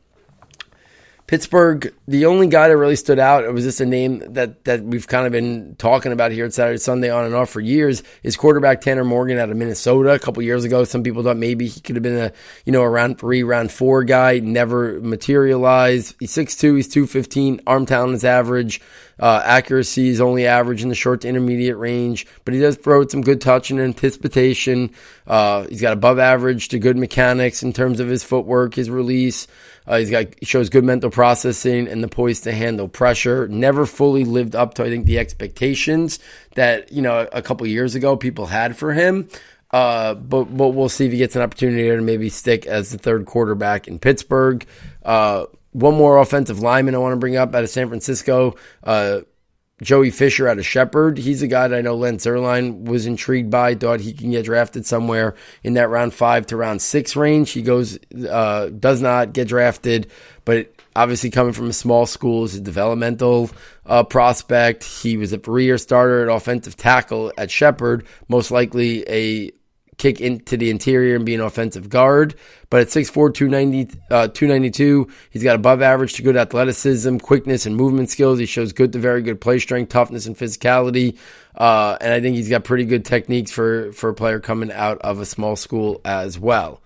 Pittsburgh, 1.31 1.93
the 2.09 2.25
only 2.25 2.47
guy 2.47 2.67
that 2.67 2.75
really 2.75 2.97
stood 2.97 3.17
out, 3.17 3.45
it 3.45 3.53
was 3.53 3.63
just 3.63 3.79
a 3.79 3.85
name 3.85 4.19
that, 4.33 4.65
that 4.65 4.83
we've 4.83 5.07
kind 5.07 5.25
of 5.25 5.31
been 5.31 5.77
talking 5.77 6.11
about 6.11 6.33
here 6.33 6.43
at 6.43 6.53
Saturday, 6.53 6.77
Sunday 6.77 7.09
on 7.09 7.23
and 7.23 7.33
off 7.33 7.49
for 7.49 7.61
years, 7.61 8.03
is 8.21 8.35
quarterback 8.35 8.81
Tanner 8.81 9.05
Morgan 9.05 9.37
out 9.37 9.49
of 9.49 9.55
Minnesota. 9.55 10.11
A 10.11 10.19
couple 10.19 10.43
years 10.43 10.65
ago, 10.65 10.83
some 10.83 11.03
people 11.03 11.23
thought 11.23 11.37
maybe 11.37 11.67
he 11.67 11.79
could 11.79 11.95
have 11.95 12.03
been 12.03 12.17
a, 12.17 12.33
you 12.65 12.73
know, 12.73 12.81
a 12.81 12.89
round 12.89 13.17
three, 13.17 13.43
round 13.43 13.71
four 13.71 14.03
guy, 14.03 14.39
never 14.39 14.99
materialized. 14.99 16.15
He's 16.19 16.33
6'2", 16.33 16.75
he's 16.75 16.89
215, 16.89 17.61
arm 17.65 17.85
talent 17.85 18.15
is 18.15 18.25
average. 18.25 18.81
Uh, 19.17 19.41
accuracy 19.45 20.09
is 20.09 20.19
only 20.19 20.47
average 20.47 20.83
in 20.83 20.89
the 20.89 20.95
short 20.95 21.21
to 21.21 21.29
intermediate 21.29 21.77
range, 21.77 22.25
but 22.43 22.53
he 22.53 22.59
does 22.59 22.75
throw 22.75 22.99
with 22.99 23.11
some 23.11 23.21
good 23.21 23.39
touch 23.39 23.69
and 23.69 23.79
anticipation. 23.79 24.89
Uh, 25.27 25.65
he's 25.67 25.79
got 25.79 25.93
above 25.93 26.19
average 26.19 26.69
to 26.69 26.79
good 26.79 26.97
mechanics 26.97 27.63
in 27.63 27.71
terms 27.71 28.01
of 28.01 28.09
his 28.09 28.23
footwork, 28.23 28.73
his 28.73 28.89
release. 28.89 29.47
Uh, 29.91 29.97
he's 29.97 30.09
got 30.09 30.27
he 30.39 30.45
shows 30.45 30.69
good 30.69 30.85
mental 30.85 31.09
processing 31.09 31.85
and 31.85 32.01
the 32.01 32.07
poise 32.07 32.39
to 32.39 32.53
handle 32.53 32.87
pressure. 32.87 33.49
Never 33.49 33.85
fully 33.85 34.23
lived 34.23 34.55
up 34.55 34.75
to 34.75 34.85
I 34.85 34.89
think 34.89 35.05
the 35.05 35.19
expectations 35.19 36.17
that 36.55 36.93
you 36.93 37.01
know 37.01 37.27
a 37.33 37.41
couple 37.41 37.67
years 37.67 37.93
ago 37.93 38.15
people 38.15 38.45
had 38.45 38.77
for 38.77 38.93
him. 38.93 39.27
Uh, 39.69 40.13
but 40.13 40.45
but 40.45 40.69
we'll 40.69 40.87
see 40.87 41.07
if 41.07 41.11
he 41.11 41.17
gets 41.17 41.35
an 41.35 41.41
opportunity 41.41 41.89
to 41.89 42.01
maybe 42.01 42.29
stick 42.29 42.65
as 42.65 42.91
the 42.91 42.97
third 42.97 43.25
quarterback 43.25 43.89
in 43.89 43.99
Pittsburgh. 43.99 44.65
Uh, 45.03 45.47
one 45.73 45.95
more 45.95 46.19
offensive 46.19 46.59
lineman 46.61 46.95
I 46.95 46.99
want 46.99 47.11
to 47.11 47.19
bring 47.19 47.35
up 47.35 47.53
out 47.53 47.63
of 47.63 47.69
San 47.69 47.89
Francisco. 47.89 48.55
Uh, 48.81 49.21
Joey 49.81 50.11
Fisher 50.11 50.47
out 50.47 50.59
of 50.59 50.65
Shepherd. 50.65 51.17
He's 51.17 51.41
a 51.41 51.47
guy 51.47 51.67
that 51.67 51.77
I 51.77 51.81
know 51.81 51.95
Len 51.95 52.17
Zierlein 52.17 52.85
was 52.85 53.05
intrigued 53.05 53.49
by, 53.49 53.75
thought 53.75 53.99
he 53.99 54.13
can 54.13 54.31
get 54.31 54.45
drafted 54.45 54.85
somewhere 54.85 55.35
in 55.63 55.73
that 55.73 55.89
round 55.89 56.13
five 56.13 56.45
to 56.47 56.57
round 56.57 56.81
six 56.81 57.15
range. 57.15 57.51
He 57.51 57.61
goes, 57.61 57.97
uh, 58.29 58.67
does 58.67 59.01
not 59.01 59.33
get 59.33 59.47
drafted, 59.47 60.11
but 60.45 60.71
obviously 60.95 61.31
coming 61.31 61.53
from 61.53 61.69
a 61.69 61.73
small 61.73 62.05
school 62.05 62.43
is 62.43 62.55
a 62.55 62.61
developmental 62.61 63.49
uh, 63.85 64.03
prospect. 64.03 64.83
He 64.83 65.17
was 65.17 65.33
a 65.33 65.37
three-year 65.37 65.77
starter 65.79 66.29
at 66.29 66.35
offensive 66.35 66.77
tackle 66.77 67.33
at 67.37 67.49
Shepherd, 67.49 68.05
most 68.27 68.51
likely 68.51 69.03
a 69.09 69.51
kick 70.01 70.19
into 70.19 70.57
the 70.57 70.71
interior 70.71 71.15
and 71.15 71.25
be 71.25 71.35
an 71.35 71.41
offensive 71.41 71.87
guard. 71.87 72.33
But 72.71 72.81
at 72.81 72.87
6'4, 72.87 73.31
290, 73.33 73.99
uh, 74.09 74.27
292, 74.29 75.07
he's 75.29 75.43
got 75.43 75.55
above 75.55 75.83
average 75.83 76.13
to 76.13 76.23
good 76.23 76.35
athleticism, 76.35 77.17
quickness, 77.17 77.67
and 77.67 77.75
movement 77.75 78.09
skills. 78.09 78.39
He 78.39 78.47
shows 78.47 78.73
good 78.73 78.93
to 78.93 78.99
very 78.99 79.21
good 79.21 79.39
play 79.39 79.59
strength, 79.59 79.89
toughness, 79.89 80.25
and 80.25 80.35
physicality. 80.35 81.19
Uh, 81.55 81.97
and 82.01 82.11
I 82.11 82.19
think 82.19 82.35
he's 82.35 82.49
got 82.49 82.63
pretty 82.63 82.85
good 82.85 83.05
techniques 83.05 83.51
for, 83.51 83.91
for 83.91 84.09
a 84.09 84.13
player 84.15 84.39
coming 84.39 84.71
out 84.71 84.97
of 84.99 85.19
a 85.19 85.25
small 85.25 85.55
school 85.55 86.01
as 86.03 86.39
well. 86.39 86.81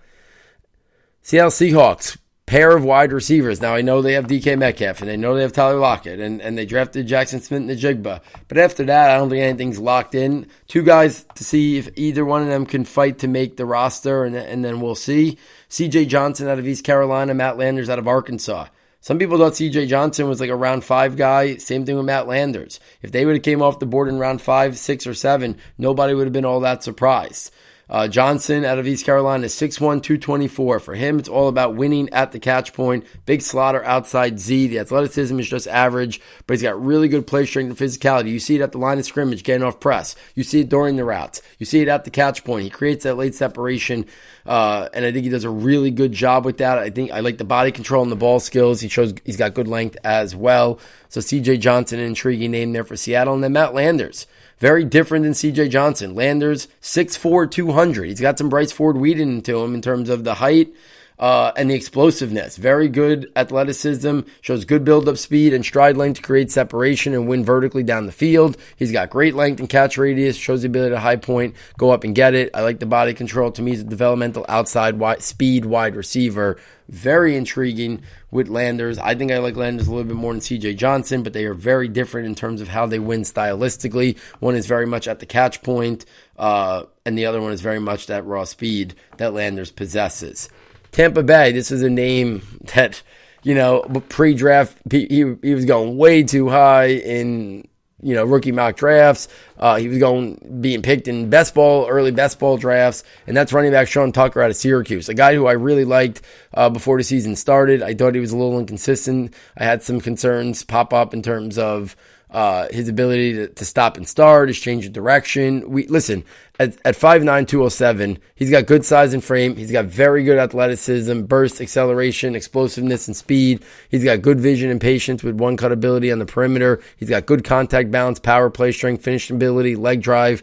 Seattle 1.22 1.50
Seahawks. 1.50 2.18
Pair 2.46 2.76
of 2.76 2.84
wide 2.84 3.12
receivers. 3.12 3.60
Now 3.60 3.74
I 3.74 3.82
know 3.82 4.00
they 4.00 4.12
have 4.12 4.28
DK 4.28 4.56
Metcalf 4.56 5.00
and 5.00 5.10
they 5.10 5.16
know 5.16 5.34
they 5.34 5.42
have 5.42 5.52
Tyler 5.52 5.78
Lockett 5.78 6.20
and, 6.20 6.40
and 6.40 6.56
they 6.56 6.64
drafted 6.64 7.08
Jaxon 7.08 7.42
Smith-Njigba. 7.42 8.20
But 8.46 8.58
after 8.58 8.84
that, 8.84 9.10
I 9.10 9.16
don't 9.16 9.30
think 9.30 9.42
anything's 9.42 9.80
locked 9.80 10.14
in. 10.14 10.46
Two 10.68 10.84
guys 10.84 11.26
to 11.34 11.42
see 11.42 11.76
if 11.76 11.88
either 11.96 12.24
one 12.24 12.42
of 12.42 12.48
them 12.48 12.64
can 12.64 12.84
fight 12.84 13.18
to 13.18 13.28
make 13.28 13.56
the 13.56 13.66
roster 13.66 14.22
and, 14.22 14.36
and 14.36 14.64
then 14.64 14.80
we'll 14.80 14.94
see. 14.94 15.38
CJ 15.70 16.06
Johnson 16.06 16.46
out 16.46 16.60
of 16.60 16.68
East 16.68 16.84
Carolina, 16.84 17.34
Matt 17.34 17.58
Landers 17.58 17.90
out 17.90 17.98
of 17.98 18.06
Arkansas. 18.06 18.68
Some 19.00 19.18
people 19.18 19.38
thought 19.38 19.52
CJ 19.52 19.88
Johnson 19.88 20.28
was 20.28 20.40
like 20.40 20.50
a 20.50 20.56
round 20.56 20.84
five 20.84 21.16
guy. 21.16 21.56
Same 21.56 21.84
thing 21.84 21.96
with 21.96 22.06
Matt 22.06 22.28
Landers. 22.28 22.80
If 23.02 23.12
they 23.12 23.24
would 23.24 23.36
have 23.36 23.44
came 23.44 23.62
off 23.62 23.80
the 23.80 23.86
board 23.86 24.08
in 24.08 24.18
round 24.18 24.40
five, 24.40 24.78
six, 24.78 25.06
or 25.06 25.14
seven, 25.14 25.58
nobody 25.78 26.14
would 26.14 26.26
have 26.26 26.32
been 26.32 26.44
all 26.44 26.60
that 26.60 26.82
surprised. 26.82 27.52
Uh, 27.88 28.08
Johnson 28.08 28.64
out 28.64 28.80
of 28.80 28.86
East 28.86 29.06
Carolina 29.06 29.46
is 29.46 29.54
6'1, 29.54 30.02
224. 30.02 30.80
For 30.80 30.94
him, 30.94 31.20
it's 31.20 31.28
all 31.28 31.46
about 31.46 31.76
winning 31.76 32.08
at 32.10 32.32
the 32.32 32.40
catch 32.40 32.72
point. 32.72 33.06
Big 33.26 33.42
slaughter 33.42 33.84
outside 33.84 34.40
Z. 34.40 34.66
The 34.66 34.80
athleticism 34.80 35.38
is 35.38 35.48
just 35.48 35.68
average, 35.68 36.20
but 36.46 36.54
he's 36.54 36.62
got 36.62 36.82
really 36.82 37.06
good 37.06 37.28
play 37.28 37.46
strength 37.46 37.68
and 37.68 37.78
physicality. 37.78 38.30
You 38.30 38.40
see 38.40 38.56
it 38.56 38.60
at 38.60 38.72
the 38.72 38.78
line 38.78 38.98
of 38.98 39.04
scrimmage, 39.04 39.44
getting 39.44 39.64
off 39.64 39.78
press. 39.78 40.16
You 40.34 40.42
see 40.42 40.60
it 40.60 40.68
during 40.68 40.96
the 40.96 41.04
routes. 41.04 41.42
You 41.58 41.66
see 41.66 41.80
it 41.80 41.88
at 41.88 42.04
the 42.04 42.10
catch 42.10 42.42
point. 42.42 42.64
He 42.64 42.70
creates 42.70 43.04
that 43.04 43.14
late 43.14 43.36
separation, 43.36 44.06
uh, 44.44 44.88
and 44.92 45.04
I 45.04 45.12
think 45.12 45.22
he 45.22 45.30
does 45.30 45.44
a 45.44 45.50
really 45.50 45.92
good 45.92 46.12
job 46.12 46.44
with 46.44 46.58
that. 46.58 46.78
I 46.78 46.90
think 46.90 47.12
I 47.12 47.20
like 47.20 47.38
the 47.38 47.44
body 47.44 47.70
control 47.70 48.02
and 48.02 48.10
the 48.10 48.16
ball 48.16 48.40
skills. 48.40 48.80
He 48.80 48.88
shows 48.88 49.14
he's 49.24 49.36
got 49.36 49.54
good 49.54 49.68
length 49.68 49.96
as 50.02 50.34
well. 50.34 50.80
So 51.08 51.20
CJ 51.20 51.60
Johnson, 51.60 52.00
an 52.00 52.06
intriguing 52.06 52.50
name 52.50 52.72
there 52.72 52.84
for 52.84 52.96
Seattle. 52.96 53.34
And 53.34 53.44
then 53.44 53.52
Matt 53.52 53.74
Landers. 53.74 54.26
Very 54.58 54.84
different 54.84 55.24
than 55.24 55.32
CJ 55.32 55.70
Johnson. 55.70 56.14
Landers, 56.14 56.68
6'4, 56.80 57.50
200. 57.50 58.08
He's 58.08 58.20
got 58.20 58.38
some 58.38 58.48
Bryce 58.48 58.72
Ford 58.72 58.96
Wheaton 58.96 59.42
to 59.42 59.62
him 59.62 59.74
in 59.74 59.82
terms 59.82 60.08
of 60.08 60.24
the 60.24 60.34
height 60.34 60.72
uh, 61.18 61.52
and 61.56 61.70
the 61.70 61.74
explosiveness. 61.74 62.56
Very 62.56 62.88
good 62.88 63.30
athleticism, 63.36 64.20
shows 64.40 64.64
good 64.64 64.84
build 64.84 65.08
up 65.08 65.16
speed 65.16 65.54
and 65.54 65.64
stride 65.64 65.96
length 65.96 66.16
to 66.16 66.22
create 66.22 66.50
separation 66.50 67.14
and 67.14 67.28
win 67.28 67.44
vertically 67.44 67.82
down 67.82 68.06
the 68.06 68.12
field. 68.12 68.56
He's 68.76 68.92
got 68.92 69.10
great 69.10 69.34
length 69.34 69.60
and 69.60 69.68
catch 69.68 69.98
radius, 69.98 70.36
shows 70.36 70.62
the 70.62 70.68
ability 70.68 70.94
to 70.94 71.00
high 71.00 71.16
point, 71.16 71.54
go 71.78 71.90
up 71.90 72.04
and 72.04 72.14
get 72.14 72.34
it. 72.34 72.50
I 72.54 72.62
like 72.62 72.80
the 72.80 72.86
body 72.86 73.14
control. 73.14 73.50
To 73.52 73.62
me, 73.62 73.72
he's 73.72 73.80
a 73.80 73.84
developmental 73.84 74.44
outside 74.48 74.98
wide, 74.98 75.22
speed 75.22 75.64
wide 75.64 75.96
receiver. 75.96 76.58
Very 76.88 77.36
intriguing 77.36 78.02
with 78.36 78.48
Landers. 78.48 78.98
I 78.98 79.14
think 79.14 79.32
I 79.32 79.38
like 79.38 79.56
Landers 79.56 79.88
a 79.88 79.90
little 79.90 80.04
bit 80.04 80.14
more 80.14 80.32
than 80.32 80.40
CJ 80.40 80.76
Johnson, 80.76 81.22
but 81.22 81.32
they 81.32 81.46
are 81.46 81.54
very 81.54 81.88
different 81.88 82.26
in 82.26 82.34
terms 82.34 82.60
of 82.60 82.68
how 82.68 82.86
they 82.86 82.98
win 82.98 83.22
stylistically. 83.22 84.18
One 84.38 84.54
is 84.54 84.66
very 84.66 84.86
much 84.86 85.08
at 85.08 85.18
the 85.18 85.26
catch 85.26 85.62
point, 85.62 86.04
uh, 86.38 86.84
and 87.04 87.18
the 87.18 87.26
other 87.26 87.40
one 87.40 87.52
is 87.52 87.62
very 87.62 87.80
much 87.80 88.06
that 88.06 88.26
raw 88.26 88.44
speed 88.44 88.94
that 89.16 89.32
Landers 89.32 89.72
possesses. 89.72 90.48
Tampa 90.92 91.22
Bay, 91.22 91.50
this 91.50 91.70
is 91.72 91.82
a 91.82 91.90
name 91.90 92.42
that, 92.74 93.02
you 93.42 93.54
know, 93.54 93.82
pre 94.08 94.34
draft, 94.34 94.76
he, 94.90 95.36
he 95.42 95.54
was 95.54 95.64
going 95.64 95.96
way 95.96 96.22
too 96.22 96.48
high 96.48 96.90
in, 96.90 97.66
you 98.02 98.14
know, 98.14 98.24
rookie 98.24 98.52
mock 98.52 98.76
drafts. 98.76 99.28
Uh, 99.58 99.76
he 99.76 99.88
was 99.88 99.98
going, 99.98 100.58
being 100.60 100.82
picked 100.82 101.08
in 101.08 101.30
best 101.30 101.54
ball, 101.54 101.86
early 101.88 102.10
best 102.10 102.38
ball 102.38 102.56
drafts. 102.56 103.04
And 103.26 103.36
that's 103.36 103.52
running 103.52 103.72
back 103.72 103.88
Sean 103.88 104.12
Tucker 104.12 104.42
out 104.42 104.50
of 104.50 104.56
Syracuse, 104.56 105.08
a 105.08 105.14
guy 105.14 105.34
who 105.34 105.46
I 105.46 105.52
really 105.52 105.84
liked 105.84 106.22
uh, 106.52 106.68
before 106.68 106.98
the 106.98 107.04
season 107.04 107.36
started. 107.36 107.82
I 107.82 107.94
thought 107.94 108.14
he 108.14 108.20
was 108.20 108.32
a 108.32 108.36
little 108.36 108.58
inconsistent. 108.58 109.32
I 109.56 109.64
had 109.64 109.82
some 109.82 110.00
concerns 110.00 110.62
pop 110.62 110.92
up 110.92 111.14
in 111.14 111.22
terms 111.22 111.56
of, 111.58 111.96
uh, 112.30 112.66
his 112.70 112.88
ability 112.88 113.34
to, 113.34 113.48
to, 113.48 113.64
stop 113.64 113.96
and 113.96 114.06
start, 114.06 114.48
his 114.48 114.58
change 114.58 114.84
of 114.84 114.92
direction. 114.92 115.70
We 115.70 115.86
listen 115.86 116.24
at, 116.58 116.76
at 116.84 116.96
5'9", 116.96 117.46
207, 117.46 118.18
he's 118.34 118.50
got 118.50 118.66
good 118.66 118.84
size 118.84 119.14
and 119.14 119.22
frame. 119.22 119.56
He's 119.56 119.70
got 119.70 119.84
very 119.84 120.24
good 120.24 120.38
athleticism, 120.38 121.22
burst, 121.22 121.60
acceleration, 121.60 122.34
explosiveness, 122.34 123.06
and 123.06 123.16
speed. 123.16 123.64
He's 123.90 124.02
got 124.02 124.22
good 124.22 124.40
vision 124.40 124.70
and 124.70 124.80
patience 124.80 125.22
with 125.22 125.36
one 125.36 125.56
cut 125.56 125.70
ability 125.70 126.10
on 126.10 126.18
the 126.18 126.26
perimeter. 126.26 126.80
He's 126.96 127.10
got 127.10 127.26
good 127.26 127.44
contact 127.44 127.90
balance, 127.90 128.18
power 128.18 128.50
play 128.50 128.72
strength, 128.72 129.04
finishing 129.04 129.36
ability, 129.36 129.76
leg 129.76 130.02
drive. 130.02 130.42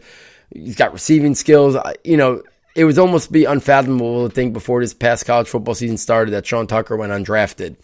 He's 0.50 0.76
got 0.76 0.92
receiving 0.92 1.34
skills. 1.34 1.76
You 2.02 2.16
know, 2.16 2.42
it 2.74 2.84
was 2.84 2.98
almost 2.98 3.30
be 3.30 3.44
unfathomable 3.44 4.28
to 4.28 4.34
think 4.34 4.52
before 4.52 4.80
this 4.80 4.94
past 4.94 5.26
college 5.26 5.48
football 5.48 5.74
season 5.74 5.98
started 5.98 6.30
that 6.30 6.46
Sean 6.46 6.66
Tucker 6.66 6.96
went 6.96 7.12
undrafted. 7.12 7.76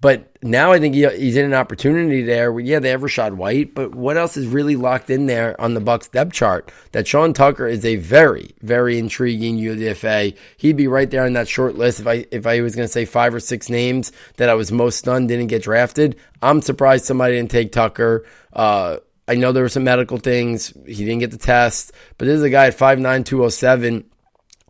But 0.00 0.30
now 0.44 0.70
I 0.70 0.78
think 0.78 0.94
he, 0.94 1.08
he's 1.16 1.36
in 1.36 1.44
an 1.44 1.54
opportunity 1.54 2.22
there. 2.22 2.52
Where, 2.52 2.62
yeah, 2.62 2.78
they 2.78 2.90
have 2.90 3.00
Rachaad 3.00 3.34
White, 3.34 3.74
but 3.74 3.94
what 3.94 4.16
else 4.16 4.36
is 4.36 4.46
really 4.46 4.76
locked 4.76 5.10
in 5.10 5.26
there 5.26 5.60
on 5.60 5.74
the 5.74 5.80
Bucks 5.80 6.08
depth 6.08 6.32
chart? 6.32 6.70
That 6.92 7.08
Sean 7.08 7.32
Tucker 7.32 7.66
is 7.66 7.84
a 7.84 7.96
very, 7.96 8.54
very 8.60 8.98
intriguing 8.98 9.58
UDFA. 9.58 10.36
He'd 10.56 10.76
be 10.76 10.86
right 10.86 11.10
there 11.10 11.24
on 11.24 11.32
that 11.32 11.48
short 11.48 11.74
list. 11.74 11.98
If 11.98 12.06
I 12.06 12.26
if 12.30 12.46
I 12.46 12.60
was 12.60 12.76
going 12.76 12.86
to 12.86 12.92
say 12.92 13.04
five 13.04 13.34
or 13.34 13.40
six 13.40 13.68
names 13.68 14.12
that 14.36 14.48
I 14.48 14.54
was 14.54 14.70
most 14.70 14.98
stunned 14.98 15.28
didn't 15.28 15.48
get 15.48 15.62
drafted, 15.62 16.16
I'm 16.42 16.62
surprised 16.62 17.04
somebody 17.04 17.34
didn't 17.34 17.50
take 17.50 17.72
Tucker. 17.72 18.24
Uh, 18.52 18.98
I 19.26 19.34
know 19.34 19.50
there 19.50 19.64
were 19.64 19.68
some 19.68 19.84
medical 19.84 20.18
things. 20.18 20.72
He 20.86 21.04
didn't 21.04 21.18
get 21.18 21.32
the 21.32 21.38
test, 21.38 21.92
but 22.16 22.26
this 22.26 22.36
is 22.36 22.42
a 22.42 22.50
guy 22.50 22.68
at 22.68 22.78
5'9", 22.78 23.24
207 23.24 24.04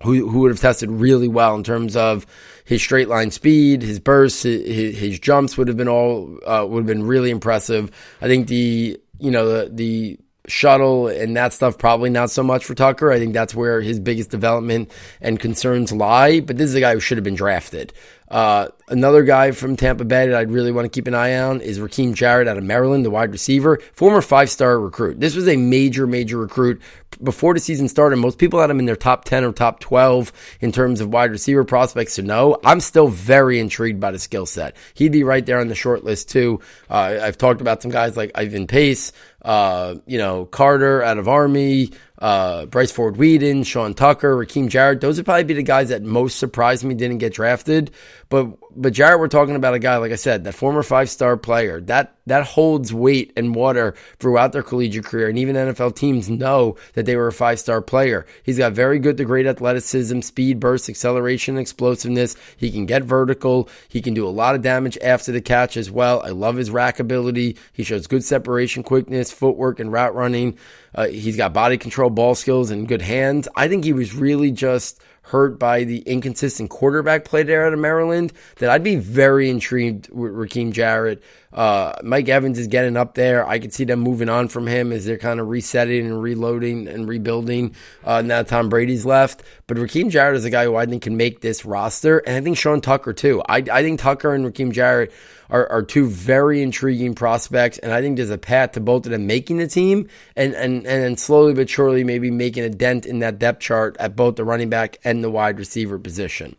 who 0.02 0.28
who 0.28 0.40
would 0.40 0.50
have 0.50 0.60
tested 0.60 0.90
really 0.90 1.28
well 1.28 1.54
in 1.54 1.64
terms 1.64 1.96
of 1.96 2.26
his 2.68 2.82
straight 2.82 3.08
line 3.08 3.30
speed, 3.30 3.80
his 3.80 3.98
bursts, 3.98 4.42
his, 4.42 4.94
his 4.98 5.18
jumps 5.18 5.56
would 5.56 5.68
have 5.68 5.78
been 5.78 5.88
all 5.88 6.38
uh, 6.44 6.66
would 6.68 6.80
have 6.80 6.86
been 6.86 7.06
really 7.06 7.30
impressive. 7.30 7.90
I 8.20 8.26
think 8.26 8.46
the 8.48 9.00
you 9.18 9.30
know 9.30 9.48
the 9.48 9.70
the 9.70 10.18
shuttle 10.48 11.08
and 11.08 11.34
that 11.34 11.54
stuff 11.54 11.78
probably 11.78 12.10
not 12.10 12.30
so 12.30 12.42
much 12.42 12.66
for 12.66 12.74
Tucker. 12.74 13.10
I 13.10 13.18
think 13.18 13.32
that's 13.32 13.54
where 13.54 13.80
his 13.80 13.98
biggest 13.98 14.28
development 14.28 14.90
and 15.22 15.40
concerns 15.40 15.92
lie. 15.92 16.40
But 16.40 16.58
this 16.58 16.68
is 16.68 16.74
a 16.74 16.80
guy 16.80 16.92
who 16.92 17.00
should 17.00 17.16
have 17.16 17.24
been 17.24 17.34
drafted. 17.34 17.94
Uh, 18.30 18.68
another 18.88 19.22
guy 19.22 19.52
from 19.52 19.76
Tampa 19.76 20.04
Bay 20.04 20.28
that 20.28 20.36
I'd 20.36 20.50
really 20.50 20.72
want 20.72 20.84
to 20.84 20.90
keep 20.90 21.06
an 21.06 21.14
eye 21.14 21.38
on 21.38 21.60
is 21.60 21.78
Rakim 21.78 22.14
Jarrett 22.14 22.46
out 22.46 22.58
of 22.58 22.64
Maryland, 22.64 23.04
the 23.04 23.10
wide 23.10 23.32
receiver, 23.32 23.80
former 23.94 24.20
five 24.20 24.50
star 24.50 24.78
recruit. 24.78 25.18
This 25.18 25.34
was 25.34 25.48
a 25.48 25.56
major, 25.56 26.06
major 26.06 26.36
recruit 26.36 26.80
before 27.22 27.54
the 27.54 27.60
season 27.60 27.88
started. 27.88 28.16
Most 28.16 28.38
people 28.38 28.60
had 28.60 28.70
him 28.70 28.78
in 28.78 28.84
their 28.84 28.96
top 28.96 29.24
10 29.24 29.44
or 29.44 29.52
top 29.52 29.80
12 29.80 30.32
in 30.60 30.72
terms 30.72 31.00
of 31.00 31.08
wide 31.08 31.30
receiver 31.30 31.64
prospects 31.64 32.16
to 32.16 32.22
know. 32.22 32.58
I'm 32.64 32.80
still 32.80 33.08
very 33.08 33.58
intrigued 33.58 34.00
by 34.00 34.10
the 34.10 34.18
skill 34.18 34.46
set. 34.46 34.76
He'd 34.94 35.12
be 35.12 35.24
right 35.24 35.44
there 35.44 35.60
on 35.60 35.68
the 35.68 35.74
short 35.74 36.04
list 36.04 36.28
too. 36.28 36.60
Uh, 36.90 37.18
I've 37.22 37.38
talked 37.38 37.60
about 37.60 37.82
some 37.82 37.90
guys 37.90 38.16
like 38.16 38.32
Ivan 38.34 38.66
Pace, 38.66 39.12
uh, 39.42 39.96
you 40.06 40.18
know, 40.18 40.44
Carter 40.44 41.02
out 41.02 41.18
of 41.18 41.28
Army, 41.28 41.92
uh, 42.18 42.66
Bryce 42.66 42.90
Ford 42.90 43.16
Wheaton, 43.16 43.62
Sean 43.62 43.94
Tucker, 43.94 44.36
Rakim 44.36 44.68
Jarrett. 44.68 45.00
Those 45.00 45.16
would 45.16 45.24
probably 45.24 45.44
be 45.44 45.54
the 45.54 45.62
guys 45.62 45.90
that 45.90 46.02
most 46.02 46.38
surprised 46.38 46.84
me 46.84 46.94
didn't 46.94 47.18
get 47.18 47.32
drafted. 47.32 47.90
But 48.28 48.58
but 48.76 48.92
Jarrett, 48.92 49.20
we're 49.20 49.28
talking 49.28 49.56
about 49.56 49.74
a 49.74 49.78
guy 49.78 49.96
like 49.96 50.12
I 50.12 50.16
said, 50.16 50.44
that 50.44 50.52
former 50.52 50.82
five 50.82 51.08
star 51.08 51.36
player 51.36 51.80
that 51.82 52.14
that 52.26 52.44
holds 52.44 52.92
weight 52.92 53.32
and 53.36 53.54
water 53.54 53.94
throughout 54.18 54.52
their 54.52 54.62
collegiate 54.62 55.06
career, 55.06 55.28
and 55.28 55.38
even 55.38 55.56
NFL 55.56 55.96
teams 55.96 56.28
know 56.28 56.76
that 56.92 57.06
they 57.06 57.16
were 57.16 57.28
a 57.28 57.32
five 57.32 57.58
star 57.58 57.80
player. 57.80 58.26
He's 58.42 58.58
got 58.58 58.72
very 58.72 58.98
good 58.98 59.16
to 59.16 59.24
great 59.24 59.46
athleticism, 59.46 60.20
speed, 60.20 60.60
burst, 60.60 60.90
acceleration, 60.90 61.56
explosiveness. 61.56 62.36
He 62.56 62.70
can 62.70 62.84
get 62.84 63.02
vertical. 63.02 63.68
He 63.88 64.02
can 64.02 64.12
do 64.12 64.28
a 64.28 64.30
lot 64.30 64.54
of 64.54 64.60
damage 64.60 64.98
after 64.98 65.32
the 65.32 65.40
catch 65.40 65.78
as 65.78 65.90
well. 65.90 66.20
I 66.22 66.28
love 66.28 66.56
his 66.56 66.70
rack 66.70 67.00
ability. 67.00 67.56
He 67.72 67.82
shows 67.82 68.06
good 68.06 68.24
separation, 68.24 68.82
quickness, 68.82 69.32
footwork, 69.32 69.80
and 69.80 69.90
route 69.90 70.14
running. 70.14 70.58
Uh, 70.94 71.06
he's 71.06 71.36
got 71.36 71.54
body 71.54 71.78
control, 71.78 72.10
ball 72.10 72.34
skills, 72.34 72.70
and 72.70 72.88
good 72.88 73.02
hands. 73.02 73.48
I 73.56 73.68
think 73.68 73.84
he 73.84 73.92
was 73.94 74.14
really 74.14 74.50
just 74.50 75.00
hurt 75.28 75.58
by 75.58 75.84
the 75.84 75.98
inconsistent 76.00 76.70
quarterback 76.70 77.24
play 77.24 77.42
there 77.42 77.66
out 77.66 77.72
of 77.72 77.78
Maryland 77.78 78.32
that 78.56 78.70
I'd 78.70 78.82
be 78.82 78.96
very 78.96 79.48
intrigued 79.50 80.10
with 80.10 80.32
Rakim 80.32 80.72
Jarrett. 80.72 81.22
Uh, 81.52 81.94
Mike 82.02 82.28
Evans 82.28 82.58
is 82.58 82.66
getting 82.66 82.96
up 82.96 83.14
there. 83.14 83.46
I 83.46 83.58
could 83.58 83.72
see 83.72 83.84
them 83.84 84.00
moving 84.00 84.28
on 84.28 84.48
from 84.48 84.66
him 84.66 84.92
as 84.92 85.04
they're 85.04 85.18
kind 85.18 85.40
of 85.40 85.48
resetting 85.48 86.06
and 86.06 86.22
reloading 86.22 86.88
and 86.88 87.08
rebuilding. 87.08 87.74
Uh, 88.04 88.20
now 88.20 88.42
Tom 88.42 88.68
Brady's 88.68 89.06
left, 89.06 89.42
but 89.66 89.78
Rakim 89.78 90.10
Jarrett 90.10 90.36
is 90.36 90.44
a 90.44 90.50
guy 90.50 90.64
who 90.64 90.76
I 90.76 90.86
think 90.86 91.02
can 91.02 91.16
make 91.16 91.40
this 91.40 91.64
roster, 91.64 92.18
and 92.18 92.36
I 92.36 92.40
think 92.42 92.58
Sean 92.58 92.80
Tucker 92.80 93.12
too. 93.12 93.42
I, 93.48 93.58
I 93.72 93.82
think 93.82 94.00
Tucker 94.00 94.34
and 94.34 94.44
Rakim 94.44 94.72
Jarrett 94.72 95.12
are, 95.50 95.66
are 95.70 95.82
two 95.82 96.06
very 96.06 96.62
intriguing 96.62 97.14
prospects, 97.14 97.78
and 97.78 97.92
I 97.92 98.02
think 98.02 98.16
there's 98.16 98.30
a 98.30 98.38
path 98.38 98.72
to 98.72 98.80
both 98.80 99.06
of 99.06 99.12
them 99.12 99.26
making 99.26 99.56
the 99.56 99.66
team 99.66 100.08
and 100.36 100.52
and 100.54 100.86
and 100.86 101.02
then 101.02 101.16
slowly 101.16 101.54
but 101.54 101.70
surely 101.70 102.04
maybe 102.04 102.30
making 102.30 102.64
a 102.64 102.70
dent 102.70 103.06
in 103.06 103.20
that 103.20 103.38
depth 103.38 103.60
chart 103.60 103.96
at 103.98 104.16
both 104.16 104.36
the 104.36 104.44
running 104.44 104.68
back 104.68 104.98
and 105.04 105.24
the 105.24 105.30
wide 105.30 105.58
receiver 105.58 105.98
position. 105.98 106.56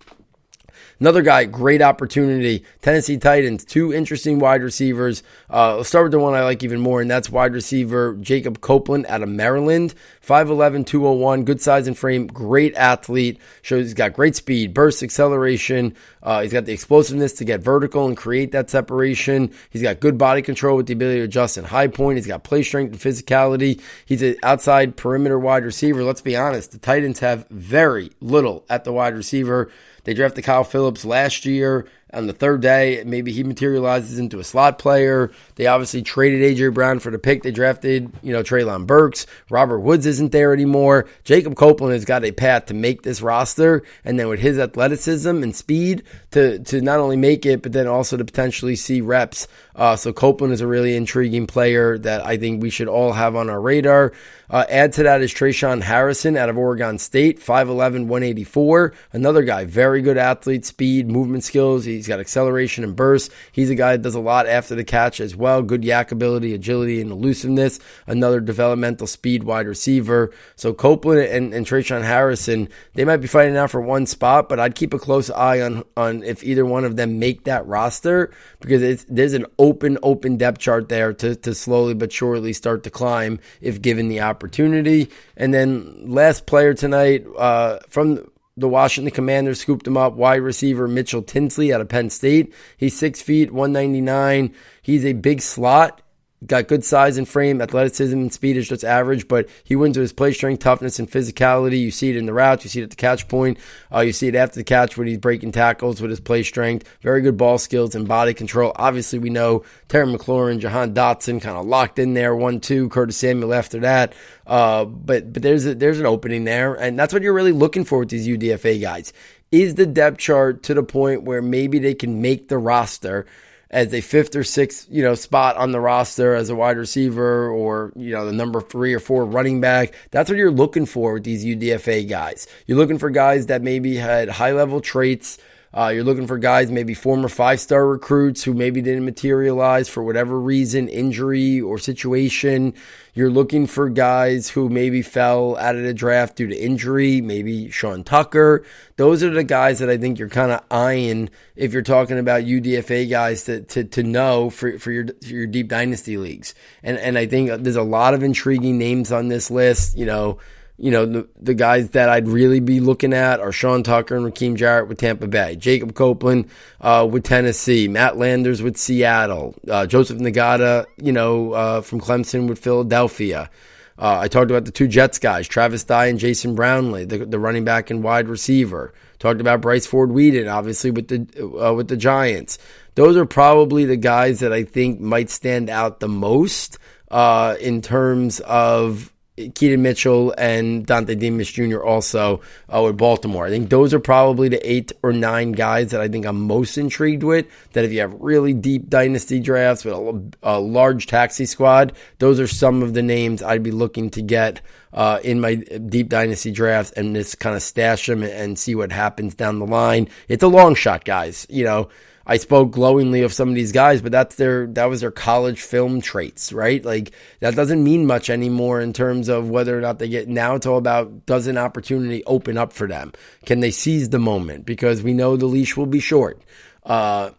Another 0.99 1.21
guy, 1.21 1.45
great 1.45 1.81
opportunity. 1.81 2.63
Tennessee 2.81 3.17
Titans, 3.17 3.63
two 3.63 3.93
interesting 3.93 4.39
wide 4.39 4.61
receivers. 4.61 5.23
Uh, 5.49 5.77
let's 5.77 5.89
start 5.89 6.05
with 6.05 6.11
the 6.11 6.19
one 6.19 6.33
I 6.33 6.43
like 6.43 6.63
even 6.63 6.81
more, 6.81 7.01
and 7.01 7.09
that's 7.09 7.29
wide 7.29 7.53
receiver 7.53 8.15
Jacob 8.19 8.59
Copeland 8.59 9.05
out 9.07 9.23
of 9.23 9.29
Maryland. 9.29 9.93
5'11, 10.25 10.85
201, 10.85 11.43
good 11.45 11.61
size 11.61 11.87
and 11.87 11.97
frame, 11.97 12.27
great 12.27 12.75
athlete. 12.75 13.39
Shows 13.61 13.85
he's 13.85 13.93
got 13.93 14.13
great 14.13 14.35
speed, 14.35 14.73
burst, 14.73 15.01
acceleration. 15.01 15.95
Uh, 16.21 16.41
he's 16.41 16.51
got 16.51 16.65
the 16.65 16.73
explosiveness 16.73 17.33
to 17.33 17.45
get 17.45 17.61
vertical 17.61 18.05
and 18.05 18.17
create 18.17 18.51
that 18.51 18.69
separation. 18.69 19.51
He's 19.69 19.81
got 19.81 19.99
good 19.99 20.17
body 20.17 20.41
control 20.41 20.75
with 20.77 20.87
the 20.87 20.93
ability 20.93 21.19
to 21.19 21.25
adjust 21.25 21.57
in 21.57 21.63
high 21.63 21.87
point. 21.87 22.17
He's 22.17 22.27
got 22.27 22.43
play 22.43 22.61
strength 22.61 22.91
and 22.91 22.99
physicality. 22.99 23.81
He's 24.05 24.21
an 24.21 24.35
outside 24.43 24.97
perimeter 24.97 25.39
wide 25.39 25.63
receiver. 25.63 26.03
Let's 26.03 26.21
be 26.21 26.35
honest, 26.35 26.71
the 26.71 26.77
Titans 26.77 27.19
have 27.19 27.47
very 27.49 28.11
little 28.19 28.65
at 28.69 28.83
the 28.83 28.91
wide 28.91 29.15
receiver. 29.15 29.71
They 30.03 30.13
drafted 30.13 30.43
Kyle 30.43 30.63
Phillips 30.63 31.05
last 31.05 31.45
year, 31.45 31.87
on 32.13 32.27
the 32.27 32.33
third 32.33 32.61
day, 32.61 33.03
maybe 33.05 33.31
he 33.31 33.43
materializes 33.43 34.17
into 34.17 34.39
a 34.39 34.43
slot 34.43 34.79
player. 34.79 35.31
They 35.55 35.67
obviously 35.67 36.01
traded 36.01 36.41
AJ 36.41 36.73
Brown 36.73 36.99
for 36.99 37.11
the 37.11 37.19
pick. 37.19 37.43
They 37.43 37.51
drafted, 37.51 38.11
you 38.23 38.33
know, 38.33 38.41
Treylon 38.41 38.87
Burks. 38.87 39.27
Robert 39.49 39.79
Woods 39.79 40.05
isn't 40.05 40.31
there 40.31 40.53
anymore. 40.53 41.07
Jacob 41.23 41.55
Copeland 41.55 41.93
has 41.93 42.05
got 42.05 42.25
a 42.25 42.31
path 42.31 42.67
to 42.67 42.73
make 42.73 43.03
this 43.03 43.21
roster, 43.21 43.83
and 44.03 44.19
then 44.19 44.27
with 44.27 44.39
his 44.39 44.57
athleticism 44.57 45.43
and 45.43 45.55
speed 45.55 46.03
to 46.31 46.59
to 46.59 46.81
not 46.81 46.99
only 46.99 47.17
make 47.17 47.45
it, 47.45 47.61
but 47.61 47.73
then 47.73 47.87
also 47.87 48.17
to 48.17 48.25
potentially 48.25 48.75
see 48.75 49.01
reps. 49.01 49.47
Uh, 49.75 49.95
so 49.95 50.11
Copeland 50.11 50.53
is 50.53 50.61
a 50.61 50.67
really 50.67 50.95
intriguing 50.95 51.47
player 51.47 51.97
that 51.99 52.25
I 52.25 52.37
think 52.37 52.61
we 52.61 52.69
should 52.69 52.87
all 52.87 53.13
have 53.13 53.35
on 53.35 53.49
our 53.49 53.61
radar. 53.61 54.13
Uh, 54.49 54.65
add 54.67 54.93
to 54.93 55.03
that 55.03 55.21
is 55.21 55.31
Tre'Shaun 55.31 55.81
Harrison 55.81 56.35
out 56.35 56.49
of 56.49 56.57
Oregon 56.57 56.97
State, 56.97 57.39
5'11, 57.39 58.07
184. 58.07 58.93
Another 59.13 59.43
guy, 59.43 59.65
very 59.65 60.01
good 60.01 60.17
athlete, 60.17 60.65
speed, 60.65 61.07
movement 61.07 61.43
skills. 61.43 61.85
He's 61.99 62.07
got 62.07 62.19
acceleration 62.19 62.83
and 62.83 62.95
burst. 62.95 63.31
He's 63.51 63.69
a 63.69 63.75
guy 63.75 63.93
that 63.93 64.01
does 64.01 64.15
a 64.15 64.19
lot 64.19 64.47
after 64.47 64.75
the 64.75 64.83
catch 64.83 65.19
as 65.19 65.35
well. 65.35 65.61
Good 65.61 65.83
YAC 65.83 66.11
ability, 66.11 66.53
agility, 66.53 67.01
and 67.01 67.11
elusiveness. 67.11 67.79
Another 68.07 68.39
developmental 68.39 69.07
speed 69.07 69.43
wide 69.43 69.67
receiver. 69.67 70.31
So 70.55 70.73
Copeland 70.73 71.21
and, 71.21 71.53
and 71.53 71.65
Tre'Shaun 71.65 72.03
Harrison, 72.03 72.69
they 72.93 73.05
might 73.05 73.17
be 73.17 73.27
fighting 73.27 73.57
out 73.57 73.71
for 73.71 73.81
one 73.81 74.05
spot, 74.05 74.49
but 74.49 74.59
I'd 74.59 74.75
keep 74.75 74.93
a 74.93 74.99
close 74.99 75.29
eye 75.29 75.61
on, 75.61 75.83
on 75.95 76.23
if 76.23 76.43
either 76.43 76.65
one 76.65 76.85
of 76.85 76.95
them 76.95 77.19
make 77.19 77.43
that 77.43 77.65
roster 77.67 78.31
because 78.59 79.05
there's 79.05 79.33
an 79.33 79.45
open, 79.57 79.97
open 80.03 80.37
depth 80.37 80.59
chart 80.59 80.89
there 80.89 81.13
to, 81.13 81.35
to 81.35 81.53
slowly 81.53 81.93
but 81.93 82.11
surely 82.11 82.53
start 82.53 82.83
to 82.83 82.89
climb 82.89 83.39
if 83.61 83.81
given 83.81 84.09
the 84.09 84.21
opportunity 84.21 84.39
opportunity. 84.39 85.09
And 85.37 85.53
then 85.53 86.09
last 86.09 86.45
player 86.45 86.73
tonight 86.73 87.25
uh, 87.37 87.79
from 87.89 88.29
the 88.59 88.67
Washington 88.67 89.13
Commanders 89.13 89.61
scooped 89.61 89.87
him 89.87 89.97
up. 89.97 90.13
Wide 90.13 90.41
receiver 90.41 90.87
Mitchell 90.87 91.21
Tinsley 91.21 91.73
out 91.73 91.81
of 91.81 91.89
Penn 91.89 92.09
State. 92.09 92.53
He's 92.77 92.97
six 92.97 93.21
feet, 93.21 93.51
199. 93.51 94.53
He's 94.81 95.05
a 95.05 95.13
big 95.13 95.41
slot 95.41 96.01
got 96.45 96.67
good 96.67 96.85
size 96.85 97.17
and 97.17 97.27
frame, 97.27 97.61
athleticism 97.61 98.17
and 98.17 98.31
speed 98.31 98.55
is 98.55 98.69
just 98.69 98.83
average, 98.83 99.27
but 99.27 99.49
he 99.63 99.75
wins 99.75 99.97
with 99.97 100.03
his 100.03 100.13
play 100.13 100.31
strength, 100.31 100.59
toughness, 100.63 100.99
and 100.99 101.09
physicality. 101.09 101.79
You 101.79 101.91
see 101.91 102.09
it 102.09 102.15
in 102.15 102.25
the 102.25 102.33
routes, 102.33 102.63
you 102.63 102.69
see 102.69 102.79
it 102.79 102.83
at 102.83 102.89
the 102.91 102.95
catch 102.95 103.27
point, 103.27 103.57
uh, 103.93 103.99
you 103.99 104.13
see 104.13 104.27
it 104.27 104.35
after 104.35 104.59
the 104.59 104.63
catch 104.63 104.97
when 104.97 105.07
he's 105.07 105.17
breaking 105.17 105.51
tackles 105.51 106.01
with 106.01 106.09
his 106.09 106.19
play 106.19 106.43
strength. 106.43 106.87
Very 107.01 107.21
good 107.21 107.37
ball 107.37 107.57
skills 107.57 107.93
and 107.95 108.07
body 108.07 108.33
control. 108.33 108.71
Obviously, 108.75 109.19
we 109.19 109.29
know 109.29 109.63
Terry 109.89 110.07
McLaurin, 110.07 110.59
Jahan 110.59 110.93
Dotson 110.93 111.41
kind 111.41 111.57
of 111.57 111.65
locked 111.65 111.99
in 111.99 112.13
there, 112.13 112.35
one 112.35 112.59
two. 112.59 112.89
Curtis 112.89 113.17
Samuel 113.17 113.53
after 113.53 113.79
that, 113.81 114.13
uh, 114.47 114.85
but 114.85 115.33
but 115.33 115.41
there's 115.41 115.65
a, 115.65 115.75
there's 115.75 115.99
an 115.99 116.05
opening 116.05 116.45
there, 116.45 116.73
and 116.73 116.97
that's 116.97 117.13
what 117.13 117.21
you're 117.21 117.33
really 117.33 117.51
looking 117.51 117.83
for 117.83 117.99
with 117.99 118.09
these 118.09 118.27
UDFA 118.27 118.81
guys. 118.81 119.11
Is 119.51 119.75
the 119.75 119.85
depth 119.85 120.19
chart 120.19 120.63
to 120.63 120.73
the 120.73 120.83
point 120.83 121.23
where 121.23 121.41
maybe 121.41 121.79
they 121.79 121.95
can 121.95 122.21
make 122.21 122.47
the 122.47 122.57
roster? 122.57 123.25
As 123.71 123.93
a 123.93 124.01
fifth 124.01 124.35
or 124.35 124.43
sixth, 124.43 124.87
you 124.89 125.03
know, 125.03 125.13
spot 125.13 125.55
on 125.57 125.71
the 125.71 125.79
roster 125.79 126.33
as 126.33 126.49
a 126.49 126.55
wide 126.55 126.77
receiver 126.77 127.49
or, 127.49 127.91
you 127.95 128.11
know, 128.11 128.25
the 128.25 128.33
number 128.33 128.61
three 128.61 128.93
or 128.93 128.99
four 128.99 129.25
running 129.25 129.61
back. 129.61 129.93
That's 130.11 130.29
what 130.29 130.37
you're 130.37 130.51
looking 130.51 130.85
for 130.85 131.13
with 131.13 131.23
these 131.23 131.45
UDFA 131.45 132.09
guys. 132.09 132.47
You're 132.65 132.77
looking 132.77 132.97
for 132.97 133.09
guys 133.09 133.45
that 133.45 133.61
maybe 133.61 133.95
had 133.95 134.29
high 134.29 134.53
level 134.53 134.81
traits, 134.81 135.37
uh, 135.71 135.91
you're 135.93 136.03
looking 136.03 136.25
for 136.25 136.39
guys, 136.39 136.71
maybe 136.71 136.95
former 136.95 137.29
five 137.29 137.59
star 137.59 137.85
recruits 137.87 138.43
who 138.43 138.55
maybe 138.55 138.81
didn't 138.81 139.05
materialize 139.05 139.87
for 139.87 140.01
whatever 140.03 140.39
reason, 140.39 140.87
injury 140.87 141.61
or 141.61 141.77
situation. 141.77 142.73
You're 143.13 143.29
looking 143.29 143.67
for 143.67 143.87
guys 143.89 144.49
who 144.49 144.69
maybe 144.69 145.03
fell 145.03 145.57
out 145.57 145.75
of 145.75 145.83
the 145.83 145.93
draft 145.93 146.37
due 146.37 146.47
to 146.47 146.55
injury, 146.55 147.21
maybe 147.21 147.69
Sean 147.69 148.03
Tucker. 148.03 148.65
Those 148.95 149.23
are 149.23 149.29
the 149.29 149.43
guys 149.43 149.77
that 149.79 149.89
I 149.89 149.97
think 149.97 150.17
you're 150.17 150.27
kind 150.27 150.51
of 150.51 150.63
eyeing 150.71 151.29
if 151.55 151.71
you're 151.71 151.81
talking 151.83 152.17
about 152.17 152.43
UDFA 152.43 153.07
guys 153.07 153.43
to, 153.43 153.61
to, 153.61 153.83
to 153.83 154.01
know 154.01 154.49
for, 154.49 154.79
for 154.79 154.91
your 154.91 155.05
for 155.21 155.27
your 155.27 155.47
deep 155.47 155.67
dynasty 155.67 156.17
leagues. 156.17 156.55
And 156.81 156.97
and 156.97 157.15
I 157.15 157.27
think 157.27 157.51
there's 157.61 157.75
a 157.75 157.83
lot 157.83 158.15
of 158.15 158.23
intriguing 158.23 158.79
names 158.79 159.11
on 159.11 159.27
this 159.27 159.51
list. 159.51 159.95
You 159.97 160.07
know, 160.07 160.39
you 160.79 160.91
know, 160.91 161.05
the, 161.05 161.27
the 161.41 161.53
guys 161.53 161.89
that 161.89 162.09
I'd 162.09 162.27
really 162.27 162.61
be 162.61 162.79
looking 162.79 163.13
at 163.13 163.41
are 163.41 163.51
Sean 163.51 163.83
Tucker 163.83 164.15
and 164.15 164.25
Rakim 164.25 164.55
Jarrett 164.55 164.87
with 164.87 164.97
Tampa 164.97 165.27
Bay, 165.27 165.57
Jacob 165.57 165.93
Copeland 165.93 166.49
uh, 166.79 167.07
with 167.09 167.23
Tennessee, 167.23 167.87
Matt 167.89 168.17
Landers 168.17 168.61
with 168.61 168.77
Seattle, 168.77 169.55
uh, 169.69 169.85
Joseph 169.85 170.19
Ngata, 170.19 170.85
you 170.97 171.11
know, 171.11 171.51
uh, 171.51 171.81
from 171.81 171.99
Clemson 171.99 172.47
with 172.47 172.59
Philadelphia. 172.59 173.49
Uh, 173.97 174.19
I 174.21 174.29
talked 174.29 174.49
about 174.49 174.63
the 174.63 174.71
two 174.71 174.87
Jets 174.87 175.19
guys, 175.19 175.47
Travis 175.49 175.83
Dye 175.83 176.05
and 176.05 176.17
Jason 176.17 176.55
Brownlee, 176.55 177.03
the, 177.03 177.25
the 177.25 177.39
running 177.39 177.65
back 177.65 177.89
and 177.89 178.01
wide 178.01 178.29
receiver. 178.29 178.93
Talked 179.19 179.41
about 179.41 179.59
Bryce 179.59 179.85
Ford 179.85 180.13
Wheaton, 180.13 180.47
obviously 180.47 180.91
with 180.91 181.09
the 181.09 181.61
uh, 181.61 181.73
with 181.73 181.89
the 181.89 181.97
Giants. 181.97 182.57
Those 182.95 183.17
are 183.17 183.25
probably 183.25 183.83
the 183.83 183.97
guys 183.97 184.39
that 184.39 184.53
I 184.53 184.63
think 184.63 185.01
might 185.01 185.29
stand 185.29 185.69
out 185.69 185.99
the 185.99 186.07
most 186.07 186.77
uh, 187.11 187.55
in 187.59 187.81
terms 187.81 188.39
of 188.39 189.11
Keaton 189.55 189.81
Mitchell 189.81 190.33
and 190.37 190.85
Dontay 190.85 191.17
Demus 191.17 191.51
Jr. 191.51 191.81
also 191.81 192.41
uh, 192.73 192.81
with 192.83 192.97
Baltimore. 192.97 193.45
I 193.45 193.49
think 193.49 193.69
those 193.69 193.93
are 193.93 193.99
probably 193.99 194.49
the 194.49 194.69
eight 194.69 194.91
or 195.01 195.13
nine 195.13 195.53
guys 195.53 195.91
that 195.91 196.01
I 196.01 196.07
think 196.07 196.25
I'm 196.25 196.41
most 196.41 196.77
intrigued 196.77 197.23
with. 197.23 197.47
That 197.73 197.85
if 197.85 197.91
you 197.91 198.01
have 198.01 198.13
really 198.13 198.53
deep 198.53 198.89
dynasty 198.89 199.39
drafts 199.39 199.85
with 199.85 199.93
a, 199.93 200.31
a 200.43 200.59
large 200.59 201.07
taxi 201.07 201.45
squad, 201.45 201.93
those 202.19 202.39
are 202.39 202.47
some 202.47 202.83
of 202.83 202.93
the 202.93 203.03
names 203.03 203.41
I'd 203.41 203.63
be 203.63 203.71
looking 203.71 204.09
to 204.11 204.21
get 204.21 204.61
uh, 204.93 205.19
in 205.23 205.39
my 205.39 205.55
deep 205.55 206.09
dynasty 206.09 206.51
drafts 206.51 206.91
and 206.91 207.15
just 207.15 207.39
kind 207.39 207.55
of 207.55 207.61
stash 207.61 208.07
them 208.07 208.23
and 208.23 208.57
see 208.57 208.75
what 208.75 208.91
happens 208.91 209.35
down 209.35 209.59
the 209.59 209.67
line. 209.67 210.09
It's 210.27 210.43
a 210.43 210.47
long 210.47 210.75
shot, 210.75 211.05
guys. 211.05 211.45
You 211.49 211.63
know, 211.63 211.89
I 212.25 212.37
spoke 212.37 212.71
glowingly 212.71 213.21
of 213.21 213.33
some 213.33 213.49
of 213.49 213.55
these 213.55 213.71
guys, 213.71 214.01
but 214.01 214.11
that's 214.11 214.35
their 214.35 214.67
that 214.67 214.85
was 214.85 215.01
their 215.01 215.11
college 215.11 215.61
film 215.61 216.01
traits, 216.01 216.53
right? 216.53 216.83
Like 216.83 217.11
that 217.39 217.55
doesn't 217.55 217.83
mean 217.83 218.05
much 218.05 218.29
anymore 218.29 218.81
in 218.81 218.93
terms 218.93 219.29
of 219.29 219.49
whether 219.49 219.77
or 219.77 219.81
not 219.81 219.99
they 219.99 220.09
get 220.09 220.27
now 220.27 220.55
it's 220.55 220.65
all 220.65 220.77
about 220.77 221.25
does 221.25 221.47
an 221.47 221.57
opportunity 221.57 222.23
open 222.25 222.57
up 222.57 222.73
for 222.73 222.87
them? 222.87 223.13
Can 223.45 223.61
they 223.61 223.71
seize 223.71 224.09
the 224.09 224.19
moment? 224.19 224.65
Because 224.65 225.01
we 225.01 225.13
know 225.13 225.37
the 225.37 225.45
leash 225.45 225.75
will 225.75 225.85
be 225.85 225.99
short. 225.99 226.41
Uh, 226.83 227.31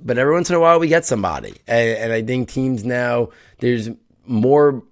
but 0.00 0.18
every 0.18 0.32
once 0.32 0.50
in 0.50 0.56
a 0.56 0.60
while 0.60 0.78
we 0.78 0.88
get 0.88 1.04
somebody. 1.04 1.54
And, 1.66 1.98
and 1.98 2.12
I 2.12 2.22
think 2.22 2.48
teams 2.48 2.84
now 2.84 3.30
there's 3.58 3.90
more 4.26 4.82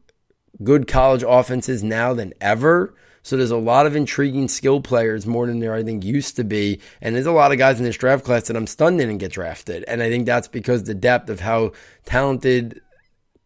good 0.63 0.89
college 0.89 1.25
offenses 1.27 1.85
now 1.85 2.15
than 2.15 2.33
ever. 2.41 2.95
So 3.27 3.37
there's 3.37 3.51
a 3.51 3.57
lot 3.57 3.87
of 3.87 3.97
intriguing 3.97 4.47
skill 4.47 4.81
players 4.81 5.27
more 5.27 5.49
than 5.49 5.59
there 5.59 5.75
I 5.75 5.83
think 5.83 6.05
used 6.05 6.37
to 6.37 6.45
be. 6.45 6.79
And 7.01 7.17
there's 7.17 7.27
a 7.27 7.33
lot 7.33 7.51
of 7.51 7.59
guys 7.59 7.81
in 7.81 7.85
this 7.85 7.97
draft 7.97 8.25
class 8.25 8.47
that 8.47 8.57
I'm 8.57 8.69
stunned 8.69 9.01
didn't 9.01 9.19
get 9.19 9.33
drafted. 9.33 9.83
And 9.89 10.01
I 10.01 10.09
think 10.09 10.27
that's 10.27 10.47
because 10.47 10.85
the 10.85 10.95
depth 10.95 11.29
of 11.29 11.41
how 11.41 11.73
talented 12.05 12.81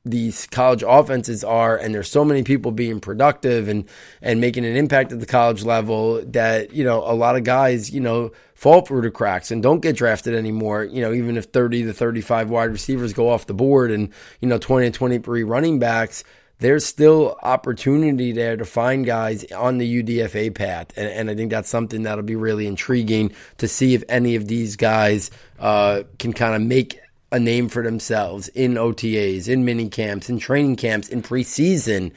these 0.05 0.47
college 0.49 0.85
offenses 0.87 1.43
are 1.45 1.79
and 1.79 1.95
there's 1.95 2.11
so 2.11 2.25
many 2.25 2.43
people 2.43 2.73
being 2.73 3.01
productive 3.01 3.69
and 3.69 3.87
and 4.23 4.41
making 4.41 4.65
an 4.65 4.75
impact 4.75 5.13
at 5.13 5.21
the 5.21 5.27
college 5.27 5.63
level 5.63 6.25
that 6.25 6.73
you 6.73 6.83
know 6.83 7.03
a 7.05 7.13
lot 7.13 7.37
of 7.37 7.45
guys 7.45 7.91
you 7.91 8.01
know 8.01 8.31
fall 8.55 8.81
through 8.81 9.03
the 9.03 9.11
cracks 9.11 9.51
and 9.51 9.63
don't 9.63 9.81
get 9.81 9.95
drafted 9.95 10.35
anymore 10.35 10.85
you 10.85 11.03
know 11.03 11.13
even 11.13 11.37
if 11.37 11.45
30 11.47 11.83
to 11.83 11.93
35 11.93 12.49
wide 12.49 12.71
receivers 12.71 13.13
go 13.13 13.29
off 13.29 13.45
the 13.45 13.53
board 13.53 13.91
and 13.91 14.09
you 14.41 14.49
know 14.49 14.57
20 14.57 14.91
to 14.91 14.91
23 14.91 15.43
running 15.43 15.79
backs 15.79 16.25
there's 16.61 16.87
still 16.87 17.37
opportunity 17.43 18.33
there 18.33 18.57
to 18.57 18.65
find 18.65 19.05
guys 19.05 19.51
on 19.53 19.79
the 19.79 20.03
UDFA 20.03 20.55
path. 20.55 20.93
And, 20.97 21.09
and 21.09 21.31
I 21.31 21.35
think 21.35 21.51
that's 21.51 21.69
something 21.69 22.05
that'll 22.05 22.23
be 22.23 22.37
really 22.37 22.67
intriguing 22.67 23.33
to 23.59 23.67
see 23.67 23.95
if 23.95 24.05
any 24.09 24.37
of 24.37 24.47
these 24.47 24.77
guys 24.77 25.31
uh, 25.59 26.05
can 26.19 26.33
kind 26.33 26.55
of 26.55 26.63
make 26.63 27.01
a 27.33 27.39
name 27.39 27.69
for 27.69 27.83
themselves 27.83 28.49
in 28.49 28.75
OTAs, 28.75 29.49
in 29.49 29.65
mini 29.65 29.89
camps, 29.89 30.29
in 30.29 30.39
training 30.39 30.77
camps, 30.77 31.09
in 31.09 31.23
preseason. 31.23 32.13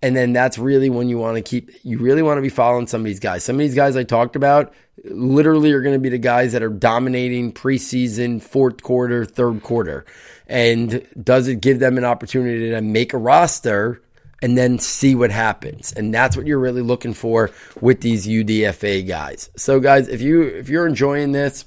And 0.00 0.16
then 0.16 0.32
that's 0.32 0.58
really 0.58 0.90
when 0.90 1.08
you 1.08 1.18
want 1.18 1.36
to 1.36 1.42
keep, 1.42 1.70
you 1.84 1.98
really 1.98 2.22
want 2.22 2.38
to 2.38 2.42
be 2.42 2.48
following 2.48 2.86
some 2.86 3.02
of 3.02 3.04
these 3.04 3.20
guys. 3.20 3.44
Some 3.44 3.56
of 3.56 3.60
these 3.60 3.74
guys 3.74 3.96
I 3.96 4.02
talked 4.02 4.34
about 4.34 4.72
literally 5.04 5.72
are 5.72 5.80
going 5.80 5.94
to 5.94 6.00
be 6.00 6.08
the 6.08 6.18
guys 6.18 6.52
that 6.52 6.62
are 6.62 6.68
dominating 6.68 7.52
preseason, 7.52 8.42
fourth 8.42 8.82
quarter, 8.82 9.24
third 9.24 9.62
quarter. 9.62 10.04
And 10.52 11.06
does 11.20 11.48
it 11.48 11.62
give 11.62 11.78
them 11.78 11.96
an 11.96 12.04
opportunity 12.04 12.70
to 12.70 12.82
make 12.82 13.14
a 13.14 13.18
roster 13.18 14.02
and 14.42 14.58
then 14.58 14.78
see 14.78 15.14
what 15.14 15.30
happens? 15.30 15.92
And 15.92 16.12
that's 16.12 16.36
what 16.36 16.46
you're 16.46 16.58
really 16.58 16.82
looking 16.82 17.14
for 17.14 17.50
with 17.80 18.02
these 18.02 18.26
UDFA 18.26 19.08
guys. 19.08 19.48
So 19.56 19.80
guys, 19.80 20.08
if 20.08 20.20
you 20.20 20.42
if 20.42 20.68
you're 20.68 20.86
enjoying 20.86 21.32
this, 21.32 21.64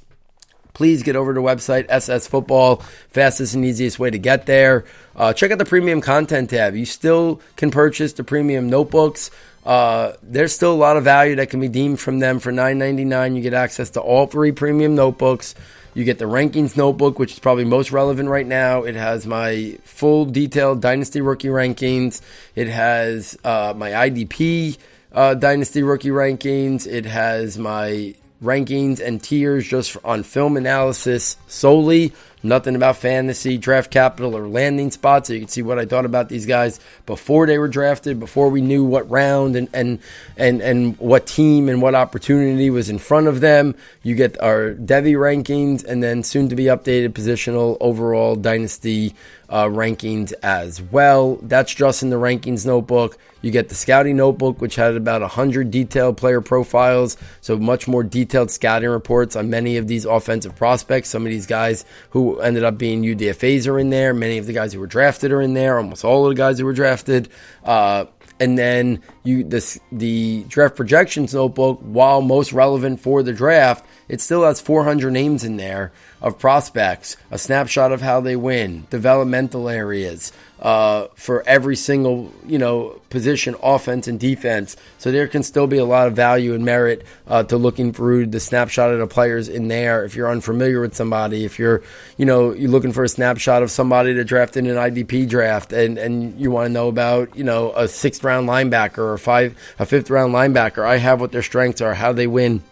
please 0.73 1.01
get 1.01 1.15
over 1.15 1.33
to 1.33 1.39
website 1.39 1.87
SS 1.89 2.27
Football. 2.27 2.83
Fastest 3.09 3.55
and 3.55 3.65
easiest 3.65 3.97
way 3.97 4.11
to 4.11 4.19
get 4.19 4.45
there. 4.45 4.85
Uh, 5.15 5.33
check 5.33 5.49
out 5.49 5.57
the 5.57 5.65
premium 5.65 5.99
content 5.99 6.51
tab. 6.51 6.75
You 6.75 6.85
still 6.85 7.41
can 7.55 7.71
purchase 7.71 8.13
the 8.13 8.23
premium 8.23 8.69
notebooks. 8.69 9.31
Uh, 9.65 10.13
there's 10.21 10.53
still 10.53 10.73
a 10.73 10.75
lot 10.75 10.95
of 10.95 11.03
value 11.03 11.37
that 11.37 11.49
can 11.49 11.59
be 11.59 11.69
deemed 11.69 11.99
from 11.99 12.19
them 12.19 12.37
for 12.39 12.51
$9.99. 12.51 13.35
You 13.35 13.41
get 13.41 13.55
access 13.55 13.89
to 13.91 13.99
all 13.99 14.27
three 14.27 14.51
premium 14.51 14.93
notebooks. 14.93 15.55
You 15.95 16.03
get 16.03 16.19
the 16.19 16.25
rankings 16.25 16.75
notebook, 16.75 17.19
which 17.19 17.31
is 17.31 17.39
probably 17.39 17.63
most 17.63 17.93
relevant 17.93 18.27
right 18.27 18.45
now. 18.45 18.83
It 18.83 18.95
has 18.95 19.25
my 19.25 19.77
full 19.83 20.25
detailed 20.25 20.81
dynasty 20.81 21.21
rookie 21.21 21.47
rankings. 21.47 22.19
It 22.53 22.67
has 22.67 23.37
uh, 23.45 23.73
my 23.77 23.91
IDP 23.91 24.77
uh, 25.13 25.35
dynasty 25.35 25.83
rookie 25.83 26.09
rankings. 26.09 26.85
It 26.85 27.05
has 27.05 27.57
my 27.57 28.13
rankings 28.43 28.99
and 28.99 29.23
tiers 29.23 29.65
just 29.65 29.95
on 30.03 30.23
film 30.23 30.57
analysis 30.57 31.37
solely. 31.47 32.11
Nothing 32.45 32.75
about 32.75 32.97
fantasy, 32.97 33.57
draft 33.57 33.91
capital, 33.91 34.37
or 34.37 34.47
landing 34.47 34.91
spots. 34.91 35.27
So 35.27 35.33
you 35.33 35.39
can 35.39 35.49
see 35.49 35.61
what 35.61 35.79
I 35.79 35.85
thought 35.85 36.05
about 36.05 36.29
these 36.29 36.45
guys 36.45 36.79
before 37.05 37.47
they 37.47 37.57
were 37.57 37.67
drafted, 37.67 38.19
before 38.19 38.49
we 38.49 38.61
knew 38.61 38.83
what 38.83 39.09
round 39.09 39.55
and 39.55 39.67
and 39.73 39.99
and, 40.37 40.61
and 40.61 40.97
what 40.99 41.25
team 41.25 41.67
and 41.69 41.81
what 41.81 41.95
opportunity 41.95 42.69
was 42.69 42.89
in 42.89 42.99
front 42.99 43.27
of 43.27 43.41
them. 43.41 43.75
You 44.03 44.15
get 44.15 44.39
our 44.41 44.73
Devy 44.73 45.15
rankings 45.15 45.83
and 45.83 46.03
then 46.03 46.23
soon 46.23 46.49
to 46.49 46.55
be 46.55 46.65
updated 46.65 47.09
positional 47.09 47.77
overall 47.79 48.35
dynasty 48.35 49.15
uh, 49.49 49.65
rankings 49.65 50.33
as 50.43 50.81
well. 50.81 51.37
That's 51.41 51.73
just 51.73 52.03
in 52.03 52.09
the 52.09 52.15
rankings 52.15 52.65
notebook. 52.65 53.17
You 53.41 53.51
get 53.51 53.69
the 53.69 53.75
scouting 53.75 54.17
notebook, 54.17 54.59
which 54.59 54.75
had 54.75 54.95
about 54.95 55.21
100 55.21 55.69
detailed 55.69 56.17
player 56.17 56.41
profiles, 56.41 57.15
so 57.41 57.57
much 57.57 57.87
more 57.87 58.03
detailed 58.03 58.49
scouting 58.49 58.89
reports 58.89 59.35
on 59.35 59.51
many 59.51 59.77
of 59.77 59.87
these 59.87 60.03
offensive 60.05 60.55
prospects. 60.55 61.09
Some 61.09 61.25
of 61.25 61.29
these 61.29 61.45
guys 61.45 61.85
who 62.09 62.34
ended 62.41 62.63
up 62.63 62.77
being 62.77 63.03
UDFAs 63.03 63.67
are 63.67 63.79
in 63.79 63.89
there. 63.89 64.13
Many 64.13 64.37
of 64.37 64.45
the 64.45 64.53
guys 64.53 64.73
who 64.73 64.79
were 64.79 64.87
drafted 64.87 65.31
are 65.31 65.41
in 65.41 65.53
there. 65.53 65.77
Almost 65.77 66.03
all 66.03 66.25
of 66.25 66.29
the 66.29 66.35
guys 66.35 66.59
who 66.59 66.65
were 66.65 66.73
drafted. 66.73 67.29
Uh, 67.63 68.05
and 68.39 68.57
then 68.57 69.01
you 69.23 69.43
the 69.43 69.79
the 69.91 70.43
draft 70.47 70.75
projections 70.75 71.33
notebook, 71.33 71.79
while 71.81 72.21
most 72.21 72.51
relevant 72.51 72.99
for 72.99 73.23
the 73.23 73.33
draft, 73.33 73.85
it 74.09 74.21
still 74.21 74.43
has 74.43 74.59
400 74.59 75.11
names 75.11 75.43
in 75.43 75.57
there 75.57 75.91
of 76.25 76.39
prospects, 76.39 77.17
a 77.29 77.37
snapshot 77.37 77.91
of 77.91 78.01
how 78.01 78.19
they 78.19 78.35
win, 78.35 78.87
developmental 78.89 79.69
areas 79.69 80.31
uh, 80.59 81.07
for 81.13 81.43
every 81.47 81.75
single 81.75 82.33
you 82.47 82.57
know 82.57 82.99
position, 83.11 83.55
offense 83.61 84.07
and 84.07 84.19
defense. 84.19 84.75
So 84.97 85.11
there 85.11 85.27
can 85.27 85.43
still 85.43 85.67
be 85.67 85.77
a 85.77 85.85
lot 85.85 86.07
of 86.07 86.13
value 86.15 86.55
and 86.55 86.65
merit 86.65 87.05
uh, 87.27 87.43
to 87.43 87.57
looking 87.57 87.93
through 87.93 88.25
the 88.25 88.39
snapshot 88.39 88.91
of 88.91 88.97
the 88.97 89.05
players 89.05 89.47
in 89.47 89.67
there. 89.67 90.03
If 90.03 90.15
you're 90.15 90.31
unfamiliar 90.31 90.81
with 90.81 90.95
somebody, 90.95 91.45
if 91.45 91.59
you're 91.59 91.83
you 92.17 92.25
know 92.25 92.53
you're 92.53 92.71
looking 92.71 92.91
for 92.91 93.03
a 93.03 93.09
snapshot 93.09 93.61
of 93.61 93.69
somebody 93.69 94.15
to 94.15 94.23
draft 94.23 94.57
in 94.57 94.65
an 94.65 94.77
IDP 94.77 95.29
draft, 95.29 95.73
and 95.73 95.99
and 95.99 96.39
you 96.41 96.49
want 96.49 96.65
to 96.65 96.73
know 96.73 96.87
about 96.87 97.37
you 97.37 97.43
know 97.43 97.71
a 97.75 97.87
sixth 97.87 98.23
round 98.23 98.49
linebacker 98.49 98.97
or 98.97 99.19
five 99.19 99.55
a 99.77 99.85
fifth 99.85 100.09
round 100.09 100.33
linebacker, 100.33 100.83
I 100.83 100.97
have 100.97 101.21
what 101.21 101.31
their 101.31 101.43
strengths 101.43 101.81
are, 101.81 101.93
how 101.93 102.13
they 102.13 102.25
win 102.25 102.63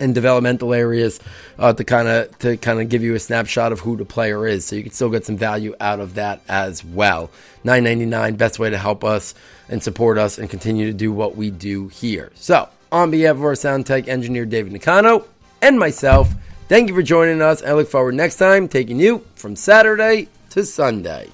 and 0.00 0.14
developmental 0.14 0.74
areas 0.74 1.20
uh, 1.58 1.72
to 1.72 1.84
kind 1.84 2.08
of 2.08 2.38
to 2.40 2.56
kind 2.56 2.80
of 2.80 2.88
give 2.88 3.02
you 3.02 3.14
a 3.14 3.20
snapshot 3.20 3.72
of 3.72 3.80
who 3.80 3.96
the 3.96 4.04
player 4.04 4.46
is, 4.46 4.64
so 4.64 4.74
you 4.76 4.82
can 4.82 4.92
still 4.92 5.10
get 5.10 5.24
some 5.24 5.36
value 5.36 5.74
out 5.80 6.00
of 6.00 6.14
that 6.14 6.40
as 6.48 6.84
well. 6.84 7.30
Nine 7.62 7.84
ninety 7.84 8.06
nine, 8.06 8.34
best 8.36 8.58
way 8.58 8.70
to 8.70 8.78
help 8.78 9.04
us 9.04 9.34
and 9.68 9.82
support 9.82 10.18
us 10.18 10.38
and 10.38 10.50
continue 10.50 10.86
to 10.86 10.92
do 10.92 11.12
what 11.12 11.36
we 11.36 11.50
do 11.50 11.88
here. 11.88 12.32
So, 12.34 12.68
on 12.90 13.10
behalf 13.10 13.36
of 13.36 13.44
our 13.44 13.54
sound 13.54 13.86
tech 13.86 14.08
engineer 14.08 14.46
David 14.46 14.72
Nakano 14.72 15.26
and 15.62 15.78
myself, 15.78 16.32
thank 16.68 16.88
you 16.88 16.94
for 16.94 17.02
joining 17.02 17.42
us. 17.42 17.62
I 17.62 17.72
look 17.74 17.88
forward 17.88 18.14
next 18.14 18.36
time 18.36 18.66
taking 18.66 18.98
you 18.98 19.24
from 19.36 19.54
Saturday 19.54 20.28
to 20.50 20.64
Sunday. 20.64 21.28